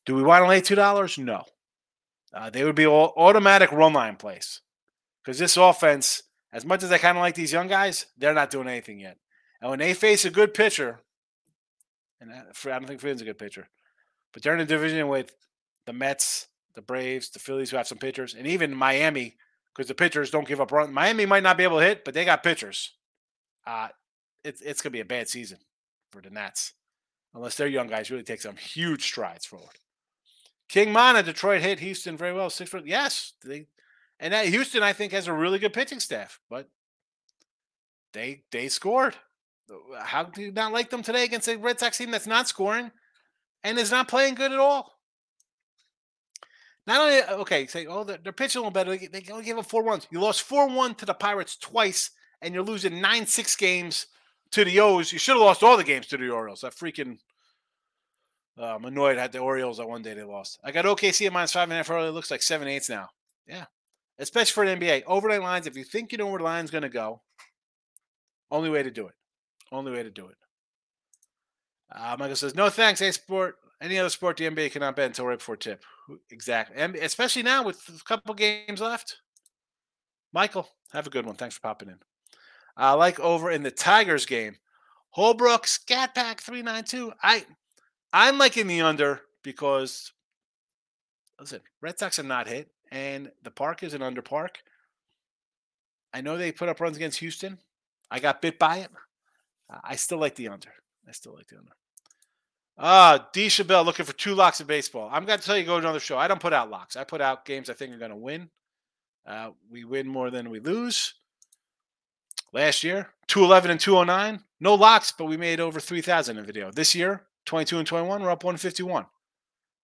Do 0.05 0.15
we 0.15 0.23
want 0.23 0.43
to 0.43 0.47
lay 0.47 0.61
two 0.61 0.75
dollars? 0.75 1.17
No. 1.17 1.43
Uh, 2.33 2.49
they 2.49 2.63
would 2.63 2.75
be 2.75 2.87
all 2.87 3.13
automatic 3.17 3.71
run 3.71 3.93
line 3.93 4.15
plays 4.15 4.61
because 5.21 5.37
this 5.37 5.57
offense, 5.57 6.23
as 6.53 6.65
much 6.65 6.81
as 6.81 6.91
I 6.91 6.97
kind 6.97 7.17
of 7.17 7.21
like 7.21 7.35
these 7.35 7.51
young 7.51 7.67
guys, 7.67 8.05
they're 8.17 8.33
not 8.33 8.49
doing 8.49 8.69
anything 8.69 8.99
yet. 9.01 9.17
And 9.61 9.69
when 9.69 9.79
they 9.79 9.93
face 9.93 10.23
a 10.23 10.29
good 10.29 10.53
pitcher, 10.53 11.01
and 12.21 12.31
I 12.31 12.43
don't 12.63 12.87
think 12.87 13.01
Freeland's 13.01 13.21
a 13.21 13.25
good 13.25 13.37
pitcher, 13.37 13.67
but 14.33 14.43
they're 14.43 14.53
in 14.53 14.61
a 14.61 14.65
division 14.65 15.07
with 15.09 15.35
the 15.85 15.93
Mets, 15.93 16.47
the 16.73 16.81
Braves, 16.81 17.31
the 17.31 17.39
Phillies 17.39 17.71
who 17.71 17.77
have 17.77 17.87
some 17.87 17.97
pitchers, 17.97 18.33
and 18.33 18.47
even 18.47 18.73
Miami 18.73 19.35
because 19.73 19.87
the 19.87 19.95
pitchers 19.95 20.31
don't 20.31 20.47
give 20.47 20.59
up 20.59 20.71
runs. 20.71 20.91
Miami 20.91 21.25
might 21.25 21.43
not 21.43 21.57
be 21.57 21.63
able 21.63 21.79
to 21.79 21.85
hit, 21.85 22.03
but 22.03 22.13
they 22.13 22.25
got 22.25 22.43
pitchers. 22.43 22.93
Uh, 23.65 23.89
it's 24.43 24.61
it's 24.61 24.81
gonna 24.81 24.91
be 24.91 24.99
a 24.99 25.05
bad 25.05 25.27
season 25.29 25.59
for 26.11 26.21
the 26.21 26.29
Nats 26.29 26.73
unless 27.33 27.55
their 27.55 27.67
young 27.67 27.87
guys 27.87 28.09
really 28.09 28.23
take 28.23 28.41
some 28.41 28.55
huge 28.55 29.03
strides 29.03 29.45
forward. 29.45 29.77
King 30.69 30.91
Mana, 30.91 31.23
Detroit 31.23 31.61
hit 31.61 31.79
Houston 31.79 32.17
very 32.17 32.33
well. 32.33 32.49
Six 32.49 32.69
foot, 32.69 32.85
yes, 32.85 33.33
they 33.45 33.67
and 34.19 34.33
that 34.33 34.47
Houston 34.47 34.83
I 34.83 34.93
think 34.93 35.13
has 35.13 35.27
a 35.27 35.33
really 35.33 35.59
good 35.59 35.73
pitching 35.73 35.99
staff, 35.99 36.39
but 36.49 36.69
they 38.13 38.43
they 38.51 38.67
scored. 38.67 39.15
How 39.99 40.23
do 40.23 40.41
you 40.41 40.51
not 40.51 40.73
like 40.73 40.89
them 40.89 41.03
today 41.03 41.25
against 41.25 41.47
a 41.47 41.57
Red 41.57 41.79
Sox 41.79 41.97
team 41.97 42.11
that's 42.11 42.27
not 42.27 42.47
scoring 42.47 42.91
and 43.63 43.77
is 43.77 43.91
not 43.91 44.07
playing 44.07 44.35
good 44.35 44.51
at 44.51 44.59
all? 44.59 44.93
Not 46.85 47.01
only 47.01 47.19
uh, 47.19 47.35
okay, 47.37 47.67
say 47.67 47.85
oh 47.85 48.03
they're, 48.03 48.17
they're 48.21 48.33
pitching 48.33 48.59
a 48.59 48.61
little 48.61 48.71
better. 48.71 48.97
They, 48.97 49.07
they 49.07 49.31
only 49.31 49.45
gave 49.45 49.57
up 49.57 49.69
four 49.69 49.83
runs. 49.83 50.07
You 50.09 50.21
lost 50.21 50.41
four 50.41 50.67
one 50.67 50.95
to 50.95 51.05
the 51.05 51.13
Pirates 51.13 51.57
twice, 51.57 52.11
and 52.41 52.53
you're 52.53 52.63
losing 52.63 53.01
nine 53.01 53.25
six 53.25 53.55
games 53.55 54.07
to 54.51 54.65
the 54.65 54.79
O's. 54.79 55.11
You 55.11 55.19
should 55.19 55.33
have 55.33 55.41
lost 55.41 55.63
all 55.63 55.77
the 55.77 55.83
games 55.83 56.07
to 56.07 56.17
the 56.17 56.29
Orioles. 56.29 56.61
That 56.61 56.75
freaking 56.75 57.17
uh, 58.59 58.75
I'm 58.75 58.85
annoyed 58.85 59.17
at 59.17 59.31
the 59.31 59.39
Orioles 59.39 59.77
that 59.77 59.87
one 59.87 60.01
day 60.01 60.13
they 60.13 60.23
lost. 60.23 60.59
I 60.63 60.71
got 60.71 60.85
OKC 60.85 61.27
at 61.27 61.33
minus 61.33 61.53
five 61.53 61.63
and 61.63 61.73
a 61.73 61.75
half 61.75 61.89
early. 61.89 62.07
It 62.07 62.11
looks 62.11 62.31
like 62.31 62.41
seven 62.41 62.67
eights 62.67 62.89
now. 62.89 63.09
Yeah, 63.47 63.65
especially 64.19 64.51
for 64.51 64.63
an 64.63 64.79
NBA 64.79 65.03
overnight 65.05 65.41
lines. 65.41 65.67
If 65.67 65.77
you 65.77 65.83
think 65.83 66.11
you 66.11 66.17
know 66.17 66.27
where 66.27 66.39
the 66.39 66.43
line's 66.43 66.71
going 66.71 66.83
to 66.83 66.89
go, 66.89 67.21
only 68.49 68.69
way 68.69 68.83
to 68.83 68.91
do 68.91 69.07
it. 69.07 69.13
Only 69.71 69.91
way 69.91 70.03
to 70.03 70.09
do 70.09 70.27
it. 70.27 70.35
Uh, 71.91 72.15
Michael 72.19 72.35
says, 72.35 72.55
no 72.55 72.69
thanks, 72.69 73.01
A 73.01 73.11
Sport. 73.11 73.55
Any 73.79 73.99
other 73.99 74.09
sport, 74.09 74.37
the 74.37 74.49
NBA 74.49 74.71
cannot 74.71 74.95
bet 74.95 75.05
until 75.05 75.27
right 75.27 75.37
before 75.37 75.55
tip. 75.55 75.83
Exactly. 76.31 76.75
And 76.77 76.95
especially 76.95 77.43
now 77.43 77.63
with 77.63 77.79
a 77.89 78.03
couple 78.05 78.33
games 78.33 78.81
left. 78.81 79.17
Michael, 80.33 80.67
have 80.93 81.05
a 81.05 81.11
good 81.11 81.27
one. 81.27 81.35
Thanks 81.35 81.55
for 81.55 81.61
popping 81.61 81.89
in. 81.89 81.99
I 82.77 82.91
uh, 82.91 82.97
like 82.97 83.19
over 83.19 83.49
in 83.49 83.63
the 83.63 83.71
Tigers 83.71 84.25
game. 84.25 84.55
Holbrook, 85.09 85.65
Scat 85.65 86.13
Pack 86.13 86.41
392. 86.41 87.11
I 87.23 87.45
I'm 88.13 88.37
liking 88.37 88.67
the 88.67 88.81
under 88.81 89.21
because 89.43 90.13
listen, 91.39 91.61
Red 91.81 91.97
Sox 91.97 92.19
are 92.19 92.23
not 92.23 92.47
hit, 92.47 92.69
and 92.91 93.31
the 93.43 93.51
park 93.51 93.81
is 93.81 93.95
an 93.95 94.03
under 94.03 94.21
park. 94.21 94.59
I 96.13 96.21
know 96.21 96.37
they 96.37 96.51
put 96.51 96.69
up 96.69 96.79
runs 96.79 96.97
against 96.97 97.19
Houston. 97.19 97.57
I 98.11 98.19
got 98.19 98.41
bit 98.41 98.59
by 98.59 98.77
it. 98.77 98.91
I 99.83 99.95
still 99.95 100.19
like 100.19 100.35
the 100.35 100.47
under. 100.47 100.69
I 101.07 101.11
still 101.11 101.33
like 101.33 101.47
the 101.47 101.57
under. 101.57 101.71
Ah, 102.77 103.27
D. 103.33 103.47
Chabelle 103.47 103.85
looking 103.85 104.05
for 104.05 104.13
two 104.13 104.35
locks 104.35 104.61
in 104.61 104.67
baseball. 104.67 105.09
I'm 105.11 105.25
going 105.25 105.39
to 105.39 105.45
tell 105.45 105.57
you, 105.57 105.65
go 105.65 105.79
to 105.79 105.85
another 105.85 105.99
show. 105.99 106.17
I 106.17 106.27
don't 106.27 106.39
put 106.39 106.53
out 106.53 106.69
locks. 106.69 106.95
I 106.95 107.03
put 107.03 107.21
out 107.21 107.43
games 107.43 107.69
I 107.69 107.73
think 107.73 107.93
are 107.93 107.97
going 107.97 108.11
to 108.11 108.17
win. 108.17 108.49
Uh, 109.25 109.49
we 109.69 109.83
win 109.83 110.07
more 110.07 110.29
than 110.29 110.49
we 110.49 110.59
lose. 110.59 111.15
Last 112.53 112.83
year, 112.83 113.09
211 113.27 113.71
and 113.71 113.79
209. 113.79 114.43
No 114.59 114.75
locks, 114.75 115.13
but 115.17 115.25
we 115.25 115.37
made 115.37 115.59
over 115.59 115.79
3,000 115.79 116.37
in 116.37 116.45
video. 116.45 116.71
This 116.71 116.95
year, 116.95 117.23
22 117.45 117.77
and 117.77 117.87
21, 117.87 118.21
we're 118.21 118.31
up 118.31 118.43
151. 118.43 119.05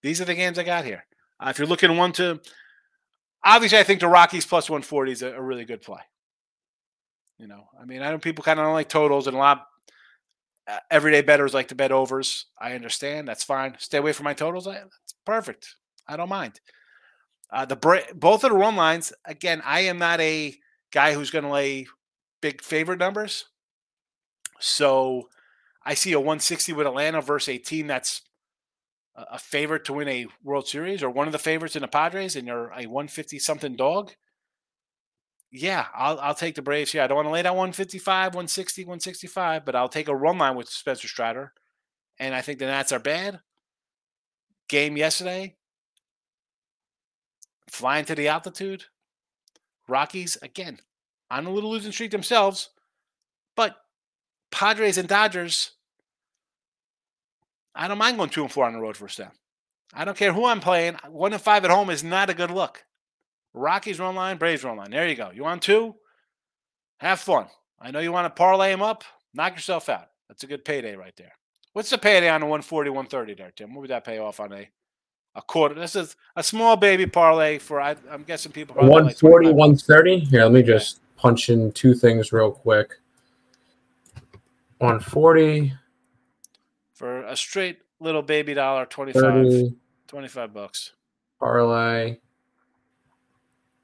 These 0.01 0.21
are 0.21 0.25
the 0.25 0.35
games 0.35 0.57
I 0.57 0.63
got 0.63 0.85
here. 0.85 1.05
Uh, 1.39 1.49
if 1.49 1.57
you're 1.57 1.67
looking 1.67 1.95
one 1.97 2.11
to, 2.13 2.41
obviously, 3.43 3.77
I 3.77 3.83
think 3.83 3.99
the 3.99 4.07
Rockies 4.07 4.45
plus 4.45 4.69
140 4.69 5.11
is 5.11 5.21
a, 5.21 5.33
a 5.33 5.41
really 5.41 5.65
good 5.65 5.81
play. 5.81 6.01
You 7.37 7.47
know, 7.47 7.67
I 7.79 7.85
mean, 7.85 8.01
I 8.01 8.11
know 8.11 8.19
people 8.19 8.43
kind 8.43 8.59
of 8.59 8.65
don't 8.65 8.73
like 8.73 8.89
totals, 8.89 9.27
and 9.27 9.35
a 9.35 9.39
lot 9.39 9.67
uh, 10.67 10.79
everyday 10.89 11.21
bettors 11.21 11.53
like 11.53 11.67
to 11.69 11.75
bet 11.75 11.91
overs. 11.91 12.45
I 12.59 12.73
understand. 12.73 13.27
That's 13.27 13.43
fine. 13.43 13.75
Stay 13.79 13.97
away 13.97 14.13
from 14.13 14.25
my 14.25 14.33
totals. 14.33 14.67
I, 14.67 14.73
that's 14.73 15.15
perfect. 15.25 15.75
I 16.07 16.15
don't 16.15 16.29
mind. 16.29 16.59
Uh, 17.51 17.65
the 17.65 17.75
both 18.15 18.43
of 18.43 18.51
the 18.51 18.57
run 18.57 18.75
lines. 18.75 19.13
Again, 19.25 19.61
I 19.65 19.81
am 19.81 19.97
not 19.97 20.19
a 20.21 20.55
guy 20.91 21.13
who's 21.13 21.31
going 21.31 21.43
to 21.43 21.51
lay 21.51 21.87
big 22.43 22.61
favorite 22.61 22.99
numbers. 22.99 23.45
So 24.59 25.29
I 25.83 25.95
see 25.95 26.13
a 26.13 26.19
160 26.19 26.73
with 26.73 26.85
Atlanta 26.85 27.21
versus 27.21 27.55
a 27.55 27.57
team 27.57 27.87
that's 27.87 28.21
a 29.15 29.39
favorite 29.39 29.85
to 29.85 29.93
win 29.93 30.07
a 30.07 30.27
World 30.43 30.67
Series 30.67 31.01
or 31.01 31.09
one 31.09 31.27
of 31.27 31.33
the 31.33 31.39
favorites 31.39 31.75
in 31.75 31.81
the 31.81 31.87
Padres, 31.87 32.35
and 32.35 32.47
you're 32.47 32.67
a 32.67 32.85
150 32.85 33.39
something 33.39 33.75
dog 33.75 34.11
yeah, 35.55 35.85
I'll 35.93 36.19
I'll 36.19 36.33
take 36.33 36.55
the 36.55 36.63
Braves. 36.63 36.95
Yeah, 36.95 37.03
I 37.03 37.07
don't 37.07 37.17
want 37.17 37.27
to 37.27 37.31
lay 37.31 37.43
that 37.43 37.53
155, 37.55 38.33
160, 38.33 38.85
165, 38.85 39.63
but 39.63 39.75
I'll 39.75 39.87
take 39.87 40.07
a 40.07 40.15
run 40.15 40.39
line 40.39 40.55
with 40.55 40.67
Spencer 40.67 41.07
Strider. 41.07 41.53
And 42.17 42.33
I 42.33 42.41
think 42.41 42.57
the 42.57 42.65
Nats 42.65 42.91
are 42.91 42.99
bad. 42.99 43.39
Game 44.67 44.97
yesterday, 44.97 45.55
flying 47.69 48.05
to 48.05 48.15
the 48.15 48.27
altitude. 48.29 48.85
Rockies, 49.87 50.37
again, 50.41 50.79
on 51.37 51.45
a 51.45 51.51
little 51.51 51.71
losing 51.71 51.91
streak 51.91 52.11
themselves, 52.11 52.69
but 53.55 53.75
Padres 54.51 54.97
and 54.97 55.07
Dodgers, 55.07 55.71
I 57.73 57.87
don't 57.87 57.97
mind 57.97 58.17
going 58.17 58.29
two 58.29 58.43
and 58.43 58.51
four 58.51 58.65
on 58.65 58.73
the 58.73 58.79
road 58.79 58.97
for 58.97 59.07
them. 59.07 59.31
I 59.93 60.05
don't 60.05 60.17
care 60.17 60.33
who 60.33 60.45
I'm 60.45 60.59
playing. 60.59 60.95
One 61.09 61.33
and 61.33 61.41
five 61.41 61.65
at 61.65 61.71
home 61.71 61.89
is 61.89 62.03
not 62.03 62.29
a 62.29 62.33
good 62.33 62.51
look. 62.51 62.83
Rockies 63.53 63.99
run 63.99 64.15
line, 64.15 64.37
Braves 64.37 64.63
run 64.63 64.77
line. 64.77 64.91
There 64.91 65.07
you 65.07 65.15
go. 65.15 65.31
You 65.33 65.43
want 65.43 65.61
two? 65.61 65.95
Have 66.99 67.19
fun. 67.19 67.47
I 67.79 67.91
know 67.91 67.99
you 67.99 68.11
want 68.11 68.25
to 68.25 68.29
parlay 68.29 68.71
them 68.71 68.81
up. 68.81 69.03
Knock 69.33 69.53
yourself 69.55 69.89
out. 69.89 70.07
That's 70.27 70.43
a 70.43 70.47
good 70.47 70.65
payday 70.65 70.95
right 70.95 71.15
there. 71.17 71.33
What's 71.73 71.89
the 71.89 71.97
payday 71.97 72.29
on 72.29 72.41
the 72.41 72.45
140, 72.45 72.89
130 72.91 73.33
there, 73.33 73.51
Tim? 73.55 73.73
What 73.73 73.81
would 73.81 73.89
that 73.89 74.05
pay 74.05 74.19
off 74.19 74.39
on 74.39 74.53
a 74.53 74.69
a 75.35 75.41
quarter? 75.41 75.73
This 75.75 75.95
is 75.95 76.15
a 76.35 76.43
small 76.43 76.75
baby 76.75 77.07
parlay 77.07 77.57
for 77.57 77.81
I, 77.81 77.95
am 78.09 78.23
guessing 78.23 78.51
people. 78.51 78.75
140, 78.75 79.47
like 79.47 79.55
130. 79.55 80.19
Here, 80.19 80.43
let 80.43 80.51
me 80.51 80.61
just 80.61 81.01
punch 81.23 81.49
in 81.49 81.71
two 81.71 81.95
things 81.95 82.33
real 82.33 82.51
quick. 82.51 82.99
140 84.79 85.73
for 86.93 87.23
a 87.23 87.37
straight 87.37 87.79
little 88.01 88.21
baby 88.21 88.53
dollar 88.53 88.85
25 88.85 89.21
30, 89.21 89.75
25 90.07 90.53
bucks 90.53 90.91
parlay 91.39 92.17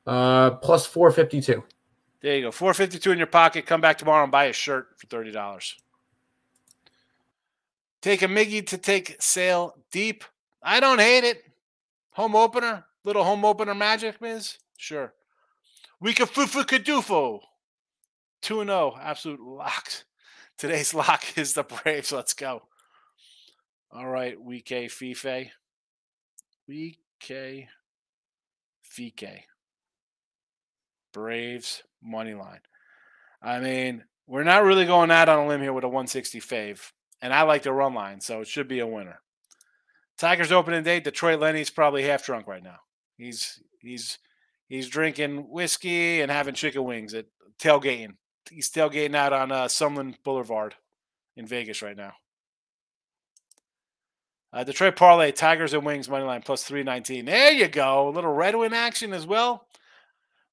uh, 0.05 0.51
plus 0.51 0.85
452. 0.85 1.63
There 2.21 2.35
you 2.35 2.41
go. 2.41 2.51
452 2.51 3.11
in 3.13 3.17
your 3.17 3.27
pocket. 3.27 3.65
Come 3.65 3.79
back 3.79 3.97
tomorrow 3.97 4.23
and 4.23 4.31
buy 4.31 4.45
a 4.45 4.53
shirt 4.53 4.89
for 4.97 5.07
$30. 5.07 5.75
Take 8.01 8.21
a 8.21 8.25
Miggy 8.25 8.65
to 8.67 8.77
take 8.77 9.15
sale 9.21 9.75
deep. 9.91 10.25
I 10.61 10.81
don't 10.81 10.99
hate 10.99 11.23
it. 11.23 11.43
Home 12.11 12.35
opener. 12.35 12.83
Little 13.05 13.23
home 13.23 13.45
opener 13.45 13.75
magic, 13.75 14.19
Miz. 14.19 14.57
Sure. 14.75 15.13
Can 16.03 16.27
fufu 16.27 16.65
kadufo. 16.65 17.41
2 18.41 18.63
0. 18.63 18.97
Absolute 19.01 19.41
locked. 19.41 20.05
Today's 20.57 20.93
lock 20.93 21.37
is 21.37 21.53
the 21.53 21.63
Braves. 21.63 22.11
Let's 22.11 22.33
go. 22.33 22.63
All 23.91 24.07
right. 24.07 24.35
A 24.37 24.87
Fife. 24.87 25.51
Week 26.67 26.99
A 27.31 27.67
Fife. 28.83 29.45
Braves 31.11 31.83
money 32.01 32.33
line. 32.33 32.61
I 33.41 33.59
mean, 33.59 34.03
we're 34.27 34.43
not 34.43 34.63
really 34.63 34.85
going 34.85 35.11
out 35.11 35.29
on 35.29 35.39
a 35.39 35.47
limb 35.47 35.61
here 35.61 35.73
with 35.73 35.83
a 35.83 35.87
160 35.87 36.39
fave, 36.39 36.91
and 37.21 37.33
I 37.33 37.41
like 37.43 37.63
the 37.63 37.73
run 37.73 37.93
line, 37.93 38.21
so 38.21 38.41
it 38.41 38.47
should 38.47 38.67
be 38.67 38.79
a 38.79 38.87
winner. 38.87 39.21
Tigers 40.17 40.51
opening 40.51 40.83
day. 40.83 40.99
Detroit 40.99 41.39
Lenny's 41.39 41.69
probably 41.69 42.03
half 42.03 42.25
drunk 42.25 42.45
right 42.47 42.61
now. 42.61 42.79
He's 43.17 43.61
he's 43.79 44.19
he's 44.69 44.87
drinking 44.87 45.49
whiskey 45.49 46.21
and 46.21 46.31
having 46.31 46.53
chicken 46.53 46.85
wings 46.85 47.13
at 47.13 47.25
tailgating. 47.61 48.13
He's 48.49 48.71
tailgating 48.71 49.15
out 49.15 49.33
on 49.33 49.51
uh, 49.51 49.65
Sumlin 49.65 50.15
Boulevard 50.23 50.75
in 51.35 51.45
Vegas 51.45 51.81
right 51.81 51.97
now. 51.97 52.13
Uh, 54.53 54.63
Detroit 54.63 54.95
parlay 54.95 55.31
Tigers 55.31 55.73
and 55.73 55.85
Wings 55.85 56.09
money 56.09 56.23
line 56.23 56.41
plus 56.41 56.63
three 56.63 56.83
nineteen. 56.83 57.25
There 57.25 57.51
you 57.51 57.67
go, 57.67 58.07
a 58.07 58.11
little 58.11 58.33
Red 58.33 58.55
Wing 58.55 58.73
action 58.73 59.13
as 59.13 59.27
well. 59.27 59.67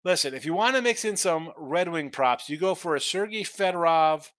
Listen, 0.04 0.34
if 0.34 0.44
you 0.44 0.54
want 0.54 0.76
to 0.76 0.82
mix 0.82 1.04
in 1.04 1.16
some 1.16 1.52
Red 1.56 1.88
Wing 1.88 2.10
props, 2.10 2.48
you 2.48 2.58
go 2.58 2.74
for 2.74 2.94
a 2.94 3.00
Sergei 3.00 3.42
Fedorov, 3.42 4.30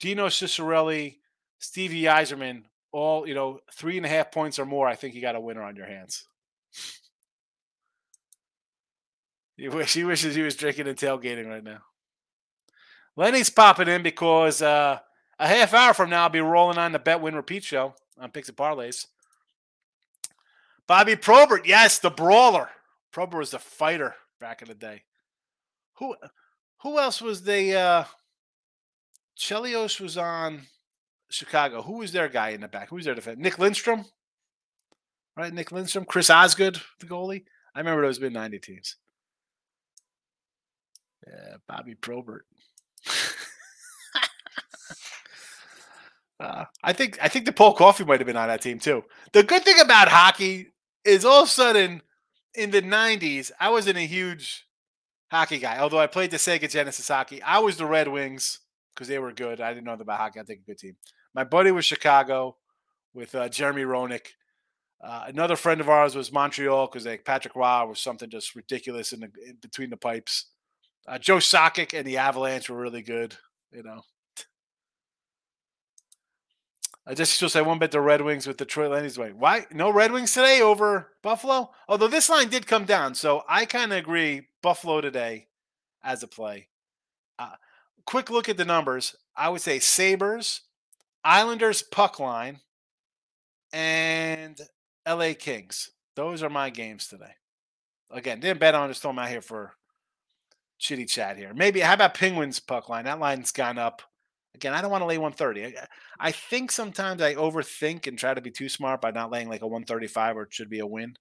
Dino 0.00 0.26
Ciccarelli, 0.26 1.18
Stevie 1.58 2.02
Yzerman, 2.02 2.64
all, 2.92 3.26
you 3.26 3.34
know, 3.34 3.60
three 3.72 3.96
and 3.96 4.04
a 4.04 4.08
half 4.08 4.30
points 4.32 4.58
or 4.58 4.66
more. 4.66 4.86
I 4.86 4.96
think 4.96 5.14
you 5.14 5.22
got 5.22 5.36
a 5.36 5.40
winner 5.40 5.62
on 5.62 5.76
your 5.76 5.86
hands. 5.86 6.26
He 9.58 9.68
wish 9.68 9.92
he 9.92 10.04
wishes 10.04 10.36
he 10.36 10.42
was 10.42 10.54
drinking 10.54 10.86
and 10.86 10.96
tailgating 10.96 11.48
right 11.48 11.64
now. 11.64 11.80
Lenny's 13.16 13.50
popping 13.50 13.88
in 13.88 14.04
because 14.04 14.62
uh, 14.62 15.00
a 15.38 15.46
half 15.46 15.74
hour 15.74 15.92
from 15.92 16.10
now 16.10 16.22
I'll 16.22 16.28
be 16.28 16.40
rolling 16.40 16.78
on 16.78 16.92
the 16.92 17.00
Bet 17.00 17.20
Win 17.20 17.34
Repeat 17.34 17.64
show 17.64 17.94
on 18.18 18.30
Picks 18.30 18.48
and 18.48 18.56
Parlays. 18.56 19.06
Bobby 20.86 21.16
Probert, 21.16 21.66
yes, 21.66 21.98
the 21.98 22.10
brawler. 22.10 22.70
Probert 23.10 23.38
was 23.38 23.50
the 23.50 23.58
fighter 23.58 24.14
back 24.40 24.62
in 24.62 24.68
the 24.68 24.74
day. 24.74 25.02
Who 25.94 26.14
who 26.82 26.98
else 26.98 27.20
was 27.20 27.42
the 27.42 27.74
Uh, 27.74 28.04
Chelios 29.36 30.00
was 30.00 30.16
on 30.16 30.62
Chicago. 31.30 31.82
Who 31.82 31.98
was 31.98 32.12
their 32.12 32.28
guy 32.28 32.50
in 32.50 32.60
the 32.60 32.68
back? 32.68 32.88
Who 32.90 32.96
was 32.96 33.04
their 33.04 33.14
defense? 33.14 33.38
Nick 33.40 33.56
Lidstrom. 33.56 34.04
right? 35.36 35.52
Nick 35.52 35.70
Lidstrom, 35.70 36.06
Chris 36.06 36.30
Osgood, 36.30 36.80
the 37.00 37.06
goalie. 37.06 37.44
I 37.74 37.80
remember 37.80 38.02
those 38.02 38.20
mid 38.20 38.32
90 38.32 38.58
teams. 38.60 38.96
Yeah, 41.28 41.56
Bobby 41.68 41.94
Probert. 41.94 42.46
uh, 46.40 46.64
I 46.82 46.92
think 46.92 47.18
I 47.20 47.28
think 47.28 47.44
the 47.44 47.52
Paul 47.52 47.74
Coffey 47.74 48.04
might 48.04 48.20
have 48.20 48.26
been 48.26 48.36
on 48.36 48.48
that 48.48 48.62
team 48.62 48.78
too. 48.78 49.04
The 49.32 49.42
good 49.42 49.64
thing 49.64 49.80
about 49.80 50.08
hockey 50.08 50.72
is 51.04 51.24
all 51.24 51.42
of 51.42 51.48
a 51.48 51.50
sudden 51.50 52.02
in 52.54 52.70
the 52.70 52.82
90s, 52.82 53.50
I 53.60 53.70
wasn't 53.70 53.98
a 53.98 54.06
huge 54.06 54.66
hockey 55.30 55.58
guy. 55.58 55.78
Although 55.78 56.00
I 56.00 56.06
played 56.06 56.30
the 56.30 56.38
Sega 56.38 56.68
Genesis 56.68 57.08
hockey, 57.08 57.42
I 57.42 57.58
was 57.60 57.76
the 57.76 57.86
Red 57.86 58.08
Wings 58.08 58.60
because 58.94 59.08
they 59.08 59.18
were 59.18 59.32
good. 59.32 59.60
I 59.60 59.72
didn't 59.72 59.84
know 59.84 59.92
about 59.92 60.18
hockey. 60.18 60.40
I 60.40 60.42
think 60.42 60.60
a 60.60 60.70
good 60.70 60.78
team. 60.78 60.96
My 61.34 61.44
buddy 61.44 61.70
was 61.70 61.84
Chicago 61.84 62.56
with 63.14 63.34
uh, 63.34 63.48
Jeremy 63.48 63.82
Roenick. 63.82 64.28
Uh, 65.02 65.24
another 65.28 65.54
friend 65.54 65.80
of 65.80 65.88
ours 65.88 66.16
was 66.16 66.32
Montreal 66.32 66.88
because 66.88 67.06
like 67.06 67.24
Patrick 67.24 67.54
Roy 67.54 67.86
was 67.86 68.00
something 68.00 68.28
just 68.28 68.56
ridiculous 68.56 69.12
in, 69.12 69.20
the, 69.20 69.30
in 69.46 69.56
between 69.60 69.90
the 69.90 69.96
pipes. 69.96 70.46
Uh, 71.08 71.16
Joe 71.16 71.38
Sakic 71.38 71.98
and 71.98 72.06
the 72.06 72.18
Avalanche 72.18 72.68
were 72.68 72.76
really 72.76 73.00
good. 73.00 73.34
You 73.72 73.82
know, 73.82 74.02
I 77.06 77.14
just 77.14 77.40
just 77.40 77.56
I 77.56 77.62
won't 77.62 77.80
bet 77.80 77.92
the 77.92 78.00
Red 78.00 78.20
Wings 78.20 78.46
with 78.46 78.58
Detroit 78.58 78.90
Lions. 78.90 79.18
way. 79.18 79.32
why 79.32 79.64
no 79.72 79.90
Red 79.90 80.12
Wings 80.12 80.34
today 80.34 80.60
over 80.60 81.12
Buffalo? 81.22 81.70
Although 81.88 82.08
this 82.08 82.28
line 82.28 82.50
did 82.50 82.66
come 82.66 82.84
down, 82.84 83.14
so 83.14 83.42
I 83.48 83.64
kind 83.64 83.90
of 83.92 83.98
agree 83.98 84.48
Buffalo 84.62 85.00
today 85.00 85.48
as 86.02 86.22
a 86.22 86.28
play. 86.28 86.68
Uh, 87.38 87.56
quick 88.04 88.28
look 88.28 88.50
at 88.50 88.58
the 88.58 88.66
numbers. 88.66 89.16
I 89.34 89.48
would 89.48 89.62
say 89.62 89.78
Sabres, 89.78 90.60
Islanders 91.24 91.80
puck 91.80 92.20
line, 92.20 92.60
and 93.72 94.60
LA 95.08 95.32
Kings. 95.38 95.90
Those 96.16 96.42
are 96.42 96.50
my 96.50 96.68
games 96.68 97.08
today. 97.08 97.32
Again, 98.10 98.40
didn't 98.40 98.60
bet 98.60 98.74
on 98.74 98.90
just 98.90 99.00
throw 99.00 99.12
them 99.12 99.20
out 99.20 99.30
here 99.30 99.40
for 99.40 99.77
chitty 100.78 101.04
chat 101.04 101.36
here. 101.36 101.52
Maybe 101.54 101.80
how 101.80 101.94
about 101.94 102.14
Penguins 102.14 102.60
puck 102.60 102.88
line? 102.88 103.04
That 103.04 103.18
line's 103.18 103.52
gone 103.52 103.78
up. 103.78 104.02
Again, 104.54 104.74
I 104.74 104.80
don't 104.80 104.90
want 104.90 105.02
to 105.02 105.06
lay 105.06 105.18
130. 105.18 105.76
I, 106.18 106.32
think 106.32 106.72
sometimes 106.72 107.22
I 107.22 107.34
overthink 107.34 108.06
and 108.06 108.18
try 108.18 108.34
to 108.34 108.40
be 108.40 108.50
too 108.50 108.68
smart 108.68 109.00
by 109.00 109.12
not 109.12 109.30
laying 109.30 109.48
like 109.48 109.62
a 109.62 109.66
135 109.66 110.36
or 110.36 110.42
it 110.42 110.52
should 110.52 110.70
be 110.70 110.80
a 110.80 110.86
win. 110.86 111.14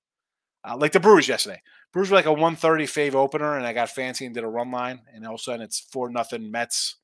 Uh, 0.68 0.76
like 0.76 0.91
the 0.91 0.99
Brewers 0.99 1.28
yesterday. 1.28 1.62
Brewers 1.93 2.10
were 2.10 2.18
like 2.18 2.26
a 2.26 2.32
130 2.32 2.86
fave 2.86 3.14
opener, 3.14 3.55
and 3.55 3.66
I 3.66 3.74
got 3.74 3.89
fancy 3.89 4.26
and 4.26 4.34
did 4.34 4.43
a 4.43 4.49
run 4.49 4.72
line, 4.72 5.01
and 5.14 5.26
all 5.26 5.36
of 5.36 5.39
a 5.39 5.43
sudden 5.43 5.62
it's 5.62 5.80
four 5.80 6.10
nothing 6.10 6.51
Mets. 6.51 6.95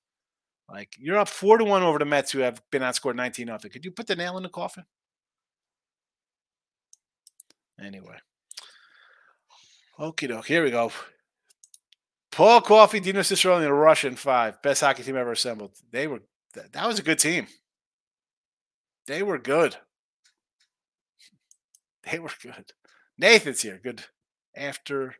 Like 0.69 0.95
you're 0.97 1.19
up 1.19 1.29
four 1.29 1.57
to 1.57 1.63
one 1.63 1.83
over 1.83 1.99
the 1.99 2.05
Mets, 2.05 2.31
who 2.31 2.39
have 2.39 2.61
been 2.71 2.81
outscored 2.81 3.15
19 3.15 3.45
nothing. 3.45 3.71
Could 3.71 3.85
you 3.85 3.91
put 3.91 4.07
the 4.07 4.15
nail 4.15 4.37
in 4.37 4.43
the 4.43 4.49
coffin? 4.49 4.85
Anyway. 7.79 8.17
Okie 9.99 10.27
doke. 10.27 10.47
Here 10.47 10.63
we 10.63 10.71
go. 10.71 10.91
Paul 12.33 12.61
Coffey, 12.61 12.99
Dino 12.99 13.19
Ciccarelli, 13.19 13.65
and 13.65 13.79
Russian 13.79 14.15
five. 14.15 14.59
Best 14.63 14.81
hockey 14.81 15.03
team 15.03 15.15
ever 15.15 15.31
assembled. 15.31 15.73
They 15.91 16.07
were 16.07 16.21
that, 16.55 16.87
was 16.87 16.97
a 16.97 17.03
good 17.03 17.19
team. 17.19 17.47
They 19.07 19.23
were 19.23 19.37
good. 19.37 19.77
They 22.11 22.19
were 22.19 22.31
good. 22.41 22.73
Nathan's 23.17 23.61
here. 23.61 23.79
Good 23.81 24.03
afternoon, 24.57 25.15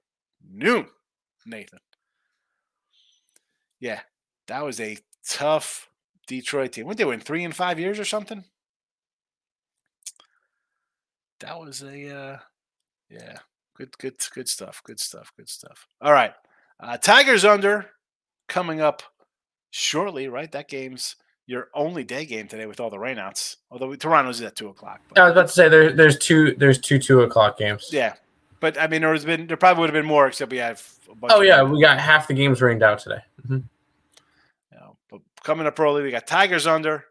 Nathan. 1.45 1.79
Yeah, 3.79 4.01
that 4.47 4.65
was 4.65 4.81
a 4.81 4.97
tough 5.25 5.87
Detroit 6.27 6.73
team. 6.73 6.85
What 6.85 6.97
they 6.97 7.05
win 7.05 7.21
three 7.21 7.45
in 7.45 7.53
five 7.53 7.79
years 7.79 7.99
or 7.99 8.05
something? 8.05 8.43
That 11.39 11.57
was 11.57 11.81
a 11.83 12.09
uh, 12.13 12.37
yeah, 13.09 13.37
good, 13.77 13.97
good, 13.97 14.15
good 14.33 14.49
stuff. 14.49 14.81
Good 14.83 14.99
stuff. 14.99 15.31
Good 15.37 15.47
stuff. 15.47 15.87
All 16.01 16.11
right, 16.11 16.33
uh, 16.79 16.97
Tigers 16.97 17.45
under 17.45 17.89
coming 18.47 18.81
up 18.81 19.03
shortly. 19.71 20.27
Right, 20.27 20.51
that 20.51 20.67
game's 20.67 21.15
your 21.45 21.69
only 21.73 22.03
day 22.03 22.25
game 22.25 22.47
today 22.47 22.65
with 22.65 22.79
all 22.79 22.89
the 22.89 22.97
rainouts. 22.97 23.57
Although 23.69 23.93
Toronto's 23.95 24.41
at 24.41 24.55
two 24.55 24.69
o'clock. 24.69 25.01
But. 25.09 25.19
I 25.19 25.23
was 25.25 25.31
about 25.31 25.47
to 25.47 25.53
say 25.53 25.69
there, 25.69 25.91
there's 25.91 26.17
two 26.17 26.55
there's 26.55 26.79
two 26.79 26.99
two 26.99 27.21
o'clock 27.21 27.57
games. 27.57 27.89
Yeah, 27.91 28.13
but 28.59 28.79
I 28.79 28.87
mean 28.87 29.01
there 29.01 29.13
has 29.13 29.25
been 29.25 29.47
there 29.47 29.57
probably 29.57 29.81
would 29.81 29.89
have 29.89 30.01
been 30.01 30.07
more 30.07 30.27
except 30.27 30.51
we 30.51 30.57
have. 30.57 30.81
oh 31.23 31.41
yeah, 31.41 31.63
we 31.63 31.81
got 31.81 31.99
half 31.99 32.27
the 32.27 32.33
games 32.33 32.61
rained 32.61 32.83
out 32.83 32.99
today. 32.99 33.21
Mm-hmm. 33.43 33.59
You 34.71 34.77
know, 34.79 34.97
but 35.09 35.21
coming 35.43 35.67
up 35.67 35.79
early, 35.79 36.03
we 36.03 36.11
got 36.11 36.27
Tigers 36.27 36.67
under, 36.67 37.05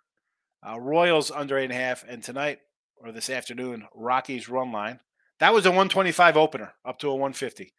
uh, 0.67 0.81
Royals 0.81 1.31
under 1.31 1.59
eight 1.59 1.65
and 1.65 1.73
a 1.73 1.77
half, 1.77 2.05
and 2.09 2.23
tonight 2.23 2.61
or 3.03 3.13
this 3.13 3.31
afternoon, 3.31 3.87
Rockies 3.95 4.49
run 4.49 4.73
line. 4.73 5.01
That 5.41 5.53
was 5.53 5.67
a 5.67 5.71
125 5.71 6.37
opener 6.37 6.73
up 6.85 6.99
to 7.01 7.09
a 7.09 7.15
150. 7.15 7.73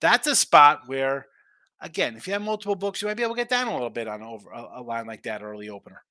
That's 0.00 0.26
a 0.26 0.34
spot 0.34 0.82
where, 0.86 1.26
again, 1.80 2.16
if 2.16 2.26
you 2.26 2.32
have 2.32 2.42
multiple 2.42 2.74
books, 2.74 3.02
you 3.02 3.08
might 3.08 3.16
be 3.16 3.22
able 3.22 3.34
to 3.34 3.40
get 3.40 3.48
down 3.48 3.68
a 3.68 3.72
little 3.72 3.90
bit 3.90 4.08
on 4.08 4.22
over 4.22 4.50
a, 4.50 4.80
a 4.80 4.82
line 4.82 5.06
like 5.06 5.22
that 5.24 5.42
early 5.42 5.68
opener. 5.68 6.02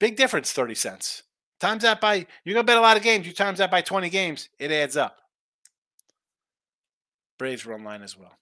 Big 0.00 0.16
difference, 0.16 0.52
30 0.52 0.74
cents. 0.74 1.22
Times 1.60 1.82
that 1.82 2.00
by, 2.00 2.26
you're 2.44 2.54
going 2.54 2.64
to 2.64 2.70
bet 2.70 2.78
a 2.78 2.80
lot 2.80 2.96
of 2.96 3.02
games. 3.02 3.26
You 3.26 3.32
times 3.32 3.58
that 3.58 3.70
by 3.70 3.82
20 3.82 4.08
games, 4.10 4.48
it 4.58 4.70
adds 4.70 4.96
up. 4.96 5.16
Braves 7.38 7.66
run 7.66 7.84
line 7.84 8.02
as 8.02 8.16
well. 8.16 8.32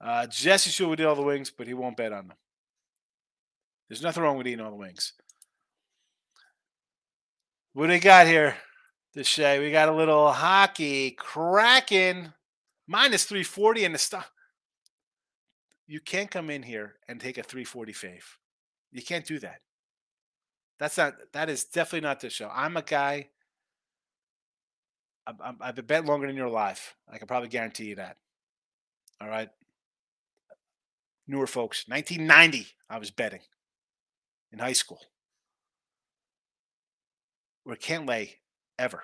Uh, 0.00 0.26
Jesse 0.26 0.70
Shule 0.70 0.90
would 0.90 1.00
eat 1.00 1.04
all 1.04 1.14
the 1.14 1.22
wings, 1.22 1.50
but 1.50 1.66
he 1.66 1.74
won't 1.74 1.96
bet 1.96 2.12
on 2.12 2.28
them. 2.28 2.36
There's 3.88 4.02
nothing 4.02 4.22
wrong 4.22 4.36
with 4.36 4.46
eating 4.46 4.60
all 4.60 4.70
the 4.70 4.76
wings. 4.76 5.14
What 7.72 7.86
do 7.86 7.92
we 7.92 7.98
got 7.98 8.26
here, 8.26 8.56
Deshay? 9.16 9.60
We 9.60 9.70
got 9.70 9.88
a 9.88 9.94
little 9.94 10.30
hockey 10.30 11.12
cracking 11.12 12.32
minus 12.88 13.24
340 13.24 13.84
in 13.84 13.92
the 13.92 13.98
stock. 13.98 14.32
You 15.86 16.00
can't 16.00 16.30
come 16.30 16.50
in 16.50 16.62
here 16.62 16.94
and 17.08 17.20
take 17.20 17.38
a 17.38 17.42
340 17.42 17.92
fave. 17.92 18.24
You 18.90 19.02
can't 19.02 19.26
do 19.26 19.38
that. 19.38 19.60
That's 20.78 20.96
not, 20.96 21.14
that 21.32 21.48
is 21.48 21.64
definitely 21.64 22.06
not 22.06 22.20
the 22.20 22.30
show. 22.30 22.50
I'm 22.52 22.76
a 22.76 22.82
guy, 22.82 23.28
i 25.26 25.52
have 25.60 25.74
been 25.74 25.84
betting 25.84 26.08
longer 26.08 26.26
than 26.26 26.36
your 26.36 26.48
life. 26.48 26.94
I 27.10 27.18
can 27.18 27.26
probably 27.26 27.48
guarantee 27.48 27.86
you 27.86 27.96
that. 27.96 28.16
All 29.20 29.28
right. 29.28 29.50
Newer 31.26 31.46
folks, 31.46 31.84
1990, 31.88 32.68
I 32.88 32.98
was 32.98 33.10
betting 33.10 33.42
in 34.50 34.58
high 34.58 34.72
school. 34.72 35.00
We 37.66 37.76
can't 37.76 38.06
lay 38.06 38.36
ever. 38.78 39.02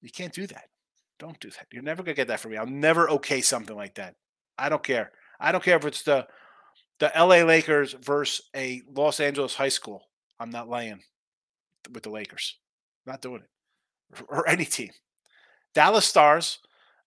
You 0.00 0.10
can't 0.10 0.32
do 0.32 0.48
that. 0.48 0.71
Don't 1.18 1.38
do 1.40 1.50
that. 1.50 1.66
You're 1.72 1.82
never 1.82 2.02
gonna 2.02 2.14
get 2.14 2.28
that 2.28 2.40
from 2.40 2.52
me. 2.52 2.56
I'll 2.56 2.66
never 2.66 3.08
okay 3.10 3.40
something 3.40 3.76
like 3.76 3.94
that. 3.94 4.16
I 4.58 4.68
don't 4.68 4.82
care. 4.82 5.12
I 5.38 5.52
don't 5.52 5.64
care 5.64 5.76
if 5.76 5.84
it's 5.84 6.02
the 6.02 6.26
the 6.98 7.10
LA 7.16 7.42
Lakers 7.42 7.94
versus 7.94 8.48
a 8.54 8.82
Los 8.94 9.20
Angeles 9.20 9.54
high 9.54 9.68
school. 9.68 10.02
I'm 10.38 10.50
not 10.50 10.68
laying 10.68 11.02
with 11.92 12.02
the 12.04 12.10
Lakers. 12.10 12.58
Not 13.06 13.22
doing 13.22 13.42
it. 13.42 14.24
Or 14.28 14.48
any 14.48 14.64
team. 14.64 14.90
Dallas 15.74 16.06
Stars. 16.06 16.58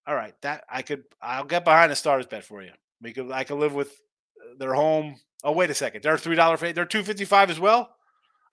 All 0.08 0.16
right, 0.16 0.34
that 0.42 0.64
I 0.70 0.82
could 0.82 1.04
I'll 1.22 1.46
get 1.46 1.66
behind 1.66 1.92
the 1.92 1.96
Stars 1.96 2.28
bet 2.28 2.44
for 2.44 2.62
you. 2.62 2.72
We 3.02 3.14
could 3.14 3.32
I 3.32 3.44
could 3.44 3.58
live 3.58 3.74
with 3.74 3.90
uh, 3.90 4.56
their 4.58 4.74
home. 4.74 5.16
Oh, 5.44 5.52
wait 5.52 5.70
a 5.70 5.74
second. 5.74 6.04
They're 6.04 6.18
three 6.18 6.36
dollar 6.36 6.58
they're 6.58 6.86
two 6.86 7.04
fifty 7.04 7.26
five 7.26 7.50
as 7.50 7.60
well. 7.60 7.96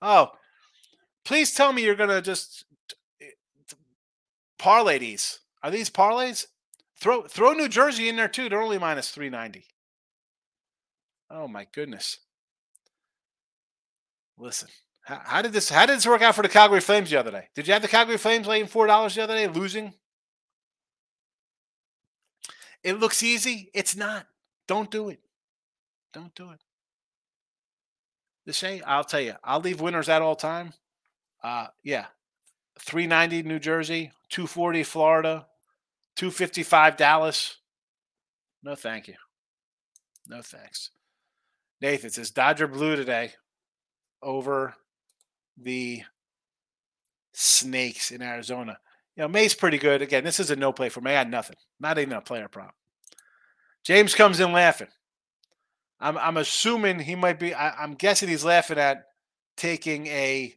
Oh, 0.00 0.30
please 1.24 1.54
tell 1.54 1.72
me 1.72 1.84
you're 1.84 1.94
gonna 1.94 2.22
just 2.22 2.64
eh, 3.20 3.26
parlay 4.58 4.98
these. 4.98 5.40
Are 5.62 5.70
these 5.70 5.90
parlays? 5.90 6.46
Throw 6.98 7.22
throw 7.22 7.52
New 7.52 7.68
Jersey 7.68 8.08
in 8.08 8.16
there 8.16 8.28
too. 8.28 8.48
They're 8.48 8.62
only 8.62 8.78
minus 8.78 9.10
390. 9.10 9.66
Oh 11.30 11.48
my 11.48 11.66
goodness. 11.72 12.18
Listen, 14.38 14.68
how, 15.02 15.20
how, 15.24 15.42
did 15.42 15.52
this 15.52 15.68
how 15.68 15.86
did 15.86 15.96
this 15.96 16.06
work 16.06 16.22
out 16.22 16.34
for 16.34 16.42
the 16.42 16.48
Calgary 16.48 16.80
Flames 16.80 17.10
the 17.10 17.18
other 17.18 17.30
day? 17.30 17.48
Did 17.54 17.66
you 17.66 17.72
have 17.72 17.82
the 17.82 17.88
Calgary 17.88 18.18
Flames 18.18 18.46
laying 18.46 18.66
four 18.66 18.86
dollars 18.86 19.14
the 19.14 19.22
other 19.22 19.34
day, 19.34 19.46
losing? 19.46 19.94
It 22.82 22.98
looks 22.98 23.22
easy. 23.22 23.70
It's 23.74 23.94
not. 23.94 24.26
Don't 24.66 24.90
do 24.90 25.08
it. 25.08 25.20
Don't 26.12 26.34
do 26.34 26.50
it. 26.50 26.60
The 28.44 28.52
same, 28.52 28.82
I'll 28.86 29.04
tell 29.04 29.20
you, 29.20 29.34
I'll 29.44 29.60
leave 29.60 29.80
winners 29.80 30.08
at 30.08 30.20
all 30.20 30.34
time. 30.34 30.72
Uh, 31.42 31.68
yeah, 31.82 32.06
390 32.80 33.44
New 33.48 33.58
Jersey, 33.58 34.12
240 34.30 34.82
Florida, 34.82 35.46
255 36.16 36.96
Dallas. 36.96 37.56
No, 38.62 38.74
thank 38.74 39.08
you. 39.08 39.14
No 40.28 40.42
thanks. 40.42 40.90
Nathan 41.80 42.10
says 42.10 42.30
Dodger 42.30 42.68
blue 42.68 42.96
today 42.96 43.32
over 44.22 44.74
the 45.56 46.02
Snakes 47.32 48.10
in 48.10 48.22
Arizona. 48.22 48.78
You 49.16 49.22
know, 49.22 49.28
May's 49.28 49.54
pretty 49.54 49.78
good. 49.78 50.00
Again, 50.00 50.24
this 50.24 50.40
is 50.40 50.50
a 50.50 50.56
no 50.56 50.72
play 50.72 50.88
for 50.88 51.00
me. 51.00 51.10
I 51.10 51.24
got 51.24 51.30
nothing. 51.30 51.56
Not 51.80 51.98
even 51.98 52.14
a 52.14 52.20
player 52.20 52.48
prop. 52.48 52.74
James 53.84 54.14
comes 54.14 54.38
in 54.38 54.52
laughing. 54.52 54.88
I'm 56.00 56.16
I'm 56.18 56.36
assuming 56.36 57.00
he 57.00 57.14
might 57.14 57.38
be. 57.38 57.54
I, 57.54 57.82
I'm 57.82 57.94
guessing 57.94 58.28
he's 58.28 58.44
laughing 58.44 58.78
at 58.78 59.04
taking 59.56 60.06
a 60.06 60.54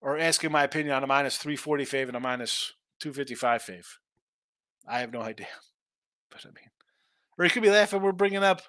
or 0.00 0.18
asking 0.18 0.52
my 0.52 0.64
opinion 0.64 0.94
on 0.94 1.04
a 1.04 1.06
minus 1.06 1.36
340 1.36 1.84
fave 1.84 2.08
and 2.08 2.16
a 2.16 2.20
minus 2.20 2.72
255 3.00 3.62
fave. 3.62 3.86
I 4.86 5.00
have 5.00 5.12
no 5.12 5.22
idea. 5.22 5.48
But 6.30 6.44
I 6.44 6.48
mean, 6.48 6.70
or 7.38 7.46
he 7.46 7.50
could 7.50 7.62
be 7.62 7.70
laughing 7.70 8.02
we're 8.02 8.12
bringing 8.12 8.44
up 8.44 8.60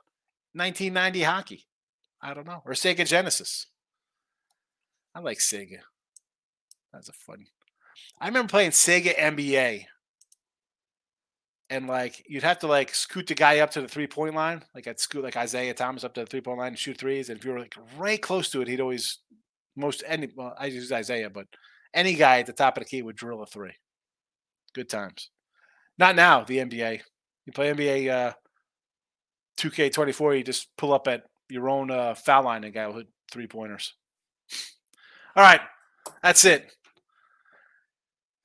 1990 0.54 1.24
hockey. 1.24 1.66
I 2.22 2.34
don't 2.34 2.48
know. 2.48 2.62
Or 2.66 2.72
Sega 2.72 3.06
Genesis. 3.06 3.68
I 5.14 5.20
like 5.20 5.40
Sega. 5.40 5.80
That's 6.94 7.10
a 7.10 7.14
fun. 7.14 7.46
I 8.20 8.28
remember 8.28 8.50
playing 8.50 8.72
Sega 8.72 9.16
NBA. 9.16 9.86
And 11.70 11.88
like 11.88 12.24
you'd 12.28 12.44
have 12.44 12.60
to 12.60 12.68
like 12.68 12.96
scoot 12.96 13.28
the 13.28 13.36
guy 13.36 13.60
up 13.60 13.72
to 13.72 13.82
the 13.82 13.88
three 13.88 14.08
point 14.08 14.34
line, 14.34 14.64
like 14.74 14.88
I'd 14.88 15.00
scoot 15.00 15.24
like 15.24 15.36
Isiah 15.36 15.74
Thomas 15.76 16.04
up 16.04 16.16
to 16.16 16.22
the 16.22 16.26
three 16.26 16.42
point 16.42 16.58
line 16.58 16.70
and 16.70 16.80
shoot 16.80 16.98
threes. 16.98 17.30
And 17.30 17.38
if 17.38 17.46
you 17.46 17.52
were 17.52 17.60
like 17.60 17.76
right 17.98 18.22
close 18.22 18.50
to 18.52 18.62
it, 18.62 18.68
he'd 18.68 18.82
always 18.82 19.20
most 19.76 20.04
any 20.08 20.30
well, 20.36 20.56
I 20.58 20.66
use 20.66 20.92
Isiah, 20.92 21.30
but 21.30 21.46
any 21.94 22.16
guy 22.16 22.40
at 22.40 22.48
the 22.48 22.54
top 22.54 22.78
of 22.78 22.84
the 22.84 22.90
key 22.90 23.04
would 23.04 23.16
drill 23.16 23.44
a 23.44 23.46
three. 23.46 23.74
Good 24.74 24.90
times. 24.90 25.30
Not 26.00 26.16
now, 26.16 26.44
the 26.44 26.58
NBA. 26.58 27.02
You 27.46 27.54
play 27.54 27.74
NBA 27.74 28.10
uh 28.10 28.34
2K24, 29.60 30.38
you 30.38 30.44
just 30.44 30.68
pull 30.78 30.94
up 30.94 31.08
at 31.08 31.24
your 31.50 31.70
own 31.70 31.92
uh, 31.92 32.14
foul 32.16 32.44
line 32.44 32.64
and 32.64 32.74
guy 32.74 32.88
will 32.88 32.98
hit 32.98 33.08
three 33.32 33.48
pointers. 33.48 33.94
All 35.36 35.44
right, 35.44 35.62
that's 36.24 36.46
it. 36.46 36.72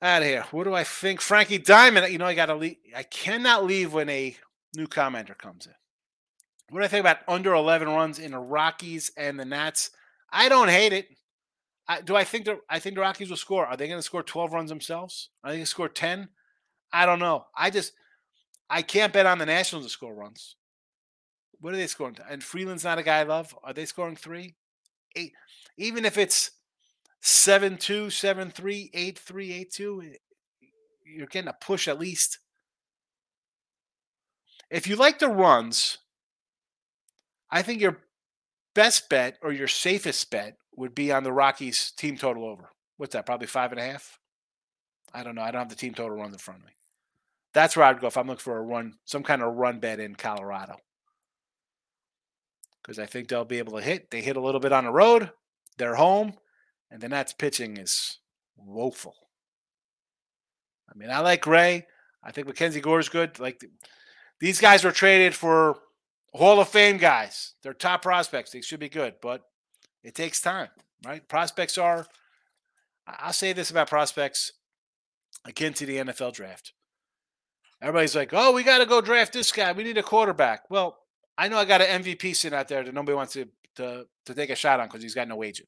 Out 0.01 0.21
of 0.21 0.27
here. 0.27 0.45
What 0.51 0.65
do 0.65 0.73
I 0.73 0.83
think? 0.83 1.21
Frankie 1.21 1.57
Diamond. 1.57 2.11
You 2.11 2.17
know, 2.17 2.25
I 2.25 2.35
got 2.35 2.47
to 2.47 2.55
leave. 2.55 2.75
I 2.95 3.03
cannot 3.03 3.65
leave 3.65 3.93
when 3.93 4.09
a 4.09 4.35
new 4.75 4.87
commenter 4.87 5.37
comes 5.37 5.65
in. 5.65 5.73
What 6.69 6.81
do 6.81 6.85
I 6.85 6.89
think 6.89 6.99
about 7.01 7.19
under 7.27 7.53
11 7.53 7.87
runs 7.87 8.19
in 8.19 8.31
the 8.31 8.39
Rockies 8.39 9.11
and 9.17 9.39
the 9.39 9.45
Nats? 9.45 9.91
I 10.31 10.49
don't 10.49 10.67
hate 10.67 10.93
it. 10.93 11.07
I, 11.87 12.01
do 12.01 12.15
I 12.15 12.23
think 12.23 12.45
the 12.45 12.59
I 12.69 12.79
think 12.79 12.95
the 12.95 13.01
Rockies 13.01 13.29
will 13.29 13.37
score? 13.37 13.65
Are 13.65 13.77
they 13.77 13.87
going 13.87 13.99
to 13.99 14.03
score 14.03 14.23
12 14.23 14.53
runs 14.53 14.69
themselves? 14.69 15.29
Are 15.43 15.51
they 15.51 15.57
going 15.57 15.65
to 15.65 15.69
score 15.69 15.89
10? 15.89 16.29
I 16.91 17.05
don't 17.05 17.19
know. 17.19 17.45
I 17.57 17.69
just 17.69 17.93
I 18.69 18.81
can't 18.81 19.13
bet 19.13 19.25
on 19.25 19.37
the 19.37 19.45
Nationals 19.45 19.85
to 19.85 19.91
score 19.91 20.15
runs. 20.15 20.55
What 21.59 21.73
are 21.73 21.77
they 21.77 21.87
scoring? 21.87 22.17
And 22.29 22.43
Freeland's 22.43 22.83
not 22.83 22.99
a 22.99 23.03
guy 23.03 23.19
I 23.19 23.23
love. 23.23 23.55
Are 23.63 23.73
they 23.73 23.85
scoring 23.85 24.15
three? 24.15 24.55
Eight. 25.15 25.33
Even 25.77 26.05
if 26.05 26.17
it's 26.17 26.51
7 27.21 27.77
2, 27.77 28.09
7 28.09 28.51
3, 28.51 28.91
8 28.93 29.17
3, 29.17 29.53
8 29.53 29.71
2, 29.71 30.01
eh, 30.03 30.15
you're 31.05 31.27
getting 31.27 31.49
a 31.49 31.53
push 31.59 31.87
at 31.87 31.99
least. 31.99 32.39
If 34.69 34.87
you 34.87 34.95
like 34.95 35.19
the 35.19 35.29
runs, 35.29 35.99
I 37.51 37.61
think 37.61 37.81
your 37.81 37.99
best 38.73 39.09
bet 39.09 39.37
or 39.41 39.51
your 39.51 39.67
safest 39.67 40.29
bet 40.29 40.57
would 40.75 40.93
be 40.93 41.11
on 41.11 41.23
the 41.23 41.31
Rockies 41.31 41.91
team 41.91 42.17
total 42.17 42.45
over. 42.45 42.69
What's 42.97 43.13
that? 43.13 43.25
Probably 43.25 43.47
five 43.47 43.71
and 43.71 43.79
a 43.79 43.83
half. 43.83 44.19
I 45.15 45.23
don't 45.23 45.35
know. 45.35 45.41
I 45.41 45.51
don't 45.51 45.59
have 45.59 45.69
the 45.69 45.75
team 45.75 45.93
total 45.93 46.17
runs 46.17 46.33
in 46.33 46.39
front 46.39 46.59
of 46.59 46.65
me. 46.65 46.73
That's 47.53 47.77
where 47.77 47.85
I'd 47.85 48.01
go 48.01 48.07
if 48.07 48.17
I'm 48.17 48.27
looking 48.27 48.41
for 48.41 48.57
a 48.57 48.61
run, 48.61 48.95
some 49.05 49.23
kind 49.23 49.41
of 49.41 49.55
run 49.55 49.79
bet 49.79 50.01
in 50.01 50.15
Colorado. 50.15 50.75
Because 52.81 52.99
I 52.99 53.05
think 53.05 53.29
they'll 53.29 53.45
be 53.45 53.59
able 53.59 53.77
to 53.77 53.83
hit. 53.83 54.11
They 54.11 54.21
hit 54.21 54.35
a 54.35 54.41
little 54.41 54.59
bit 54.59 54.73
on 54.73 54.83
the 54.83 54.91
road. 54.91 55.31
They're 55.77 55.95
home. 55.95 56.33
And 56.91 57.01
the 57.01 57.07
Nats 57.07 57.33
pitching 57.33 57.77
is 57.77 58.19
woeful. 58.57 59.15
I 60.89 60.97
mean, 60.97 61.09
I 61.09 61.19
like 61.19 61.41
Gray. 61.41 61.87
I 62.21 62.31
think 62.31 62.47
Mackenzie 62.47 62.81
Gore 62.81 62.99
is 62.99 63.09
good. 63.09 63.39
Like 63.39 63.63
these 64.39 64.59
guys 64.59 64.83
were 64.83 64.91
traded 64.91 65.33
for 65.33 65.77
Hall 66.33 66.59
of 66.59 66.67
Fame 66.67 66.97
guys. 66.97 67.53
They're 67.63 67.73
top 67.73 68.01
prospects. 68.01 68.51
They 68.51 68.61
should 68.61 68.79
be 68.81 68.89
good, 68.89 69.15
but 69.21 69.41
it 70.03 70.13
takes 70.13 70.41
time, 70.41 70.69
right? 71.05 71.27
Prospects 71.27 71.77
are, 71.77 72.05
I'll 73.07 73.33
say 73.33 73.53
this 73.53 73.71
about 73.71 73.89
prospects 73.89 74.51
akin 75.45 75.73
to 75.73 75.85
the 75.85 75.97
NFL 75.97 76.33
draft. 76.33 76.73
Everybody's 77.81 78.15
like, 78.15 78.29
oh, 78.33 78.51
we 78.51 78.63
got 78.63 78.79
to 78.79 78.85
go 78.85 79.01
draft 79.01 79.33
this 79.33 79.51
guy. 79.51 79.71
We 79.71 79.83
need 79.83 79.97
a 79.97 80.03
quarterback. 80.03 80.69
Well, 80.69 80.97
I 81.37 81.47
know 81.47 81.57
I 81.57 81.65
got 81.65 81.81
an 81.81 82.03
MVP 82.03 82.35
sitting 82.35 82.57
out 82.57 82.67
there 82.67 82.83
that 82.83 82.93
nobody 82.93 83.15
wants 83.15 83.33
to 83.33 83.47
to, 83.75 84.05
to 84.25 84.33
take 84.33 84.49
a 84.49 84.55
shot 84.55 84.79
on 84.79 84.87
because 84.87 85.03
he's 85.03 85.15
got 85.15 85.27
no 85.27 85.43
agent. 85.43 85.67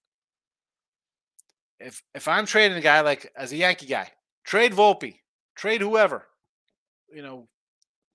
If 1.80 2.02
if 2.16 2.28
I'm 2.28 2.46
trading 2.46 2.78
a 2.78 2.82
guy 2.82 3.02
like 3.02 3.32
as 3.36 3.52
a 3.52 3.58
Yankee 3.58 3.86
guy, 3.86 4.12
trade 4.46 4.74
Volpe, 4.74 5.20
trade 5.56 5.82
whoever, 5.82 6.26
you 7.14 7.22
know, 7.22 7.50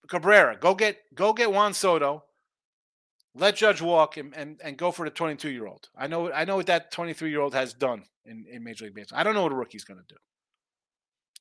Cabrera, 0.08 0.56
go 0.58 0.74
get 0.74 0.98
go 1.14 1.32
get 1.34 1.52
Juan 1.52 1.74
Soto, 1.74 2.24
let 3.34 3.56
Judge 3.56 3.82
walk 3.82 4.16
and, 4.16 4.34
and, 4.34 4.60
and 4.64 4.76
go 4.76 4.90
for 4.90 5.04
the 5.04 5.10
22 5.10 5.50
year 5.50 5.66
old. 5.66 5.90
I 5.96 6.06
know 6.06 6.32
I 6.32 6.44
know 6.46 6.56
what 6.56 6.66
that 6.66 6.90
23 6.90 7.30
year 7.30 7.40
old 7.40 7.54
has 7.54 7.74
done 7.74 8.04
in, 8.24 8.46
in 8.50 8.64
Major 8.64 8.86
League 8.86 8.94
Baseball. 8.94 9.18
I 9.18 9.22
don't 9.22 9.34
know 9.34 9.42
what 9.42 9.52
a 9.52 9.56
rookie's 9.56 9.84
going 9.84 10.00
to 10.00 10.14
do 10.14 10.18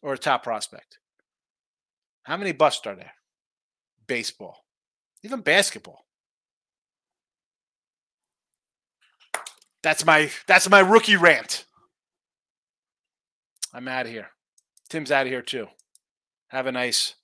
or 0.02 0.14
a 0.14 0.18
top 0.18 0.44
prospect. 0.44 0.98
How 2.24 2.38
many 2.38 2.52
busts 2.52 2.86
are 2.86 2.96
there? 2.96 3.14
Baseball, 4.08 4.66
even 5.24 5.42
basketball. 5.42 6.06
That's 9.84 10.06
my 10.06 10.30
that's 10.48 10.70
my 10.70 10.80
rookie 10.80 11.16
rant. 11.16 11.66
I'm 13.74 13.88
out 13.88 14.06
of 14.06 14.12
here. 14.12 14.30
Tim's 14.90 15.12
out 15.12 15.26
of 15.26 15.32
here 15.32 15.42
too. 15.42 15.68
Have 16.50 16.68
a 16.68 16.72
nice 16.72 17.16